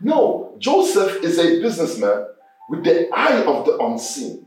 No, 0.00 0.54
Joseph 0.58 1.22
is 1.24 1.38
a 1.38 1.60
businessman 1.60 2.26
with 2.68 2.84
the 2.84 3.08
eye 3.12 3.42
of 3.42 3.64
the 3.64 3.78
unseen. 3.78 4.46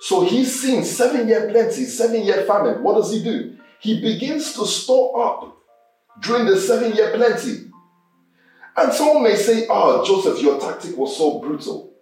So 0.00 0.24
he's 0.24 0.60
seen 0.60 0.84
seven 0.84 1.28
year 1.28 1.48
plenty, 1.50 1.84
seven 1.84 2.22
year 2.22 2.44
famine. 2.44 2.82
What 2.82 2.94
does 2.94 3.12
he 3.12 3.22
do? 3.22 3.56
He 3.80 4.00
begins 4.00 4.52
to 4.54 4.66
store 4.66 5.24
up 5.24 5.56
during 6.20 6.46
the 6.46 6.56
seven 6.56 6.92
year 6.92 7.12
plenty. 7.14 7.70
And 8.76 8.92
someone 8.92 9.22
may 9.24 9.36
say, 9.36 9.66
Oh, 9.68 10.04
Joseph, 10.04 10.42
your 10.42 10.58
tactic 10.60 10.96
was 10.96 11.16
so 11.16 11.40
brutal. 11.40 11.92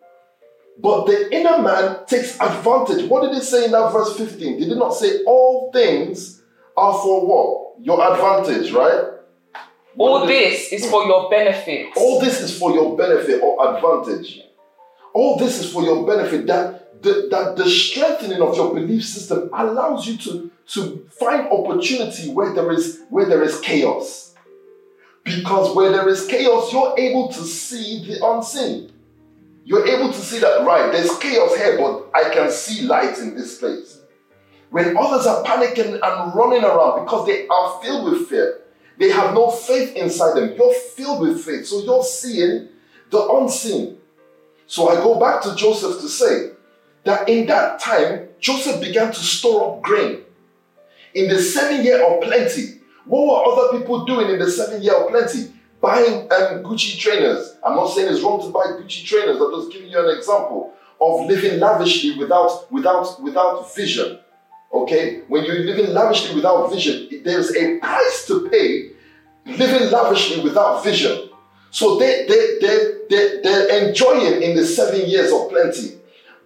But 0.78 1.06
the 1.06 1.34
inner 1.34 1.58
man 1.58 2.06
takes 2.06 2.40
advantage. 2.40 3.08
What 3.08 3.22
did 3.22 3.36
it 3.36 3.44
say 3.44 3.66
in 3.66 3.72
that 3.72 3.92
verse 3.92 4.16
15? 4.16 4.58
Did 4.58 4.72
it 4.72 4.76
not 4.76 4.94
say 4.94 5.22
all 5.24 5.70
things 5.72 6.42
are 6.76 6.94
for 6.94 7.26
what? 7.26 7.84
Your 7.84 8.00
advantage, 8.00 8.72
right? 8.72 9.04
All 9.96 10.26
this 10.26 10.72
is 10.72 10.88
for 10.88 11.04
your 11.04 11.28
benefit. 11.30 11.88
All 11.96 12.20
this 12.20 12.40
is 12.40 12.58
for 12.58 12.72
your 12.72 12.96
benefit 12.96 13.42
or 13.42 13.74
advantage. 13.74 14.40
All 15.12 15.36
this 15.36 15.60
is 15.60 15.72
for 15.72 15.82
your 15.82 16.06
benefit. 16.06 16.46
That 16.46 17.02
the, 17.02 17.28
that 17.30 17.56
the 17.56 17.68
strengthening 17.68 18.40
of 18.40 18.56
your 18.56 18.74
belief 18.74 19.04
system 19.04 19.50
allows 19.52 20.06
you 20.06 20.16
to 20.18 20.50
to 20.68 21.04
find 21.10 21.48
opportunity 21.48 22.30
where 22.30 22.54
there 22.54 22.70
is 22.70 23.00
where 23.10 23.26
there 23.26 23.42
is 23.42 23.60
chaos. 23.60 24.34
Because 25.24 25.74
where 25.76 25.90
there 25.90 26.08
is 26.08 26.26
chaos, 26.26 26.72
you're 26.72 26.94
able 26.98 27.28
to 27.28 27.42
see 27.42 28.06
the 28.06 28.24
unseen. 28.24 28.92
You're 29.64 29.86
able 29.86 30.12
to 30.12 30.18
see 30.18 30.38
that 30.38 30.64
right, 30.64 30.90
there's 30.90 31.16
chaos 31.18 31.54
here, 31.56 31.76
but 31.76 32.10
I 32.14 32.32
can 32.32 32.50
see 32.50 32.82
light 32.86 33.18
in 33.18 33.36
this 33.36 33.58
place. 33.58 34.00
When 34.70 34.96
others 34.96 35.26
are 35.26 35.44
panicking 35.44 36.00
and 36.02 36.34
running 36.34 36.64
around 36.64 37.04
because 37.04 37.26
they 37.26 37.46
are 37.48 37.82
filled 37.82 38.10
with 38.12 38.28
fear, 38.28 38.62
they 39.00 39.10
have 39.10 39.34
no 39.34 39.50
faith 39.50 39.96
inside 39.96 40.36
them. 40.36 40.54
You're 40.56 40.72
filled 40.72 41.22
with 41.22 41.44
faith. 41.44 41.66
So 41.66 41.82
you're 41.82 42.04
seeing 42.04 42.68
the 43.10 43.28
unseen. 43.28 43.98
So 44.68 44.88
I 44.88 44.96
go 44.96 45.18
back 45.18 45.42
to 45.42 45.56
Joseph 45.56 46.00
to 46.00 46.08
say 46.08 46.52
that 47.02 47.28
in 47.28 47.46
that 47.46 47.80
time, 47.80 48.28
Joseph 48.38 48.80
began 48.80 49.08
to 49.10 49.18
store 49.18 49.78
up 49.78 49.82
grain 49.82 50.20
in 51.14 51.28
the 51.28 51.40
seven 51.40 51.84
year 51.84 52.04
of 52.04 52.22
plenty, 52.22 52.80
what 53.04 53.26
were 53.26 53.52
other 53.52 53.78
people 53.78 54.04
doing 54.04 54.30
in 54.30 54.38
the 54.38 54.50
seven 54.50 54.82
year 54.82 54.94
of 54.94 55.10
plenty? 55.10 55.52
Buying 55.80 56.22
um, 56.30 56.62
Gucci 56.62 56.98
trainers. 56.98 57.56
I'm 57.64 57.74
not 57.74 57.88
saying 57.88 58.12
it's 58.12 58.22
wrong 58.22 58.40
to 58.42 58.50
buy 58.50 58.64
Gucci 58.78 59.04
trainers. 59.04 59.40
I'm 59.40 59.52
just 59.54 59.72
giving 59.72 59.88
you 59.88 59.98
an 59.98 60.16
example 60.16 60.74
of 61.00 61.26
living 61.26 61.58
lavishly 61.58 62.18
without 62.18 62.70
without 62.70 63.20
without 63.22 63.74
vision. 63.74 64.18
Okay, 64.72 65.22
when 65.28 65.44
you're 65.44 65.60
living 65.60 65.92
lavishly 65.94 66.34
without 66.34 66.70
vision, 66.70 67.08
there's 67.24 67.56
a 67.56 67.78
price 67.78 68.26
to 68.26 68.48
pay. 68.50 68.69
Living 69.60 69.90
lavishly 69.90 70.40
without 70.42 70.82
vision. 70.82 71.28
So 71.70 71.98
they 71.98 72.26
they 72.30 72.42
they 72.62 72.76
they 73.10 73.40
they're 73.42 73.88
enjoying 73.88 74.42
in 74.42 74.56
the 74.56 74.64
seven 74.64 75.02
years 75.12 75.30
of 75.32 75.50
plenty. 75.50 75.88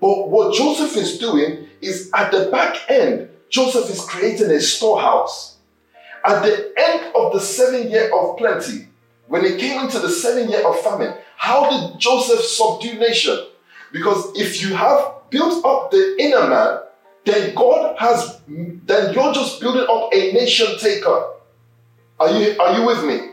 But 0.01 0.29
what 0.29 0.55
Joseph 0.55 0.97
is 0.97 1.19
doing 1.19 1.69
is 1.81 2.11
at 2.13 2.33
the 2.33 2.51
back 2.51 2.77
end, 2.89 3.29
Joseph 3.49 3.89
is 3.89 4.01
creating 4.01 4.51
a 4.51 4.61
storehouse. 4.61 5.59
At 6.25 6.43
the 6.43 6.73
end 6.77 7.13
of 7.15 7.33
the 7.33 7.41
seven 7.41 7.91
year 7.91 8.11
of 8.19 8.37
plenty, 8.37 8.89
when 9.29 9.45
it 9.45 9.61
came 9.61 9.81
into 9.85 9.99
the 10.01 10.11
seven 10.11 10.49
year 10.49 10.67
of 10.67 10.81
famine, 10.81 11.15
how 11.37 11.71
did 11.71 12.01
Joseph 12.01 12.41
subdue 12.41 12.99
nation? 12.99 13.39
Because 13.93 14.33
if 14.35 14.61
you 14.61 14.75
have 14.75 15.01
built 15.31 15.65
up 15.65 15.91
the 15.91 16.17
inner 16.19 16.49
man, 16.49 16.81
then 17.25 17.55
God 17.55 17.97
has, 17.99 18.41
then 18.49 19.15
you're 19.15 19.33
just 19.33 19.61
building 19.61 19.87
up 19.89 20.11
a 20.13 20.33
nation 20.33 20.67
taker. 20.79 21.34
Are 22.21 22.31
you, 22.31 22.59
are 22.61 22.79
you 22.79 22.87
with 22.87 23.05
me? 23.05 23.31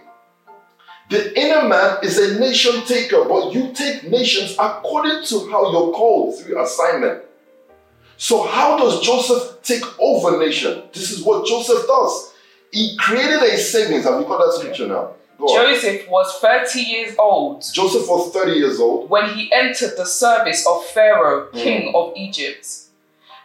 The 1.09 1.37
inner 1.37 1.67
man 1.67 1.97
is 2.03 2.17
a 2.17 2.39
nation 2.39 2.85
taker, 2.85 3.25
but 3.25 3.53
you 3.53 3.73
take 3.73 4.09
nations 4.09 4.55
according 4.57 5.25
to 5.25 5.49
how 5.51 5.71
you're 5.71 5.91
called 5.91 6.39
through 6.39 6.61
assignment. 6.63 7.23
So, 8.15 8.43
how 8.43 8.77
does 8.77 9.01
Joseph 9.01 9.61
take 9.61 9.83
over 9.99 10.39
nation? 10.39 10.83
This 10.93 11.11
is 11.11 11.23
what 11.23 11.45
Joseph 11.45 11.85
does. 11.85 12.33
He 12.71 12.95
created 12.97 13.41
a 13.41 13.57
savings. 13.57 14.05
Have 14.05 14.19
you 14.21 14.25
got 14.25 14.37
that 14.37 14.57
scripture 14.57 14.87
now? 14.87 15.15
Joseph 15.39 16.07
was 16.07 16.39
30 16.39 16.79
years 16.79 17.15
old. 17.17 17.65
Joseph 17.73 18.07
was 18.07 18.31
30 18.31 18.53
years 18.53 18.79
old. 18.79 19.09
When 19.09 19.33
he 19.33 19.51
entered 19.51 19.97
the 19.97 20.05
service 20.05 20.65
of 20.67 20.85
Pharaoh, 20.85 21.47
mm. 21.47 21.53
king 21.53 21.93
of 21.95 22.13
Egypt. 22.15 22.67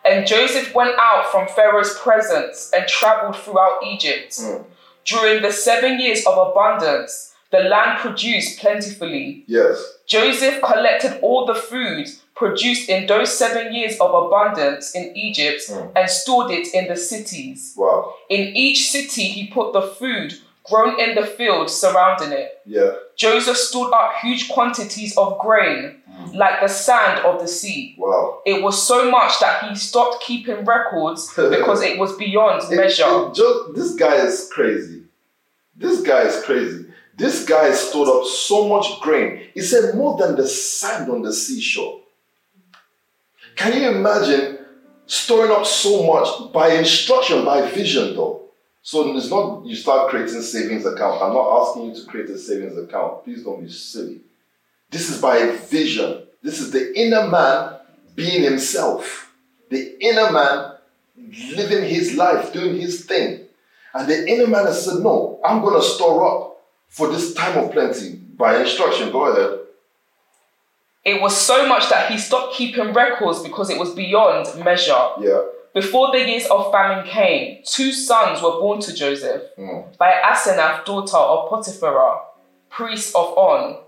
And 0.05 0.27
Joseph 0.27 0.75
went 0.75 0.95
out 0.99 1.33
from 1.33 1.49
Pharaoh's 1.49 1.99
presence 1.99 2.71
and 2.77 2.87
traveled 2.87 3.37
throughout 3.37 3.79
Egypt. 3.85 4.33
Mm. 4.33 4.65
During 5.07 5.43
the 5.43 5.53
seven 5.53 6.01
years 6.01 6.27
of 6.27 6.37
abundance, 6.37 7.33
the 7.53 7.61
land 7.61 8.01
produced 8.01 8.59
plentifully. 8.59 9.45
Yes. 9.47 9.81
Joseph 10.07 10.61
collected 10.63 11.21
all 11.23 11.47
the 11.47 11.55
food 11.55 12.09
produced 12.35 12.89
in 12.89 13.07
those 13.07 13.33
seven 13.37 13.73
years 13.73 13.99
of 13.99 14.13
abundance 14.13 14.95
in 14.95 15.17
Egypt 15.17 15.63
mm. 15.71 15.91
and 15.97 16.11
stored 16.11 16.51
it 16.51 16.69
in 16.75 16.87
the 16.89 16.97
cities. 16.97 17.73
Wow. 17.77 18.15
In 18.29 18.55
each 18.55 18.91
city, 18.91 19.23
he 19.29 19.47
put 19.47 19.73
the 19.73 19.81
food 19.83 20.35
grown 20.69 21.01
in 21.01 21.15
the 21.15 21.25
field 21.25 21.71
surrounding 21.71 22.33
it. 22.33 22.61
Yeah. 22.67 22.93
Joseph 23.17 23.57
stored 23.57 23.93
up 23.95 24.15
huge 24.21 24.49
quantities 24.49 25.17
of 25.17 25.39
grain, 25.39 25.97
like 26.35 26.61
the 26.61 26.69
sand 26.69 27.25
of 27.25 27.41
the 27.41 27.49
sea. 27.49 27.95
Wow. 27.97 28.41
It 28.45 28.63
was 28.63 28.83
so 28.87 29.11
much 29.11 29.39
that 29.41 29.63
he 29.65 29.75
stopped 29.77 30.23
keeping 30.25 30.65
records 30.65 31.33
because 31.37 31.83
it 31.83 31.99
was 31.99 32.15
beyond 32.17 32.63
measure. 32.77 33.05
It- 33.07 33.29
it 33.29 33.35
ju- 33.35 33.73
this 33.75 33.95
guy 33.95 34.17
is 34.17 34.51
crazy. 34.53 34.96
This 35.77 36.01
guy 36.03 36.23
is 36.23 36.45
crazy. 36.45 36.87
This 37.17 37.47
guy 37.47 37.73
stored 37.73 38.09
up 38.09 38.27
so 38.27 38.69
much 38.69 39.01
grain. 39.01 39.49
He 39.55 39.61
said 39.61 39.95
more 39.95 40.19
than 40.19 40.37
the 40.37 40.47
sand 40.47 41.11
on 41.11 41.23
the 41.23 41.33
seashore. 41.33 42.01
Can 43.57 43.81
you 43.81 43.91
imagine 43.91 44.59
storing 45.07 45.51
up 45.51 45.65
so 45.65 46.03
much 46.03 46.53
by 46.53 46.75
instruction, 46.75 47.45
by 47.45 47.71
vision, 47.71 48.15
though? 48.15 48.43
So 48.83 49.17
it's 49.17 49.31
not 49.31 49.65
you 49.65 49.75
start 49.75 50.11
creating 50.11 50.43
savings 50.43 50.87
account. 50.87 51.23
I'm 51.23 51.33
not 51.33 51.63
asking 51.63 51.87
you 51.87 51.95
to 51.95 52.07
create 52.07 52.31
a 52.31 52.39
savings 52.39 52.79
account. 52.79 53.25
Please 53.25 53.43
don't 53.43 53.63
be 53.63 53.71
silly. 53.71 54.21
This 54.91 55.11
is 55.11 55.21
by 55.21 55.57
vision. 55.57 56.23
This 56.43 56.61
is 56.61 56.71
the 56.71 56.97
inner 56.97 57.29
man 57.29 57.81
being 58.15 58.43
himself. 58.43 59.33
The 59.71 59.97
inner 60.01 60.31
man 60.31 60.75
living 61.57 61.85
his 61.85 62.15
life, 62.15 62.53
doing 62.53 62.81
his 62.81 63.05
thing. 63.05 63.46
And 63.99 64.09
the 64.09 64.29
inner 64.29 64.47
man 64.47 64.67
has 64.67 64.85
said, 64.85 65.03
No, 65.03 65.41
I'm 65.45 65.61
going 65.63 65.75
to 65.81 65.83
store 65.87 66.27
up 66.27 66.57
for 66.89 67.09
this 67.09 67.35
time 67.35 67.57
of 67.59 67.73
plenty 67.73 68.15
by 68.15 68.61
instruction. 68.61 69.11
Go 69.11 69.27
ahead. 69.27 69.61
It 71.05 71.21
was 71.23 71.37
so 71.37 71.69
much 71.69 71.89
that 71.89 72.11
he 72.11 72.19
stopped 72.19 72.55
keeping 72.55 72.93
records 72.93 73.41
because 73.43 73.71
it 73.71 73.79
was 73.79 73.95
beyond 73.95 74.63
measure. 74.65 75.07
Yeah. 75.21 75.43
Before 75.73 76.11
the 76.11 76.19
years 76.27 76.47
of 76.47 76.73
famine 76.73 77.07
came, 77.07 77.63
two 77.65 77.93
sons 77.93 78.43
were 78.43 78.53
born 78.59 78.81
to 78.81 78.95
Joseph 78.95 79.43
Mm. 79.59 79.97
by 79.99 80.11
Asenath, 80.25 80.85
daughter 80.85 81.17
of 81.19 81.49
Potiphar, 81.51 82.23
priest 82.71 83.15
of 83.15 83.27
On. 83.37 83.79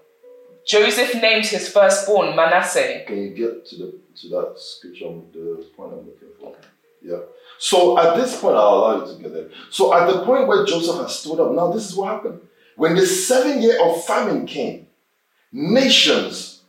Joseph 0.67 1.15
named 1.15 1.47
his 1.47 1.69
firstborn 1.69 2.37
Manasseh. 2.37 3.05
Can 3.07 3.17
you 3.23 3.31
get 3.31 3.67
to 3.67 3.77
the 3.77 3.95
to 4.21 4.29
that 4.29 4.55
scripture 4.59 5.07
the 5.33 5.65
point 5.77 5.93
I'm 5.95 6.07
looking 6.07 6.29
for? 6.39 6.55
Yeah. 7.03 7.21
So 7.59 7.99
at 7.99 8.17
this 8.17 8.41
point, 8.41 8.57
I'll 8.57 8.75
allow 8.75 9.05
you 9.05 9.13
to 9.17 9.23
get 9.23 9.33
there. 9.33 9.49
So 9.71 9.93
at 9.93 10.07
the 10.07 10.25
point 10.25 10.47
where 10.47 10.65
Joseph 10.65 10.97
has 10.97 11.19
stood 11.19 11.41
up, 11.41 11.53
now 11.53 11.73
this 11.73 11.89
is 11.89 11.97
what 11.97 12.13
happened. 12.13 12.41
When 12.77 12.95
the 12.95 13.07
seven 13.07 13.61
year 13.61 13.77
of 13.85 14.05
famine 14.05 14.47
came, 14.47 14.87
nations, 15.53 16.63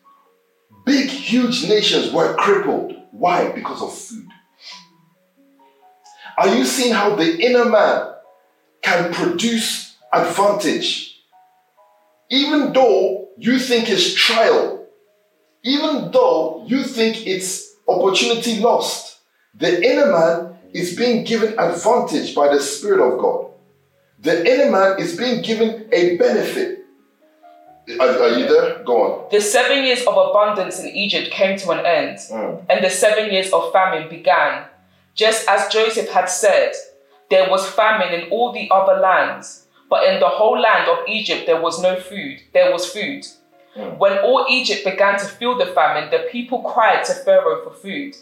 big, 0.86 1.08
huge 1.10 1.68
nations 1.68 2.12
were 2.12 2.34
crippled. 2.36 2.96
Why? 3.12 3.52
Because 3.52 3.82
of 3.82 3.94
food. 3.94 4.28
Are 6.38 6.56
you 6.56 6.66
seeing 6.66 6.94
how 6.94 7.16
the 7.16 7.38
inner 7.40 7.66
man 7.66 8.14
can 8.82 9.14
produce 9.14 9.98
advantage? 10.12 11.22
Even 12.32 12.74
though 12.74 13.30
you 13.38 13.60
think 13.60 13.90
it's 13.90 14.14
trial, 14.14 14.88
even 15.64 16.12
though 16.12 16.64
you 16.68 16.84
think 16.84 17.28
it's 17.28 17.76
opportunity 17.88 18.60
lost, 18.60 19.20
the 19.54 19.84
inner 19.84 20.12
man 20.12 20.59
is 20.74 20.96
being 20.96 21.24
given 21.24 21.58
advantage 21.60 22.36
by 22.36 22.48
the 22.54 22.60
Spirit 22.60 23.02
of 23.02 23.20
God. 23.20 23.48
The 24.22 24.46
inner 24.52 24.70
man 24.72 25.00
is 25.00 25.18
being 25.18 25.42
given 25.42 25.88
a 25.92 26.18
benefit. 26.18 26.80
Are, 28.00 28.08
are 28.08 28.30
you 28.38 28.48
there? 28.48 28.84
Go 28.84 29.02
on. 29.02 29.28
The 29.32 29.42
seven 29.42 29.84
years 29.84 30.02
of 30.06 30.16
abundance 30.16 30.80
in 30.80 30.88
Egypt 30.90 31.32
came 31.32 31.58
to 31.60 31.72
an 31.72 31.86
end, 31.86 32.18
Mm. 32.20 32.62
and 32.70 32.84
the 32.84 32.90
seven 32.90 33.32
years 33.32 33.52
of 33.52 33.72
famine 33.72 34.08
began. 34.10 34.66
Just 35.16 35.50
as 35.50 35.72
Joseph 35.74 36.10
had 36.10 36.26
said, 36.30 36.74
there 37.32 37.50
was 37.50 37.68
famine 37.68 38.14
in 38.14 38.30
all 38.30 38.52
the 38.52 38.70
other 38.72 39.00
lands, 39.00 39.66
but 39.90 40.04
in 40.04 40.20
the 40.20 40.30
whole 40.30 40.60
land 40.60 40.88
of 40.88 41.00
Egypt 41.08 41.46
there 41.48 41.60
was 41.62 41.82
no 41.82 42.00
food. 42.00 42.42
There 42.54 42.72
was 42.72 42.92
food. 42.92 43.26
When 43.98 44.18
all 44.20 44.46
Egypt 44.50 44.84
began 44.84 45.18
to 45.20 45.26
feel 45.26 45.58
the 45.58 45.68
famine, 45.68 46.10
the 46.12 46.28
people 46.32 46.62
cried 46.62 47.06
to 47.06 47.14
Pharaoh 47.14 47.64
for 47.64 47.72
food. 47.74 48.16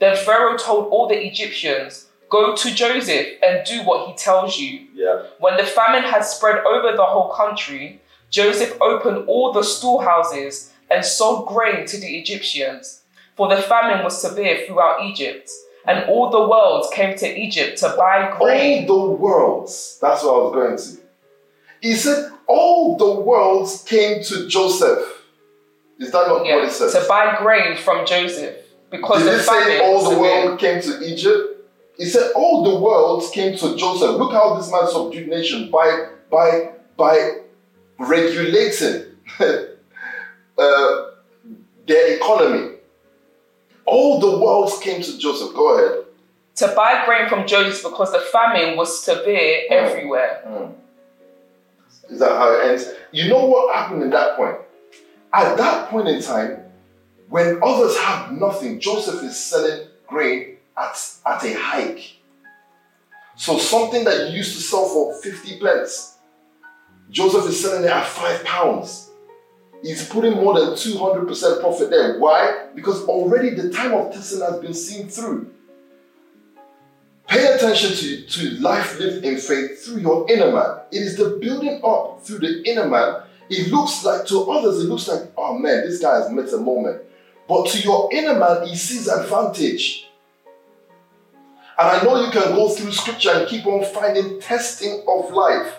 Then 0.00 0.16
Pharaoh 0.16 0.56
told 0.56 0.90
all 0.90 1.06
the 1.06 1.26
Egyptians, 1.26 2.06
Go 2.30 2.54
to 2.54 2.74
Joseph 2.74 3.26
and 3.42 3.66
do 3.66 3.82
what 3.82 4.08
he 4.08 4.14
tells 4.14 4.56
you. 4.56 4.86
Yeah. 4.94 5.24
When 5.40 5.56
the 5.56 5.64
famine 5.64 6.04
had 6.08 6.24
spread 6.24 6.64
over 6.64 6.96
the 6.96 7.04
whole 7.04 7.30
country, 7.32 8.00
Joseph 8.30 8.80
opened 8.80 9.28
all 9.28 9.52
the 9.52 9.64
storehouses 9.64 10.72
and 10.90 11.04
sold 11.04 11.48
grain 11.48 11.86
to 11.86 11.98
the 11.98 12.18
Egyptians. 12.18 13.02
For 13.36 13.48
the 13.48 13.60
famine 13.60 14.04
was 14.04 14.20
severe 14.20 14.64
throughout 14.66 15.04
Egypt, 15.04 15.50
and 15.86 16.08
all 16.08 16.30
the 16.30 16.46
world 16.46 16.86
came 16.92 17.16
to 17.18 17.38
Egypt 17.38 17.78
to 17.78 17.94
buy 17.96 18.32
grain. 18.38 18.88
All 18.88 19.08
the 19.08 19.14
worlds. 19.14 19.98
That's 20.00 20.22
what 20.22 20.30
I 20.30 20.38
was 20.38 20.54
going 20.54 20.76
to. 20.78 21.02
He 21.80 21.94
said, 21.94 22.30
All 22.46 22.96
the 22.96 23.20
worlds 23.20 23.82
came 23.82 24.22
to 24.24 24.46
Joseph. 24.46 25.24
Is 25.98 26.12
that 26.12 26.28
not 26.28 26.44
what 26.44 26.64
it 26.64 26.70
says? 26.70 26.92
to 26.92 27.04
buy 27.08 27.36
grain 27.38 27.76
from 27.76 28.06
Joseph 28.06 28.56
because 28.90 29.22
Did 29.22 29.32
the 29.32 29.36
it 29.36 29.42
say 29.42 29.80
all 29.84 30.10
the 30.10 30.18
world 30.18 30.58
came 30.58 30.80
to 30.82 31.00
Egypt? 31.04 31.56
He 31.96 32.06
said 32.06 32.32
all 32.34 32.64
the 32.64 32.80
world 32.80 33.24
came 33.32 33.56
to 33.58 33.76
Joseph. 33.76 34.16
Look 34.16 34.32
how 34.32 34.54
this 34.54 34.70
man 34.70 34.86
subdued 34.88 35.28
nation 35.28 35.70
by 35.70 36.08
by 36.30 36.70
by 36.96 37.38
regulating 37.98 39.04
uh, 40.58 41.06
their 41.86 42.16
economy. 42.16 42.76
All 43.86 44.18
the 44.20 44.38
world 44.38 44.72
came 44.80 45.02
to 45.02 45.18
Joseph. 45.18 45.54
Go 45.54 45.76
ahead. 45.76 46.04
to 46.56 46.68
buy 46.76 47.02
grain 47.06 47.28
from 47.28 47.46
Joseph 47.46 47.82
because 47.90 48.12
the 48.12 48.20
famine 48.20 48.76
was 48.76 49.02
severe 49.02 49.62
Mm. 49.70 49.72
everywhere. 49.72 50.72
Is 52.08 52.18
that 52.18 52.30
how 52.30 52.52
it 52.52 52.70
ends? 52.70 52.86
You 53.12 53.28
know 53.30 53.44
what 53.46 53.74
happened 53.74 54.02
in 54.02 54.10
that 54.10 54.36
point? 54.36 54.56
At 55.32 55.56
that 55.56 55.88
point 55.90 56.08
in 56.08 56.20
time, 56.22 56.58
when 57.30 57.60
others 57.62 57.96
have 57.96 58.32
nothing, 58.32 58.80
Joseph 58.80 59.22
is 59.22 59.38
selling 59.38 59.86
grain 60.06 60.56
at, 60.76 61.00
at 61.24 61.44
a 61.44 61.54
hike. 61.54 62.16
So 63.36 63.56
something 63.56 64.04
that 64.04 64.28
you 64.28 64.38
used 64.38 64.56
to 64.56 64.62
sell 64.62 64.86
for 64.86 65.14
50 65.22 65.60
pence, 65.60 66.18
Joseph 67.08 67.46
is 67.46 67.62
selling 67.62 67.84
it 67.84 67.90
at 67.90 68.06
five 68.06 68.44
pounds. 68.44 69.10
He's 69.82 70.06
putting 70.08 70.34
more 70.34 70.58
than 70.58 70.70
200% 70.70 71.60
profit 71.60 71.88
there. 71.90 72.18
Why? 72.18 72.66
Because 72.74 73.04
already 73.06 73.50
the 73.50 73.70
time 73.70 73.94
of 73.94 74.12
testing 74.12 74.40
has 74.40 74.58
been 74.58 74.74
seen 74.74 75.08
through. 75.08 75.50
Pay 77.28 77.46
attention 77.46 77.92
to, 77.92 78.26
to 78.26 78.50
life 78.60 78.98
lived 78.98 79.24
in 79.24 79.38
faith 79.38 79.84
through 79.84 80.00
your 80.00 80.28
inner 80.28 80.50
man. 80.50 80.80
It 80.90 80.98
is 80.98 81.16
the 81.16 81.38
building 81.40 81.80
up 81.84 82.24
through 82.24 82.40
the 82.40 82.68
inner 82.68 82.88
man. 82.88 83.22
It 83.48 83.70
looks 83.70 84.04
like 84.04 84.26
to 84.26 84.50
others, 84.50 84.84
it 84.84 84.88
looks 84.88 85.06
like, 85.06 85.30
oh 85.36 85.56
man, 85.56 85.82
this 85.86 86.00
guy 86.00 86.16
has 86.16 86.30
met 86.30 86.52
a 86.52 86.58
moment. 86.58 87.02
But 87.50 87.66
to 87.70 87.80
your 87.80 88.08
inner 88.12 88.38
man, 88.38 88.68
he 88.68 88.76
sees 88.76 89.08
advantage. 89.08 90.06
And 91.76 91.88
I 91.88 92.00
know 92.04 92.24
you 92.24 92.30
can 92.30 92.54
go 92.54 92.68
through 92.68 92.92
scripture 92.92 93.32
and 93.32 93.48
keep 93.48 93.66
on 93.66 93.84
finding 93.92 94.40
testing 94.40 95.02
of 95.08 95.32
life. 95.32 95.74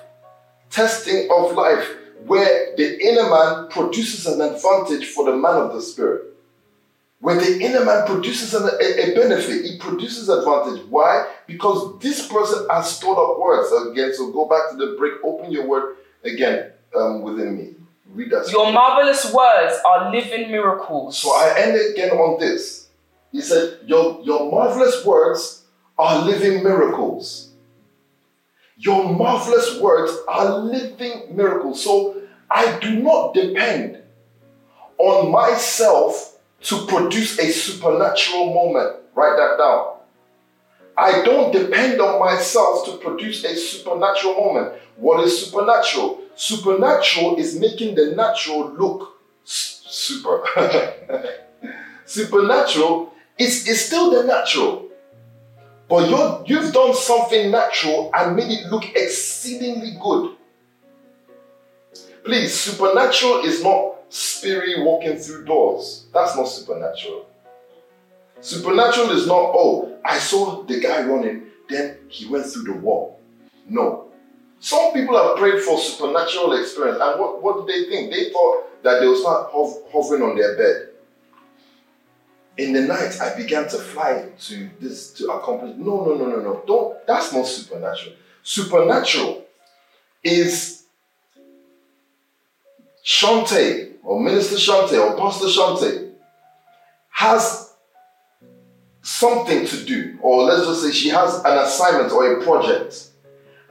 Testing 0.69 1.29
of 1.31 1.53
life, 1.53 1.87
where 2.25 2.75
the 2.75 2.99
inner 3.01 3.29
man 3.29 3.69
produces 3.69 4.25
an 4.25 4.41
advantage 4.41 5.05
for 5.07 5.23
the 5.23 5.37
man 5.37 5.55
of 5.55 5.73
the 5.73 5.81
spirit. 5.81 6.23
Where 7.21 7.39
the 7.39 7.61
inner 7.61 7.85
man 7.85 8.05
produces 8.05 8.53
an, 8.53 8.63
a, 8.63 9.11
a 9.11 9.15
benefit, 9.15 9.63
he 9.63 9.77
produces 9.77 10.27
advantage. 10.27 10.85
Why? 10.89 11.25
Because 11.47 11.97
this 12.01 12.27
person 12.27 12.67
has 12.69 12.97
stored 12.97 13.17
up 13.17 13.39
words 13.39 13.71
again. 13.87 14.13
So 14.13 14.29
go 14.33 14.45
back 14.45 14.71
to 14.71 14.75
the 14.75 14.97
break, 14.97 15.13
open 15.23 15.53
your 15.53 15.67
word 15.67 15.95
again 16.25 16.71
um, 16.97 17.21
within 17.21 17.55
me. 17.55 17.75
Read 18.13 18.31
that. 18.31 18.51
Your 18.51 18.71
marvelous 18.71 19.33
words 19.33 19.79
are 19.85 20.11
living 20.11 20.51
miracles. 20.51 21.17
So 21.17 21.33
I 21.33 21.55
end 21.57 21.79
again 21.91 22.11
on 22.11 22.39
this. 22.39 22.89
He 23.31 23.41
said, 23.41 23.79
Your, 23.85 24.21
your 24.23 24.51
marvelous 24.51 25.05
words 25.05 25.63
are 25.97 26.25
living 26.25 26.63
miracles. 26.63 27.51
Your 28.77 29.13
marvelous 29.13 29.79
words 29.79 30.11
are 30.27 30.57
living 30.57 31.35
miracles. 31.35 31.83
So 31.83 32.21
I 32.49 32.79
do 32.79 33.01
not 33.01 33.33
depend 33.33 33.99
on 34.97 35.31
myself 35.31 36.39
to 36.63 36.85
produce 36.87 37.39
a 37.39 37.51
supernatural 37.51 38.53
moment. 38.53 38.97
Write 39.15 39.37
that 39.37 39.57
down. 39.57 39.97
I 40.97 41.23
don't 41.23 41.51
depend 41.51 42.01
on 42.01 42.19
myself 42.19 42.85
to 42.85 42.97
produce 42.97 43.43
a 43.43 43.55
supernatural 43.55 44.35
moment. 44.35 44.73
What 44.97 45.23
is 45.25 45.45
supernatural? 45.45 46.20
Supernatural 46.41 47.35
is 47.35 47.59
making 47.59 47.93
the 47.93 48.15
natural 48.15 48.73
look 48.73 49.21
super. 49.43 50.43
supernatural 52.05 53.13
is, 53.37 53.67
is 53.67 53.85
still 53.85 54.09
the 54.09 54.23
natural. 54.23 54.87
But 55.87 56.09
you're, 56.09 56.43
you've 56.47 56.73
done 56.73 56.95
something 56.95 57.51
natural 57.51 58.09
and 58.15 58.35
made 58.35 58.49
it 58.49 58.71
look 58.71 58.85
exceedingly 58.95 59.95
good. 60.01 60.35
Please, 62.23 62.59
supernatural 62.59 63.45
is 63.45 63.63
not 63.63 63.97
spirit 64.09 64.83
walking 64.83 65.17
through 65.17 65.45
doors. 65.45 66.07
That's 66.11 66.35
not 66.35 66.47
supernatural. 66.47 67.27
Supernatural 68.39 69.11
is 69.11 69.27
not, 69.27 69.51
oh, 69.53 69.95
I 70.03 70.17
saw 70.17 70.63
the 70.63 70.79
guy 70.79 71.03
running, 71.03 71.51
then 71.69 71.97
he 72.07 72.25
went 72.25 72.47
through 72.47 72.63
the 72.63 72.73
wall. 72.73 73.19
No. 73.69 74.10
Some 74.61 74.93
people 74.93 75.17
have 75.17 75.37
prayed 75.37 75.59
for 75.63 75.79
supernatural 75.79 76.53
experience, 76.53 76.99
and 77.01 77.19
what, 77.19 77.41
what 77.41 77.65
did 77.65 77.75
they 77.75 77.89
think? 77.89 78.13
They 78.13 78.29
thought 78.29 78.83
that 78.83 78.99
they 78.99 79.07
would 79.07 79.17
start 79.17 79.49
hovering 79.51 80.21
on 80.21 80.37
their 80.37 80.55
bed. 80.55 80.89
In 82.57 82.73
the 82.73 82.81
night, 82.81 83.19
I 83.19 83.35
began 83.35 83.67
to 83.69 83.77
fly 83.77 84.29
to 84.41 84.69
this 84.79 85.13
to 85.13 85.31
accomplish. 85.31 85.75
No, 85.77 86.05
no, 86.05 86.15
no, 86.15 86.25
no, 86.27 86.41
no. 86.41 86.63
Don't. 86.67 87.07
That's 87.07 87.33
not 87.33 87.47
supernatural. 87.47 88.15
Supernatural 88.43 89.45
is 90.23 90.83
Shante 93.03 93.93
or 94.03 94.19
Minister 94.19 94.57
Shante 94.57 94.93
or 94.93 95.17
Pastor 95.17 95.47
Shante 95.47 96.11
has 97.09 97.73
something 99.01 99.65
to 99.65 99.85
do, 99.85 100.19
or 100.21 100.43
let's 100.43 100.67
just 100.67 100.83
say 100.83 100.91
she 100.91 101.09
has 101.09 101.39
an 101.43 101.57
assignment 101.57 102.11
or 102.11 102.39
a 102.39 102.43
project. 102.43 103.07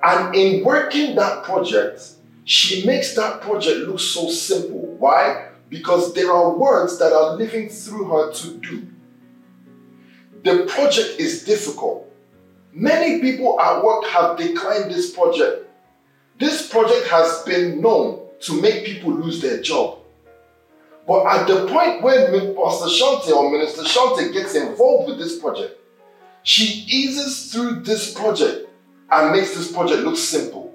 And 0.02 0.34
in 0.34 0.64
working 0.64 1.14
that 1.16 1.44
project, 1.44 2.02
she 2.44 2.86
makes 2.86 3.14
that 3.16 3.40
project 3.42 3.80
look 3.86 4.00
so 4.00 4.28
simple. 4.28 4.80
Why? 4.98 5.48
Because 5.68 6.14
there 6.14 6.32
are 6.32 6.56
words 6.56 6.98
that 6.98 7.12
are 7.12 7.36
living 7.36 7.68
through 7.68 8.06
her 8.06 8.32
to 8.32 8.56
do. 8.58 8.86
The 10.42 10.64
project 10.66 11.20
is 11.20 11.44
difficult. 11.44 12.10
Many 12.72 13.20
people 13.20 13.60
at 13.60 13.84
work 13.84 14.04
have 14.06 14.38
declined 14.38 14.90
this 14.90 15.12
project. 15.14 15.68
This 16.38 16.68
project 16.68 17.08
has 17.08 17.42
been 17.42 17.80
known 17.80 18.26
to 18.40 18.60
make 18.60 18.86
people 18.86 19.12
lose 19.12 19.42
their 19.42 19.60
job. 19.60 19.98
But 21.06 21.26
at 21.26 21.46
the 21.46 21.66
point 21.66 22.02
where 22.02 22.30
Pastor 22.30 22.86
Shante 22.86 23.30
or 23.32 23.50
Minister 23.50 23.82
Shante 23.82 24.32
gets 24.32 24.54
involved 24.54 25.08
with 25.10 25.18
this 25.18 25.38
project, 25.38 25.78
she 26.42 26.86
eases 26.88 27.52
through 27.52 27.80
this 27.80 28.14
project 28.14 28.69
and 29.10 29.32
makes 29.32 29.54
this 29.54 29.72
project 29.72 30.02
look 30.02 30.16
simple. 30.16 30.74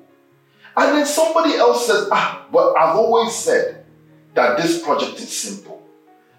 And 0.77 0.97
then 0.97 1.05
somebody 1.05 1.55
else 1.55 1.87
says, 1.87 2.07
Ah, 2.11 2.45
but 2.51 2.73
I've 2.77 2.95
always 2.95 3.33
said 3.33 3.85
that 4.33 4.57
this 4.57 4.83
project 4.83 5.19
is 5.19 5.35
simple. 5.35 5.81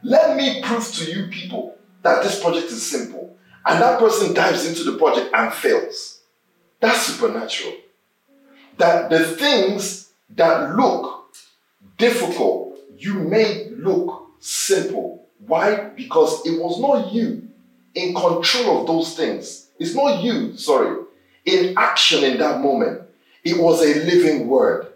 Let 0.02 0.36
me 0.36 0.62
prove 0.62 0.86
to 0.94 1.10
you 1.10 1.28
people 1.28 1.76
that 2.02 2.22
this 2.22 2.40
project 2.40 2.66
is 2.66 2.88
simple. 2.88 3.36
And 3.64 3.82
that 3.82 3.98
person 3.98 4.34
dives 4.34 4.66
into 4.66 4.84
the 4.84 4.98
project 4.98 5.34
and 5.34 5.52
fails. 5.52 6.20
That's 6.80 7.02
supernatural. 7.02 7.74
That 8.78 9.10
the 9.10 9.24
things 9.24 10.12
that 10.36 10.76
look 10.76 11.34
difficult, 11.96 12.78
you 12.96 13.14
made 13.14 13.72
look 13.78 14.30
simple. 14.38 15.26
Why? 15.38 15.90
Because 15.96 16.46
it 16.46 16.60
was 16.60 16.78
not 16.78 17.12
you 17.12 17.48
in 17.94 18.14
control 18.14 18.80
of 18.82 18.86
those 18.86 19.16
things. 19.16 19.70
It's 19.78 19.94
not 19.94 20.22
you, 20.22 20.56
sorry, 20.56 21.05
in 21.46 21.74
action 21.78 22.24
in 22.24 22.38
that 22.38 22.60
moment. 22.60 23.02
It 23.44 23.58
was 23.58 23.80
a 23.80 24.04
living 24.04 24.48
word. 24.48 24.88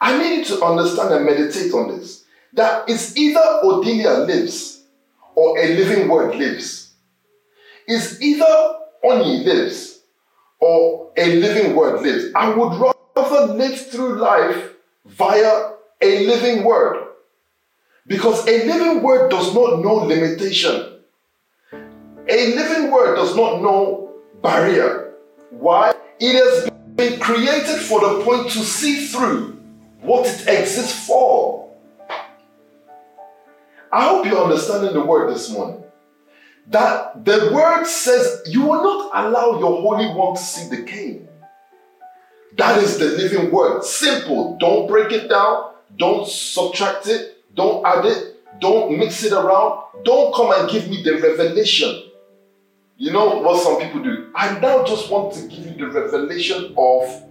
I 0.00 0.18
need 0.18 0.38
you 0.38 0.56
to 0.56 0.64
understand 0.64 1.14
and 1.14 1.26
meditate 1.26 1.72
on 1.72 1.96
this. 1.96 2.24
That 2.54 2.88
it's 2.88 3.16
either 3.16 3.40
Odilia 3.62 4.26
lives 4.26 4.82
or 5.34 5.58
a 5.58 5.76
living 5.76 6.08
word 6.08 6.34
lives. 6.34 6.92
It's 7.86 8.20
either 8.20 8.78
Oni 9.04 9.44
lives 9.44 10.00
or 10.58 11.12
a 11.16 11.36
living 11.36 11.76
word 11.76 12.02
lives. 12.02 12.26
I 12.34 12.48
would 12.50 12.80
rather 12.80 13.52
live 13.52 13.90
through 13.90 14.18
life 14.18 14.72
via 15.04 15.72
a 16.00 16.26
living 16.26 16.64
word. 16.64 17.08
Because 18.06 18.46
a 18.48 18.66
living 18.66 19.02
word 19.02 19.30
does 19.30 19.54
not 19.54 19.80
know 19.80 19.94
limitation. 19.94 20.98
A 21.72 22.54
living 22.54 22.90
word 22.90 23.16
does 23.16 23.36
not 23.36 23.62
know 23.62 24.12
barrier. 24.42 25.01
Why? 25.52 25.94
It 26.18 26.34
has 26.34 26.70
been 26.96 27.20
created 27.20 27.80
for 27.80 28.00
the 28.00 28.24
point 28.24 28.50
to 28.50 28.58
see 28.60 29.06
through 29.06 29.60
what 30.00 30.26
it 30.26 30.48
exists 30.48 31.06
for. 31.06 31.70
I 33.92 34.08
hope 34.08 34.24
you're 34.26 34.42
understanding 34.42 34.94
the 34.94 35.04
word 35.04 35.30
this 35.30 35.50
morning. 35.50 35.84
That 36.68 37.24
the 37.24 37.50
word 37.52 37.84
says 37.84 38.42
you 38.46 38.62
will 38.62 38.82
not 38.82 39.10
allow 39.12 39.58
your 39.58 39.82
Holy 39.82 40.06
One 40.06 40.36
to 40.36 40.42
see 40.42 40.70
decay. 40.70 41.20
That 42.56 42.82
is 42.82 42.98
the 42.98 43.06
living 43.06 43.50
word. 43.50 43.84
Simple. 43.84 44.56
Don't 44.58 44.86
break 44.86 45.12
it 45.12 45.28
down. 45.28 45.72
Don't 45.98 46.26
subtract 46.26 47.06
it. 47.08 47.44
Don't 47.54 47.84
add 47.84 48.06
it. 48.06 48.36
Don't 48.60 48.98
mix 48.98 49.24
it 49.24 49.32
around. 49.32 49.82
Don't 50.04 50.34
come 50.34 50.52
and 50.52 50.70
give 50.70 50.88
me 50.88 51.02
the 51.02 51.14
revelation. 51.18 52.10
You 53.02 53.10
know 53.10 53.40
what 53.40 53.60
some 53.60 53.80
people 53.80 54.00
do? 54.00 54.30
I 54.32 54.60
now 54.60 54.84
just 54.84 55.10
want 55.10 55.34
to 55.34 55.48
give 55.48 55.66
you 55.66 55.74
the 55.74 55.88
revelation 55.88 56.72
of 56.78 57.24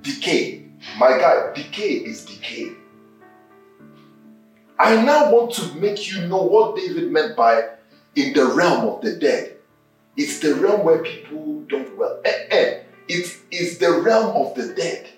decay. 0.00 0.70
My 0.96 1.18
guy, 1.18 1.52
decay 1.52 1.96
is 1.96 2.24
decay. 2.24 2.72
I 4.78 5.02
now 5.04 5.30
want 5.30 5.52
to 5.56 5.74
make 5.74 6.10
you 6.10 6.26
know 6.28 6.42
what 6.44 6.76
David 6.76 7.12
meant 7.12 7.36
by 7.36 7.62
in 8.16 8.32
the 8.32 8.46
realm 8.46 8.88
of 8.88 9.02
the 9.02 9.16
dead. 9.16 9.58
It's 10.16 10.38
the 10.40 10.54
realm 10.54 10.82
where 10.82 11.02
people 11.02 11.60
don't 11.68 11.94
well. 11.98 12.22
Eh, 12.24 12.46
eh. 12.50 12.78
It 13.06 13.36
is 13.50 13.76
the 13.76 13.92
realm 14.00 14.34
of 14.34 14.54
the 14.54 14.72
dead. 14.72 15.10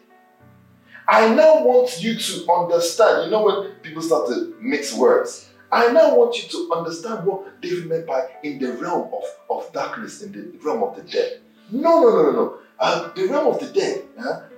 I 1.06 1.32
now 1.32 1.62
want 1.62 2.02
you 2.02 2.18
to 2.18 2.52
understand. 2.52 3.26
You 3.26 3.30
know 3.30 3.44
when 3.44 3.70
people 3.82 4.02
start 4.02 4.26
to 4.26 4.56
mix 4.60 4.92
words. 4.92 5.50
I 5.74 5.90
now 5.90 6.14
want 6.14 6.40
you 6.40 6.48
to 6.50 6.72
understand 6.72 7.26
what 7.26 7.60
David 7.60 7.86
meant 7.86 8.06
by 8.06 8.28
in 8.44 8.60
the 8.60 8.74
realm 8.74 9.10
of, 9.12 9.24
of 9.50 9.72
darkness, 9.72 10.22
in 10.22 10.30
the 10.30 10.56
realm 10.64 10.84
of 10.84 10.94
the 10.94 11.02
dead. 11.02 11.40
No, 11.72 12.00
no, 12.00 12.10
no, 12.10 12.22
no, 12.22 12.32
no. 12.32 12.58
Uh, 12.78 13.12
the 13.14 13.26
realm 13.26 13.48
of 13.52 13.58
the 13.58 13.66
dead, 13.66 14.04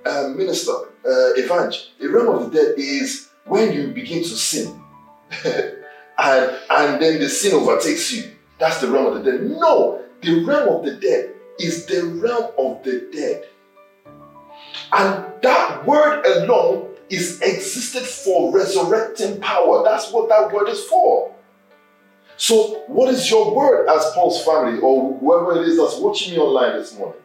uh, 0.05 0.27
minister, 0.27 0.73
uh, 0.73 1.33
evangel, 1.35 1.81
the 1.99 2.07
realm 2.07 2.27
of 2.27 2.51
the 2.51 2.59
dead 2.59 2.75
is 2.77 3.29
when 3.45 3.73
you 3.73 3.87
begin 3.87 4.21
to 4.21 4.29
sin. 4.29 4.79
and, 5.43 6.57
and 6.69 7.01
then 7.01 7.19
the 7.19 7.29
sin 7.29 7.55
overtakes 7.55 8.11
you. 8.13 8.31
That's 8.59 8.79
the 8.81 8.87
realm 8.87 9.07
of 9.07 9.23
the 9.23 9.31
dead. 9.31 9.41
No, 9.41 10.03
the 10.21 10.43
realm 10.45 10.69
of 10.69 10.85
the 10.85 10.97
dead 10.97 11.33
is 11.59 11.87
the 11.87 12.05
realm 12.05 12.51
of 12.59 12.83
the 12.83 13.09
dead. 13.11 13.45
And 14.93 15.25
that 15.41 15.83
word 15.87 16.23
alone 16.27 16.86
is 17.09 17.41
existed 17.41 18.03
for 18.03 18.51
resurrecting 18.53 19.39
power. 19.39 19.83
That's 19.83 20.11
what 20.11 20.29
that 20.29 20.51
word 20.51 20.69
is 20.69 20.83
for. 20.85 21.33
So, 22.37 22.83
what 22.87 23.11
is 23.13 23.29
your 23.31 23.55
word 23.55 23.87
as 23.87 24.11
Paul's 24.13 24.43
family 24.45 24.79
or 24.79 25.17
whoever 25.17 25.61
it 25.61 25.67
is 25.67 25.77
that's 25.77 25.97
watching 25.97 26.33
me 26.33 26.39
online 26.39 26.77
this 26.77 26.97
morning? 26.97 27.21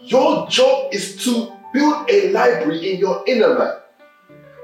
Your 0.00 0.48
job 0.48 0.92
is 0.92 1.22
to 1.24 1.52
build 1.72 2.10
a 2.10 2.32
library 2.32 2.92
in 2.94 2.98
your 2.98 3.22
inner 3.26 3.58
man. 3.58 3.74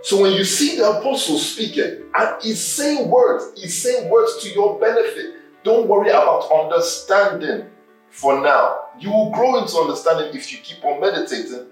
So 0.02 0.20
when 0.20 0.32
you 0.32 0.44
see 0.44 0.76
the 0.76 0.98
apostle 0.98 1.38
speaking 1.38 2.02
and 2.14 2.42
he's 2.42 2.62
saying 2.62 3.08
words, 3.08 3.58
he's 3.58 3.80
saying 3.80 4.10
words 4.10 4.42
to 4.42 4.50
your 4.50 4.78
benefit. 4.78 5.36
Don't 5.62 5.88
worry 5.88 6.10
about 6.10 6.50
understanding 6.52 7.70
for 8.10 8.40
now. 8.40 8.88
You 8.98 9.10
will 9.10 9.30
grow 9.30 9.62
into 9.62 9.76
understanding 9.78 10.36
if 10.36 10.52
you 10.52 10.58
keep 10.58 10.84
on 10.84 11.00
meditating. 11.00 11.68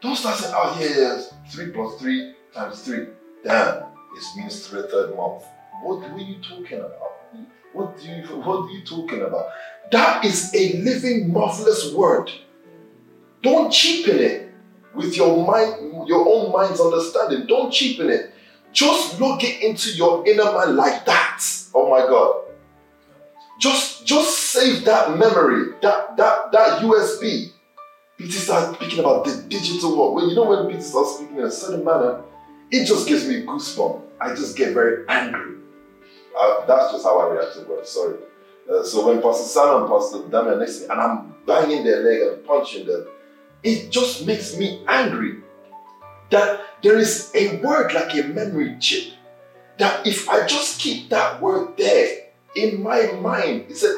Don't 0.00 0.16
start 0.16 0.36
saying, 0.36 0.54
oh, 0.56 0.78
yeah, 0.80 1.16
yeah, 1.16 1.22
3 1.50 1.72
plus 1.72 2.00
3 2.00 2.34
times 2.54 2.82
3. 2.82 3.06
Damn, 3.44 3.84
it 4.16 4.36
means 4.36 4.66
three 4.66 4.82
third 4.90 5.16
month. 5.16 5.44
What 5.82 6.10
were 6.12 6.18
you 6.18 6.36
talking 6.42 6.78
about? 6.78 7.12
What, 7.72 7.98
do 7.98 8.08
you, 8.08 8.22
what 8.38 8.64
are 8.64 8.70
you 8.70 8.84
talking 8.84 9.22
about? 9.22 9.46
That 9.92 10.24
is 10.24 10.52
a 10.54 10.78
living, 10.78 11.32
marvelous 11.32 11.92
word. 11.94 12.30
Don't 13.42 13.70
cheapen 13.72 14.18
it 14.18 14.52
with 14.94 15.16
your 15.16 15.46
mind, 15.46 16.08
your 16.08 16.26
own 16.28 16.52
mind's 16.52 16.80
understanding. 16.80 17.46
Don't 17.46 17.72
cheapen 17.72 18.10
it. 18.10 18.34
Just 18.72 19.20
look 19.20 19.44
it 19.44 19.62
into 19.62 19.90
your 19.92 20.26
inner 20.26 20.52
man 20.52 20.76
like 20.76 21.06
that. 21.06 21.42
Oh 21.74 21.88
my 21.88 22.00
God. 22.00 22.44
Just, 23.60 24.04
just 24.06 24.36
save 24.38 24.84
that 24.84 25.16
memory, 25.16 25.72
that 25.82 26.16
that 26.16 26.52
that 26.52 26.80
USB. 26.82 27.52
Peter 28.18 28.32
starts 28.32 28.76
speaking 28.76 28.98
about 28.98 29.24
the 29.24 29.42
digital 29.48 29.96
world. 29.96 30.16
When 30.16 30.28
you 30.28 30.34
know 30.34 30.44
when 30.44 30.66
Peter 30.66 30.82
starts 30.82 31.16
speaking 31.16 31.38
in 31.38 31.44
a 31.44 31.50
certain 31.50 31.84
manner, 31.84 32.22
it 32.70 32.84
just 32.84 33.06
gives 33.06 33.26
me 33.26 33.46
goosebumps. 33.46 34.02
I 34.20 34.34
just 34.34 34.56
get 34.56 34.74
very 34.74 35.04
angry. 35.08 35.58
Uh, 36.38 36.66
that's 36.66 36.92
just 36.92 37.04
how 37.04 37.20
I 37.20 37.32
react 37.32 37.54
to 37.54 37.62
words. 37.62 37.88
Sorry. 37.90 38.16
Uh, 38.68 38.82
so 38.82 39.06
when 39.06 39.22
Pastor 39.22 39.44
Sam 39.44 39.82
and 39.82 39.88
Pastor 39.88 40.28
Damian 40.28 40.58
next 40.58 40.78
to 40.78 40.80
me, 40.82 40.88
and 40.90 41.00
I'm 41.00 41.34
banging 41.46 41.84
their 41.84 42.02
leg 42.02 42.20
and 42.22 42.44
punching 42.44 42.86
them, 42.86 43.06
it 43.62 43.90
just 43.90 44.26
makes 44.26 44.56
me 44.56 44.82
angry 44.88 45.38
that 46.30 46.60
there 46.82 46.98
is 46.98 47.30
a 47.34 47.58
word 47.58 47.92
like 47.94 48.14
a 48.14 48.24
memory 48.24 48.76
chip. 48.80 49.14
That 49.78 50.04
if 50.04 50.28
I 50.28 50.44
just 50.44 50.80
keep 50.80 51.08
that 51.10 51.40
word 51.40 51.76
there 51.76 52.26
in 52.56 52.82
my 52.82 53.12
mind, 53.12 53.66
it 53.70 53.76
said, 53.76 53.94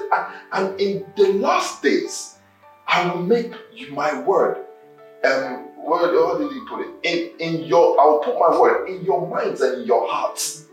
and 0.53 0.79
in 0.79 1.07
the 1.16 1.33
last 1.33 1.83
days, 1.83 2.30
I 2.91 3.09
will 3.09 3.22
make 3.22 3.53
my 3.93 4.20
word. 4.20 4.66
Um, 5.24 5.68
word, 5.84 6.14
how 6.14 6.38
did 6.38 6.53
he 6.53 6.61
put 6.68 6.80
it? 6.80 6.91
In, 7.05 7.38
in 7.38 7.64
your, 7.64 8.01
I 8.01 8.05
will 8.07 8.18
put 8.18 8.38
my 8.38 8.59
word 8.59 8.88
in 8.88 9.05
your 9.05 9.28
minds 9.28 9.61
and 9.61 9.82
in 9.82 9.86
your 9.86 10.11
hearts. 10.11 10.66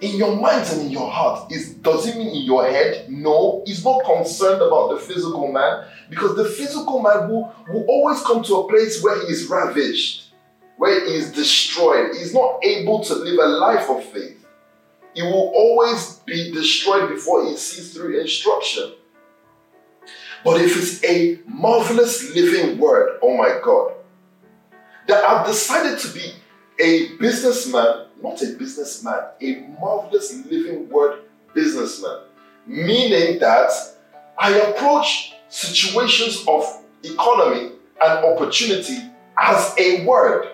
in 0.00 0.16
your 0.16 0.34
minds 0.36 0.72
and 0.72 0.82
in 0.82 0.90
your 0.90 1.10
heart. 1.10 1.50
Is 1.52 1.74
does 1.74 2.06
it 2.06 2.16
mean 2.16 2.28
in 2.28 2.44
your 2.44 2.64
head? 2.64 3.10
No, 3.10 3.62
he's 3.66 3.84
not 3.84 4.04
concerned 4.04 4.62
about 4.62 4.90
the 4.90 4.96
physical 4.98 5.52
man 5.52 5.84
because 6.08 6.36
the 6.36 6.46
physical 6.46 7.02
man 7.02 7.28
will, 7.28 7.54
will 7.68 7.84
always 7.86 8.22
come 8.22 8.42
to 8.44 8.56
a 8.56 8.68
place 8.68 9.02
where 9.02 9.20
he 9.20 9.32
is 9.32 9.46
ravished, 9.48 10.32
where 10.76 11.04
he 11.06 11.14
is 11.16 11.32
destroyed. 11.32 12.10
He's 12.12 12.32
not 12.32 12.64
able 12.64 13.04
to 13.04 13.14
live 13.14 13.38
a 13.38 13.48
life 13.48 13.90
of 13.90 14.04
faith. 14.04 14.46
He 15.14 15.22
will 15.22 15.52
always 15.54 16.20
be 16.24 16.52
destroyed 16.52 17.10
before 17.10 17.46
he 17.46 17.56
sees 17.56 17.92
through 17.92 18.18
instruction. 18.20 18.92
But 20.44 20.60
if 20.60 20.76
it's 20.76 21.04
a 21.04 21.38
marvelous 21.46 22.34
living 22.34 22.78
word, 22.78 23.18
oh 23.22 23.36
my 23.36 23.60
God, 23.62 23.92
that 25.06 25.24
I've 25.24 25.46
decided 25.46 25.98
to 25.98 26.08
be 26.14 26.32
a 26.80 27.16
businessman, 27.18 28.06
not 28.22 28.40
a 28.42 28.52
businessman, 28.54 29.20
a 29.40 29.56
marvelous 29.80 30.34
living 30.46 30.88
word 30.88 31.22
businessman, 31.54 32.20
meaning 32.66 33.38
that 33.40 33.70
I 34.38 34.54
approach 34.54 35.34
situations 35.48 36.44
of 36.48 36.82
economy 37.02 37.72
and 38.02 38.24
opportunity 38.24 38.98
as 39.38 39.74
a 39.78 40.04
word. 40.06 40.48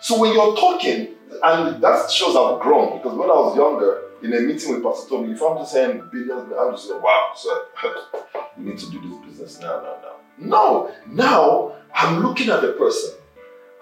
So 0.00 0.18
when 0.20 0.32
you're 0.32 0.56
talking, 0.56 1.08
and 1.42 1.82
that 1.82 2.10
shows 2.10 2.36
I've 2.36 2.60
grown 2.60 2.98
because 2.98 3.16
when 3.16 3.28
I 3.28 3.34
was 3.34 3.56
younger, 3.56 4.00
in 4.22 4.32
a 4.32 4.40
meeting 4.40 4.72
with 4.72 4.82
Pastor 4.82 5.10
Toby, 5.10 5.32
if 5.32 5.42
I'm 5.42 5.58
just 5.58 5.72
saying 5.72 6.02
billions, 6.10 6.50
I'm 6.58 6.72
just 6.72 6.88
saying, 6.88 7.02
wow, 7.02 7.32
sir, 7.36 7.64
we 8.56 8.64
need 8.64 8.78
to 8.78 8.90
do 8.90 9.00
this 9.00 9.18
business 9.26 9.60
now, 9.60 9.80
now, 9.80 9.96
now. 10.02 10.16
No, 10.38 10.94
now 11.06 11.76
I'm 11.94 12.22
looking 12.22 12.50
at 12.50 12.60
the 12.60 12.72
person. 12.72 13.14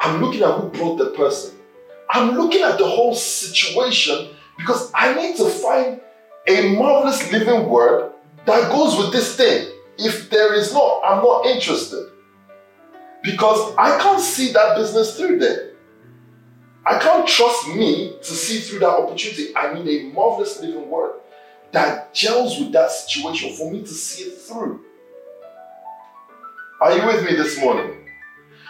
I'm 0.01 0.21
looking 0.21 0.43
at 0.43 0.59
who 0.59 0.69
brought 0.69 0.99
the 0.99 1.11
person. 1.11 1.57
I'm 2.11 2.37
looking 2.37 2.63
at 2.63 2.79
the 2.79 2.87
whole 2.87 3.15
situation 3.15 4.31
because 4.59 4.91
I 4.95 5.15
need 5.15 5.37
to 5.37 5.49
find 5.49 6.01
a 6.47 6.77
marvelous 6.77 7.31
living 7.33 7.69
word 7.69 8.13
that 8.47 8.71
goes 8.71 8.99
with 8.99 9.13
this 9.13 9.37
thing. 9.37 9.69
If 9.99 10.31
there 10.31 10.55
is 10.55 10.73
not, 10.73 11.03
I'm 11.05 11.23
not 11.23 11.47
interested. 11.47 12.11
Because 13.23 13.75
I 13.79 13.99
can't 13.99 14.21
see 14.21 14.53
that 14.53 14.77
business 14.77 15.17
through 15.17 15.39
there. 15.39 15.71
I 16.85 16.99
can't 16.99 17.27
trust 17.29 17.69
me 17.69 18.17
to 18.21 18.33
see 18.35 18.59
through 18.59 18.81
that 18.81 18.89
opportunity. 18.89 19.55
I 19.55 19.73
need 19.73 19.87
a 19.89 20.13
marvelous 20.13 20.61
living 20.61 20.91
word 20.91 21.22
that 21.73 22.15
gels 22.15 22.59
with 22.59 22.73
that 22.73 22.91
situation 22.91 23.55
for 23.55 23.71
me 23.71 23.81
to 23.81 23.89
see 23.89 24.25
it 24.25 24.39
through. 24.39 24.81
Are 26.81 26.97
you 26.97 27.07
with 27.07 27.25
me 27.25 27.35
this 27.35 27.61
morning? 27.61 27.97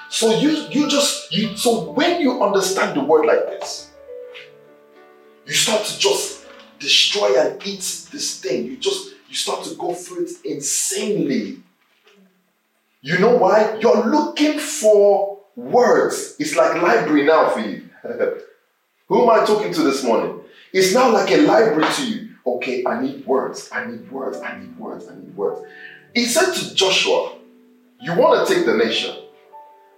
So 0.08 0.38
you 0.38 0.50
you 0.70 0.88
just 0.88 1.32
you 1.32 1.56
so 1.56 1.90
when 1.92 2.20
you 2.20 2.42
understand 2.42 2.96
the 2.96 3.02
word 3.02 3.26
like 3.26 3.46
this, 3.46 3.90
you 5.46 5.54
start 5.54 5.84
to 5.86 5.98
just 5.98 6.46
destroy 6.78 7.40
and 7.40 7.66
eat 7.66 8.08
this 8.12 8.40
thing. 8.40 8.66
You 8.66 8.76
just 8.76 9.14
you 9.28 9.34
start 9.34 9.64
to 9.64 9.74
go 9.76 9.94
through 9.94 10.26
it 10.26 10.30
insanely. 10.44 11.62
You 13.00 13.18
know 13.18 13.36
why? 13.36 13.78
You're 13.80 14.06
looking 14.06 14.58
for 14.58 15.40
words. 15.56 16.36
It's 16.38 16.54
like 16.54 16.80
library 16.80 17.24
now 17.24 17.48
for 17.48 17.60
you. 17.60 17.88
Who 19.08 19.22
am 19.22 19.30
I 19.30 19.44
talking 19.44 19.72
to 19.72 19.82
this 19.82 20.04
morning? 20.04 20.40
It's 20.72 20.94
now 20.94 21.10
like 21.10 21.30
a 21.30 21.38
library 21.38 21.90
to 21.94 22.06
you. 22.06 22.21
Okay, 22.46 22.84
I 22.86 23.00
need 23.00 23.26
words. 23.26 23.68
I 23.72 23.86
need 23.86 24.10
words. 24.10 24.38
I 24.38 24.58
need 24.58 24.76
words. 24.78 25.08
I 25.08 25.14
need 25.14 25.36
words. 25.36 25.60
He 26.14 26.26
said 26.26 26.52
to 26.52 26.74
Joshua, 26.74 27.36
You 28.00 28.16
want 28.16 28.46
to 28.46 28.54
take 28.54 28.66
the 28.66 28.76
nation? 28.76 29.16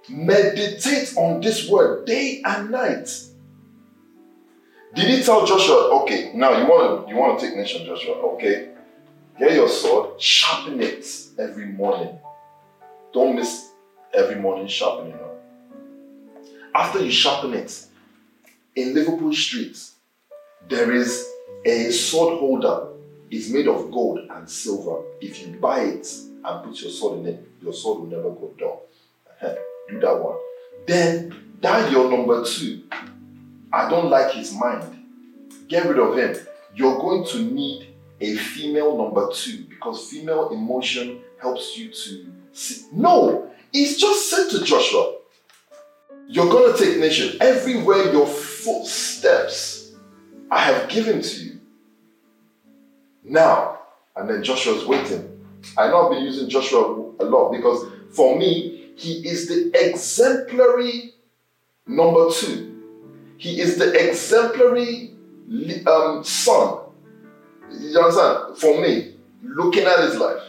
Meditate 0.08 1.16
on 1.16 1.40
this 1.40 1.68
word 1.68 2.06
day 2.06 2.42
and 2.44 2.70
night. 2.70 3.08
Did 4.94 5.08
he 5.08 5.22
tell 5.24 5.46
Joshua, 5.46 6.02
okay, 6.02 6.32
now 6.34 6.58
you 6.58 6.66
want 6.66 7.06
to 7.06 7.12
you 7.12 7.18
want 7.18 7.40
to 7.40 7.46
take 7.46 7.56
nation, 7.56 7.84
Joshua? 7.86 8.14
Okay. 8.34 8.68
Get 9.38 9.54
your 9.54 9.68
sword, 9.68 10.20
sharpen 10.20 10.80
it 10.80 11.04
every 11.38 11.66
morning. 11.66 12.16
Don't 13.12 13.34
miss 13.34 13.70
every 14.12 14.36
morning 14.36 14.68
sharpening 14.68 15.14
up. 15.14 15.34
After 16.74 17.00
you 17.00 17.10
sharpen 17.10 17.54
it, 17.54 17.86
in 18.76 18.94
Liverpool 18.94 19.32
Street, 19.32 19.78
there 20.68 20.92
is 20.92 21.28
a 21.64 21.90
sword 21.90 22.38
holder. 22.38 22.88
is 23.30 23.50
made 23.50 23.66
of 23.66 23.90
gold 23.90 24.20
and 24.30 24.48
silver. 24.48 25.02
If 25.20 25.40
you 25.40 25.56
buy 25.56 25.80
it 25.80 26.06
and 26.44 26.64
put 26.64 26.80
your 26.80 26.90
sword 26.90 27.20
in 27.20 27.26
it, 27.26 27.48
your 27.62 27.72
sword 27.72 28.00
will 28.00 28.06
never 28.06 28.30
go 28.30 28.54
dull. 28.58 28.82
Do 29.88 30.00
that 30.00 30.18
one. 30.22 30.36
Then 30.86 31.34
that 31.60 31.90
your 31.90 32.10
number 32.10 32.44
two. 32.44 32.82
I 33.72 33.88
don't 33.90 34.08
like 34.08 34.32
his 34.32 34.54
mind. 34.54 34.84
Get 35.68 35.86
rid 35.86 35.98
of 35.98 36.16
him. 36.16 36.36
You're 36.74 36.98
going 36.98 37.26
to 37.28 37.42
need 37.42 37.94
a 38.20 38.36
female 38.36 38.96
number 38.96 39.30
two 39.32 39.64
because 39.68 40.08
female 40.08 40.50
emotion 40.50 41.20
helps 41.40 41.76
you 41.76 41.88
to 41.88 42.32
see. 42.52 42.84
No, 42.92 43.50
he's 43.72 43.98
just 43.98 44.30
said 44.30 44.48
to 44.50 44.64
Joshua, 44.64 45.16
You're 46.28 46.48
going 46.48 46.72
to 46.72 46.78
take 46.84 46.98
nation 46.98 47.36
everywhere 47.40 48.12
your 48.12 48.26
footsteps 48.26 49.92
I 50.50 50.60
have 50.60 50.88
given 50.88 51.20
to 51.20 51.44
you. 51.44 51.53
Now, 53.24 53.78
and 54.16 54.28
then 54.28 54.42
Joshua's 54.42 54.84
waiting. 54.84 55.30
I 55.78 55.88
know 55.88 56.06
I've 56.06 56.12
been 56.12 56.24
using 56.24 56.48
Joshua 56.48 57.12
a 57.18 57.24
lot 57.24 57.52
because 57.52 57.90
for 58.10 58.38
me, 58.38 58.92
he 58.96 59.26
is 59.26 59.48
the 59.48 59.72
exemplary 59.74 61.14
number 61.86 62.30
two. 62.30 62.70
He 63.38 63.60
is 63.60 63.78
the 63.78 63.92
exemplary 64.08 65.14
um, 65.86 66.22
son. 66.22 66.80
You 67.70 67.98
understand? 67.98 68.58
For 68.58 68.80
me, 68.80 69.16
looking 69.42 69.84
at 69.84 70.00
his 70.00 70.16
life. 70.16 70.42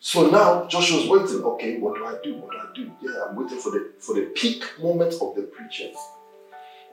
So 0.00 0.30
now 0.30 0.66
Joshua's 0.66 1.08
waiting. 1.08 1.42
Okay, 1.44 1.78
what 1.78 1.96
do 1.96 2.06
I 2.06 2.16
do? 2.22 2.36
What 2.36 2.52
do 2.52 2.58
I 2.58 2.66
do? 2.74 2.90
Yeah, 3.02 3.24
I'm 3.28 3.36
waiting 3.36 3.58
for 3.58 3.70
the 3.70 3.92
for 3.98 4.14
the 4.14 4.22
peak 4.34 4.64
moment 4.80 5.14
of 5.20 5.34
the 5.34 5.42
preaching. 5.42 5.92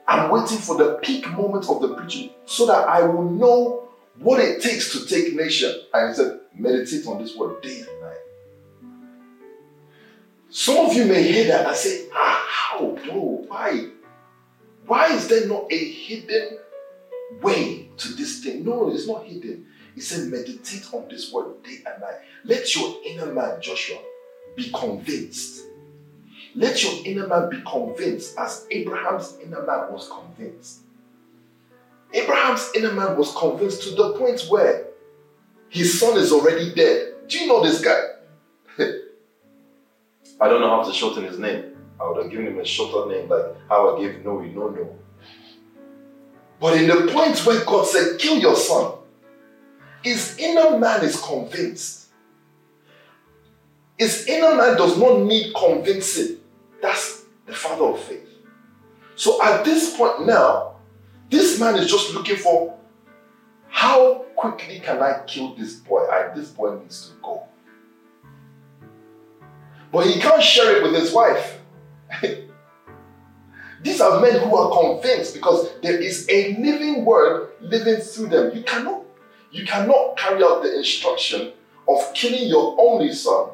I'm 0.08 0.30
waiting 0.30 0.58
for 0.58 0.76
the 0.76 0.98
peak 1.02 1.28
moment 1.30 1.68
of 1.68 1.80
the 1.80 1.94
preaching 1.94 2.30
so 2.44 2.66
that 2.66 2.88
I 2.88 3.02
will 3.02 3.30
know 3.30 3.85
what 4.18 4.40
it 4.40 4.62
takes 4.62 4.92
to 4.92 5.06
take 5.06 5.34
nation. 5.34 5.82
I 5.92 6.12
said, 6.12 6.40
meditate 6.54 7.06
on 7.06 7.22
this 7.22 7.36
word 7.36 7.62
day 7.62 7.80
and 7.80 8.00
night. 8.00 8.16
Some 10.50 10.86
of 10.86 10.94
you 10.94 11.04
may 11.04 11.22
hear 11.22 11.48
that 11.48 11.66
and 11.66 11.76
say, 11.76 12.08
ah, 12.14 12.46
how? 12.48 12.98
No, 13.06 13.44
why? 13.48 13.88
Why 14.86 15.12
is 15.12 15.28
there 15.28 15.46
not 15.46 15.70
a 15.70 15.76
hidden 15.76 16.58
way 17.42 17.90
to 17.96 18.08
this 18.14 18.42
thing? 18.42 18.64
No, 18.64 18.90
it's 18.90 19.06
not 19.06 19.26
hidden. 19.26 19.66
He 19.94 20.00
said, 20.00 20.28
meditate 20.28 20.86
on 20.92 21.08
this 21.08 21.32
word 21.32 21.62
day 21.62 21.78
and 21.86 22.00
night. 22.00 22.20
Let 22.44 22.74
your 22.74 22.96
inner 23.04 23.32
man, 23.32 23.60
Joshua, 23.60 23.98
be 24.54 24.70
convinced 24.70 25.66
let 26.56 26.82
your 26.82 27.04
inner 27.04 27.26
man 27.28 27.50
be 27.50 27.60
convinced 27.70 28.38
as 28.38 28.66
Abraham's 28.70 29.36
inner 29.42 29.60
man 29.66 29.92
was 29.92 30.08
convinced. 30.08 30.80
Abraham's 32.12 32.70
inner 32.74 32.92
man 32.92 33.16
was 33.16 33.34
convinced 33.34 33.82
to 33.82 33.90
the 33.90 34.12
point 34.18 34.42
where 34.48 34.86
his 35.68 35.98
son 35.98 36.16
is 36.16 36.32
already 36.32 36.74
dead. 36.74 37.14
Do 37.28 37.38
you 37.38 37.46
know 37.46 37.62
this 37.62 37.80
guy? 37.82 38.00
I 40.40 40.48
don't 40.48 40.60
know 40.60 40.70
how 40.70 40.82
to 40.82 40.92
shorten 40.92 41.24
his 41.24 41.38
name. 41.38 41.76
I 42.00 42.08
would 42.08 42.22
have 42.22 42.30
given 42.30 42.46
him 42.46 42.58
a 42.58 42.64
shorter 42.64 43.10
name, 43.10 43.28
like 43.28 43.44
how 43.68 43.96
I 43.96 44.00
gave 44.00 44.24
Noe, 44.24 44.40
no, 44.40 44.68
no. 44.68 44.96
But 46.60 46.76
in 46.76 46.88
the 46.88 47.12
point 47.12 47.44
where 47.44 47.64
God 47.64 47.86
said, 47.86 48.18
kill 48.18 48.38
your 48.38 48.56
son, 48.56 48.94
his 50.02 50.36
inner 50.38 50.78
man 50.78 51.04
is 51.04 51.20
convinced. 51.20 52.08
His 53.98 54.26
inner 54.26 54.54
man 54.54 54.76
does 54.76 54.98
not 54.98 55.20
need 55.20 55.54
convincing. 55.54 56.38
That's 56.82 57.24
the 57.46 57.54
father 57.54 57.84
of 57.84 58.00
faith. 58.00 58.28
So 59.16 59.42
at 59.42 59.64
this 59.64 59.96
point 59.96 60.26
now, 60.26 60.75
this 61.30 61.58
man 61.58 61.76
is 61.76 61.90
just 61.90 62.14
looking 62.14 62.36
for 62.36 62.76
how 63.68 64.24
quickly 64.36 64.80
can 64.80 65.02
I 65.02 65.22
kill 65.26 65.54
this 65.54 65.74
boy? 65.74 66.06
I, 66.06 66.34
this 66.34 66.50
boy 66.50 66.78
needs 66.78 67.08
to 67.08 67.14
go. 67.22 67.42
But 69.92 70.06
he 70.06 70.20
can't 70.20 70.42
share 70.42 70.76
it 70.76 70.82
with 70.82 70.94
his 70.94 71.12
wife. 71.12 71.60
These 73.82 74.00
are 74.00 74.20
men 74.20 74.40
who 74.40 74.56
are 74.56 74.70
convinced 74.82 75.34
because 75.34 75.68
there 75.80 76.00
is 76.00 76.26
a 76.28 76.56
living 76.56 77.04
word 77.04 77.50
living 77.60 78.00
through 78.00 78.28
them. 78.28 78.56
You 78.56 78.62
cannot, 78.62 79.02
you 79.50 79.64
cannot 79.64 80.16
carry 80.16 80.42
out 80.42 80.62
the 80.62 80.76
instruction 80.76 81.52
of 81.88 82.12
killing 82.14 82.48
your 82.48 82.76
only 82.80 83.12
son 83.12 83.50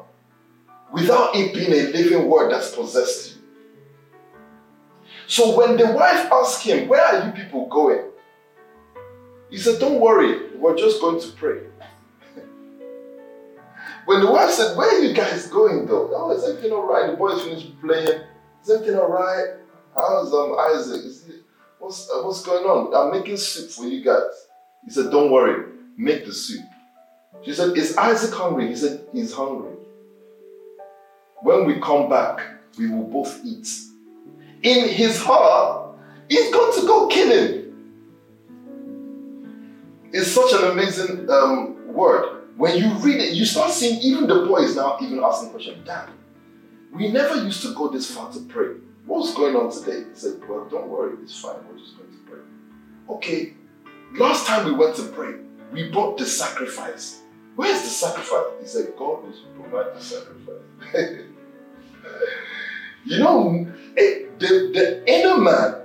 without 0.91 1.35
it 1.35 1.53
being 1.53 1.71
a 1.71 1.91
living 1.91 2.29
word 2.29 2.51
that's 2.51 2.75
possessed 2.75 3.32
you. 3.32 3.32
So 5.27 5.57
when 5.57 5.77
the 5.77 5.91
wife 5.91 6.31
asked 6.31 6.63
him, 6.63 6.87
Where 6.87 7.01
are 7.01 7.25
you 7.25 7.31
people 7.31 7.67
going? 7.67 8.05
He 9.49 9.57
said, 9.57 9.79
Don't 9.79 9.99
worry, 9.99 10.55
we're 10.55 10.77
just 10.77 11.01
going 11.01 11.21
to 11.21 11.27
pray. 11.33 11.59
when 14.05 14.21
the 14.21 14.31
wife 14.31 14.51
said, 14.51 14.77
Where 14.77 14.89
are 14.89 15.03
you 15.03 15.13
guys 15.13 15.47
going 15.47 15.85
though? 15.85 16.11
Oh, 16.13 16.31
is 16.31 16.43
everything 16.43 16.71
all 16.71 16.87
right? 16.87 17.11
The 17.11 17.17
boys 17.17 17.41
finished 17.41 17.79
playing. 17.81 18.21
Is 18.63 18.69
everything 18.69 18.97
all 18.97 19.09
right? 19.09 19.57
How's 19.95 20.33
um, 20.33 20.57
Isaac? 20.57 21.05
Is 21.05 21.25
he, 21.25 21.33
what's, 21.79 22.09
uh, 22.09 22.23
what's 22.23 22.43
going 22.43 22.65
on? 22.65 22.93
I'm 22.95 23.11
making 23.17 23.37
soup 23.37 23.69
for 23.69 23.85
you 23.85 24.03
guys. 24.03 24.47
He 24.85 24.91
said, 24.91 25.11
Don't 25.11 25.31
worry, 25.31 25.71
make 25.97 26.25
the 26.25 26.33
soup. 26.33 26.65
She 27.43 27.53
said, 27.53 27.77
Is 27.77 27.97
Isaac 27.97 28.33
hungry? 28.33 28.67
He 28.67 28.75
said, 28.75 29.07
He's 29.13 29.33
hungry. 29.33 29.73
When 31.41 31.65
we 31.65 31.79
come 31.79 32.09
back, 32.09 32.41
we 32.77 32.89
will 32.89 33.03
both 33.03 33.39
eat. 33.43 33.67
In 34.63 34.87
his 34.87 35.21
heart, 35.21 35.97
he's 36.29 36.51
going 36.51 36.79
to 36.79 36.87
go 36.87 37.07
kill 37.07 37.29
him. 37.29 37.63
It's 40.13 40.31
such 40.31 40.53
an 40.53 40.71
amazing 40.71 41.29
um, 41.29 41.93
word. 41.93 42.43
When 42.55 42.77
you 42.77 42.93
read 42.99 43.19
it, 43.19 43.33
you 43.33 43.45
start 43.45 43.71
seeing 43.71 43.99
even 44.01 44.27
the 44.27 44.45
boys 44.45 44.75
now 44.75 44.97
even 45.01 45.23
asking 45.23 45.49
questions. 45.49 45.85
Dad, 45.85 46.09
we 46.93 47.11
never 47.11 47.43
used 47.43 47.63
to 47.63 47.73
go 47.73 47.89
this 47.89 48.09
far 48.11 48.31
to 48.31 48.39
pray. 48.41 48.75
What's 49.05 49.33
going 49.33 49.55
on 49.55 49.71
today? 49.71 50.07
He 50.09 50.15
said, 50.15 50.39
Well, 50.47 50.67
don't 50.69 50.87
worry, 50.87 51.17
it's 51.23 51.41
fine. 51.41 51.55
We're 51.67 51.79
just 51.79 51.97
going 51.97 52.11
to 52.11 52.17
pray. 52.29 52.39
Okay, 53.09 53.53
last 54.13 54.47
time 54.47 54.65
we 54.65 54.71
went 54.71 54.95
to 54.95 55.03
pray, 55.07 55.33
we 55.71 55.89
brought 55.89 56.17
the 56.17 56.25
sacrifice. 56.25 57.19
Where's 57.55 57.81
the 57.81 57.89
sacrifice? 57.89 58.45
He 58.61 58.67
said, 58.67 58.93
God 58.97 59.23
will 59.23 59.33
provide 59.59 59.95
the 59.95 60.01
sacrifice. 60.01 60.61
you 63.05 63.19
know, 63.19 63.67
eh, 63.97 64.25
the, 64.39 64.71
the 64.73 65.03
inner 65.07 65.37
man 65.37 65.81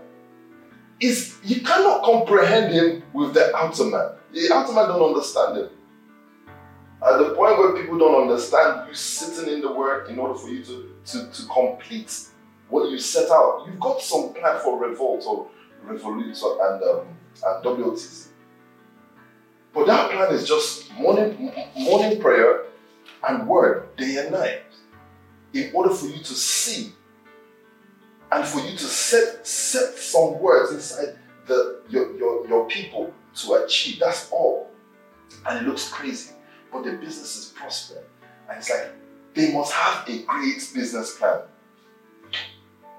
is, 1.01 1.37
you 1.45 1.61
cannot 1.63 2.03
comprehend 2.03 2.73
him 2.73 3.03
with 3.13 3.35
the 3.35 3.55
outer 3.57 3.85
man. 3.85 4.11
The 4.33 4.53
outer 4.53 4.73
man 4.73 4.89
don't 4.89 5.15
understand 5.15 5.59
him. 5.59 5.69
At 7.01 7.19
the 7.19 7.35
point 7.35 7.59
where 7.59 7.77
people 7.77 7.99
don't 7.99 8.23
understand 8.23 8.89
you 8.89 8.95
sitting 8.95 9.53
in 9.53 9.61
the 9.61 9.73
word 9.73 10.11
in 10.11 10.19
order 10.19 10.35
for 10.35 10.49
you 10.49 10.65
to, 10.65 10.95
to, 11.07 11.31
to 11.31 11.47
complete 11.47 12.29
what 12.69 12.91
you 12.91 12.99
set 12.99 13.31
out, 13.31 13.65
you've 13.67 13.79
got 13.79 14.01
some 14.01 14.35
plan 14.35 14.61
for 14.63 14.79
revolt 14.79 15.25
or 15.27 15.49
revolute 15.85 16.37
and, 16.43 16.83
um, 16.83 17.07
and 17.47 17.65
WOTC. 17.65 18.29
But 19.73 19.87
that 19.87 20.11
plan 20.11 20.35
is 20.35 20.47
just 20.47 20.93
morning, 20.95 21.53
morning 21.77 22.21
prayer 22.21 22.65
and 23.29 23.47
word 23.47 23.97
day 23.97 24.17
and 24.17 24.33
night 24.33 24.63
in 25.55 25.71
order 25.73 25.95
for 25.95 26.07
you 26.07 26.19
to 26.19 26.35
see 26.35 26.93
and 28.31 28.47
for 28.47 28.61
you 28.61 28.73
to 28.73 28.85
set, 28.85 29.47
set 29.47 29.95
some 29.97 30.39
words 30.39 30.73
inside 30.73 31.19
the, 31.47 31.83
your, 31.89 32.17
your, 32.17 32.47
your 32.47 32.67
people 32.67 33.13
to 33.35 33.55
achieve. 33.55 34.01
That's 34.01 34.31
all. 34.31 34.71
And 35.47 35.65
it 35.65 35.69
looks 35.69 35.89
crazy, 35.89 36.33
but 36.73 36.85
the 36.85 36.93
business 36.93 37.37
is 37.37 37.53
prospering. 37.57 38.05
And 38.49 38.59
it's 38.59 38.71
like 38.71 38.91
they 39.35 39.53
must 39.53 39.73
have 39.73 40.09
a 40.09 40.23
great 40.25 40.71
business 40.75 41.17
plan. 41.17 41.41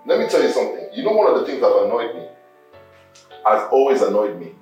Let 0.06 0.20
me 0.20 0.28
tell 0.28 0.42
you 0.42 0.52
something. 0.52 0.90
You 0.94 1.04
know, 1.04 1.12
one 1.12 1.34
of 1.34 1.40
the 1.40 1.46
things 1.46 1.62
that 1.62 1.68
annoyed 1.68 2.16
me, 2.16 2.28
has 3.46 3.70
always 3.72 4.02
annoyed 4.02 4.40
me. 4.40 4.54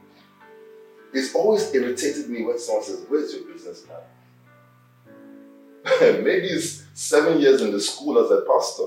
It's 1.14 1.34
always 1.34 1.74
irritated 1.74 2.30
me 2.30 2.44
when 2.44 2.60
someone 2.60 2.84
says, 2.84 3.06
Where's 3.08 3.34
your 3.34 3.46
business 3.52 3.82
plan? 3.82 4.02
Maybe 6.24 6.48
it's 6.48 6.84
seven 6.94 7.40
years 7.40 7.62
in 7.62 7.72
the 7.72 7.80
school 7.80 8.20
as 8.20 8.30
a 8.30 8.42
pastor. 8.42 8.84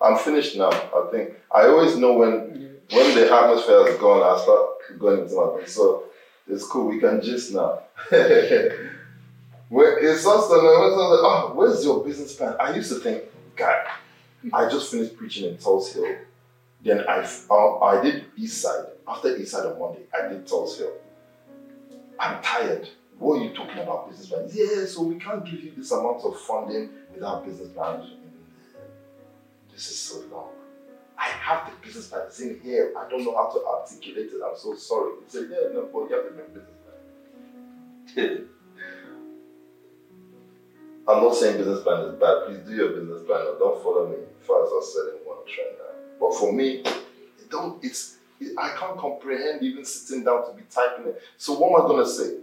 I'm 0.00 0.18
finished 0.18 0.56
now, 0.56 0.70
I 0.70 1.08
think. 1.10 1.34
I 1.54 1.66
always 1.66 1.96
know 1.96 2.14
when 2.14 2.76
when 2.90 3.14
the 3.14 3.32
atmosphere 3.32 3.88
is 3.88 3.98
gone, 3.98 4.22
I 4.22 4.42
start 4.42 4.98
going 4.98 5.20
into 5.22 5.34
my 5.34 5.54
brain. 5.54 5.66
So 5.66 6.04
it's 6.48 6.66
cool, 6.66 6.88
we 6.88 7.00
can 7.00 7.22
just 7.22 7.54
now. 7.54 7.80
It's 9.76 10.26
also 10.26 10.54
oh, 10.56 11.52
where's 11.54 11.84
your 11.84 12.04
business 12.04 12.36
plan? 12.36 12.54
I 12.60 12.74
used 12.76 12.92
to 12.92 13.00
think, 13.00 13.24
God, 13.56 13.86
I 14.52 14.68
just 14.68 14.90
finished 14.90 15.16
preaching 15.16 15.48
in 15.48 15.56
Tulse 15.56 15.94
Hill. 15.94 16.16
Then 16.84 17.00
I, 17.08 17.26
uh, 17.50 17.78
I 17.80 18.02
did 18.02 18.26
East 18.36 18.60
Side. 18.60 18.84
After 19.08 19.36
East 19.36 19.52
Side 19.52 19.66
on 19.66 19.80
Monday, 19.80 20.02
I 20.14 20.28
did 20.28 20.46
Tulse 20.46 20.78
Hill. 20.78 20.92
I'm 22.20 22.42
tired. 22.42 22.88
What 23.18 23.40
are 23.40 23.44
you 23.44 23.50
talking 23.54 23.78
about 23.78 24.10
business 24.10 24.28
plan? 24.28 24.48
Yeah, 24.52 24.84
so 24.86 25.02
we 25.02 25.16
can't 25.16 25.44
give 25.44 25.62
you 25.62 25.72
this 25.76 25.90
amount 25.92 26.22
of 26.24 26.38
funding 26.40 26.90
without 27.12 27.44
business 27.44 27.68
plan. 27.68 28.06
This 29.74 29.90
is 29.90 29.98
so 29.98 30.20
long. 30.32 30.50
I 31.18 31.24
have 31.28 31.70
the 31.70 31.86
business 31.86 32.06
plan. 32.06 32.22
It's 32.26 32.40
in 32.40 32.60
here. 32.62 32.92
I 32.96 33.08
don't 33.08 33.24
know 33.24 33.34
how 33.34 33.50
to 33.50 33.64
articulate 33.66 34.30
it. 34.32 34.40
I'm 34.44 34.56
so 34.56 34.74
sorry. 34.74 35.12
He 35.24 35.30
said, 35.30 35.48
yeah, 35.50 35.72
no, 35.72 35.88
but 35.92 36.08
you 36.08 36.14
have 36.14 36.36
make 36.36 36.54
business 36.54 36.78
plan. 38.14 38.48
I'm 41.08 41.22
not 41.22 41.34
saying 41.34 41.58
business 41.58 41.82
plan 41.82 42.06
is 42.06 42.14
bad. 42.18 42.46
Please 42.46 42.60
do 42.66 42.74
your 42.74 42.88
business 42.90 43.22
plan. 43.26 43.44
Don't 43.58 43.82
follow 43.82 44.08
me 44.08 44.16
fast 44.40 44.72
or 44.72 44.82
selling 44.82 45.20
one 45.24 45.44
trend. 45.46 45.76
But 46.18 46.34
for 46.34 46.52
me, 46.52 46.78
it 46.78 47.50
don't. 47.50 47.82
It's 47.84 48.16
it, 48.40 48.54
I 48.56 48.70
can't 48.78 48.96
comprehend 48.96 49.62
even 49.62 49.84
sitting 49.84 50.24
down 50.24 50.46
to 50.48 50.56
be 50.56 50.62
typing 50.70 51.06
it. 51.08 51.20
So 51.36 51.58
what 51.58 51.78
am 51.78 51.84
I 51.84 51.88
gonna 51.88 52.06
say? 52.06 52.36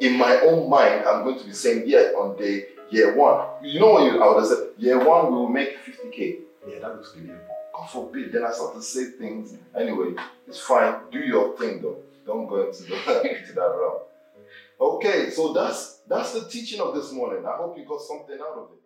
In 0.00 0.16
my 0.16 0.38
own 0.40 0.70
mind, 0.70 1.04
I'm 1.06 1.24
going 1.24 1.38
to 1.38 1.44
be 1.44 1.52
saying, 1.52 1.84
yeah, 1.86 2.12
on 2.16 2.36
day 2.36 2.66
year 2.90 3.16
one. 3.16 3.46
You 3.62 3.80
know 3.80 3.92
what 3.92 4.04
you, 4.04 4.22
I 4.22 4.28
would 4.28 4.38
have 4.38 4.46
said? 4.46 4.68
Year 4.78 4.98
one, 5.04 5.32
we 5.32 5.38
will 5.38 5.48
make 5.48 5.78
50k. 5.84 6.45
Yeah, 6.66 6.80
that 6.80 6.96
looks 6.96 7.12
believable. 7.12 7.40
God 7.74 7.90
forbid. 7.90 8.32
Then 8.32 8.44
I 8.44 8.52
start 8.52 8.74
to 8.74 8.82
say 8.82 9.10
things. 9.10 9.54
Anyway, 9.78 10.14
it's 10.48 10.60
fine. 10.60 10.94
Do 11.10 11.18
your 11.18 11.56
thing 11.56 11.82
though. 11.82 11.98
Don't 12.24 12.48
go 12.48 12.66
into, 12.66 12.82
the, 12.84 12.94
into 13.38 13.52
that 13.52 13.60
realm. 13.60 14.00
Okay, 14.80 15.30
so 15.30 15.52
that's 15.52 16.00
that's 16.08 16.32
the 16.32 16.48
teaching 16.48 16.80
of 16.80 16.94
this 16.94 17.12
morning. 17.12 17.46
I 17.46 17.56
hope 17.56 17.78
you 17.78 17.84
got 17.84 18.00
something 18.00 18.36
out 18.40 18.58
of 18.58 18.68
it. 18.72 18.85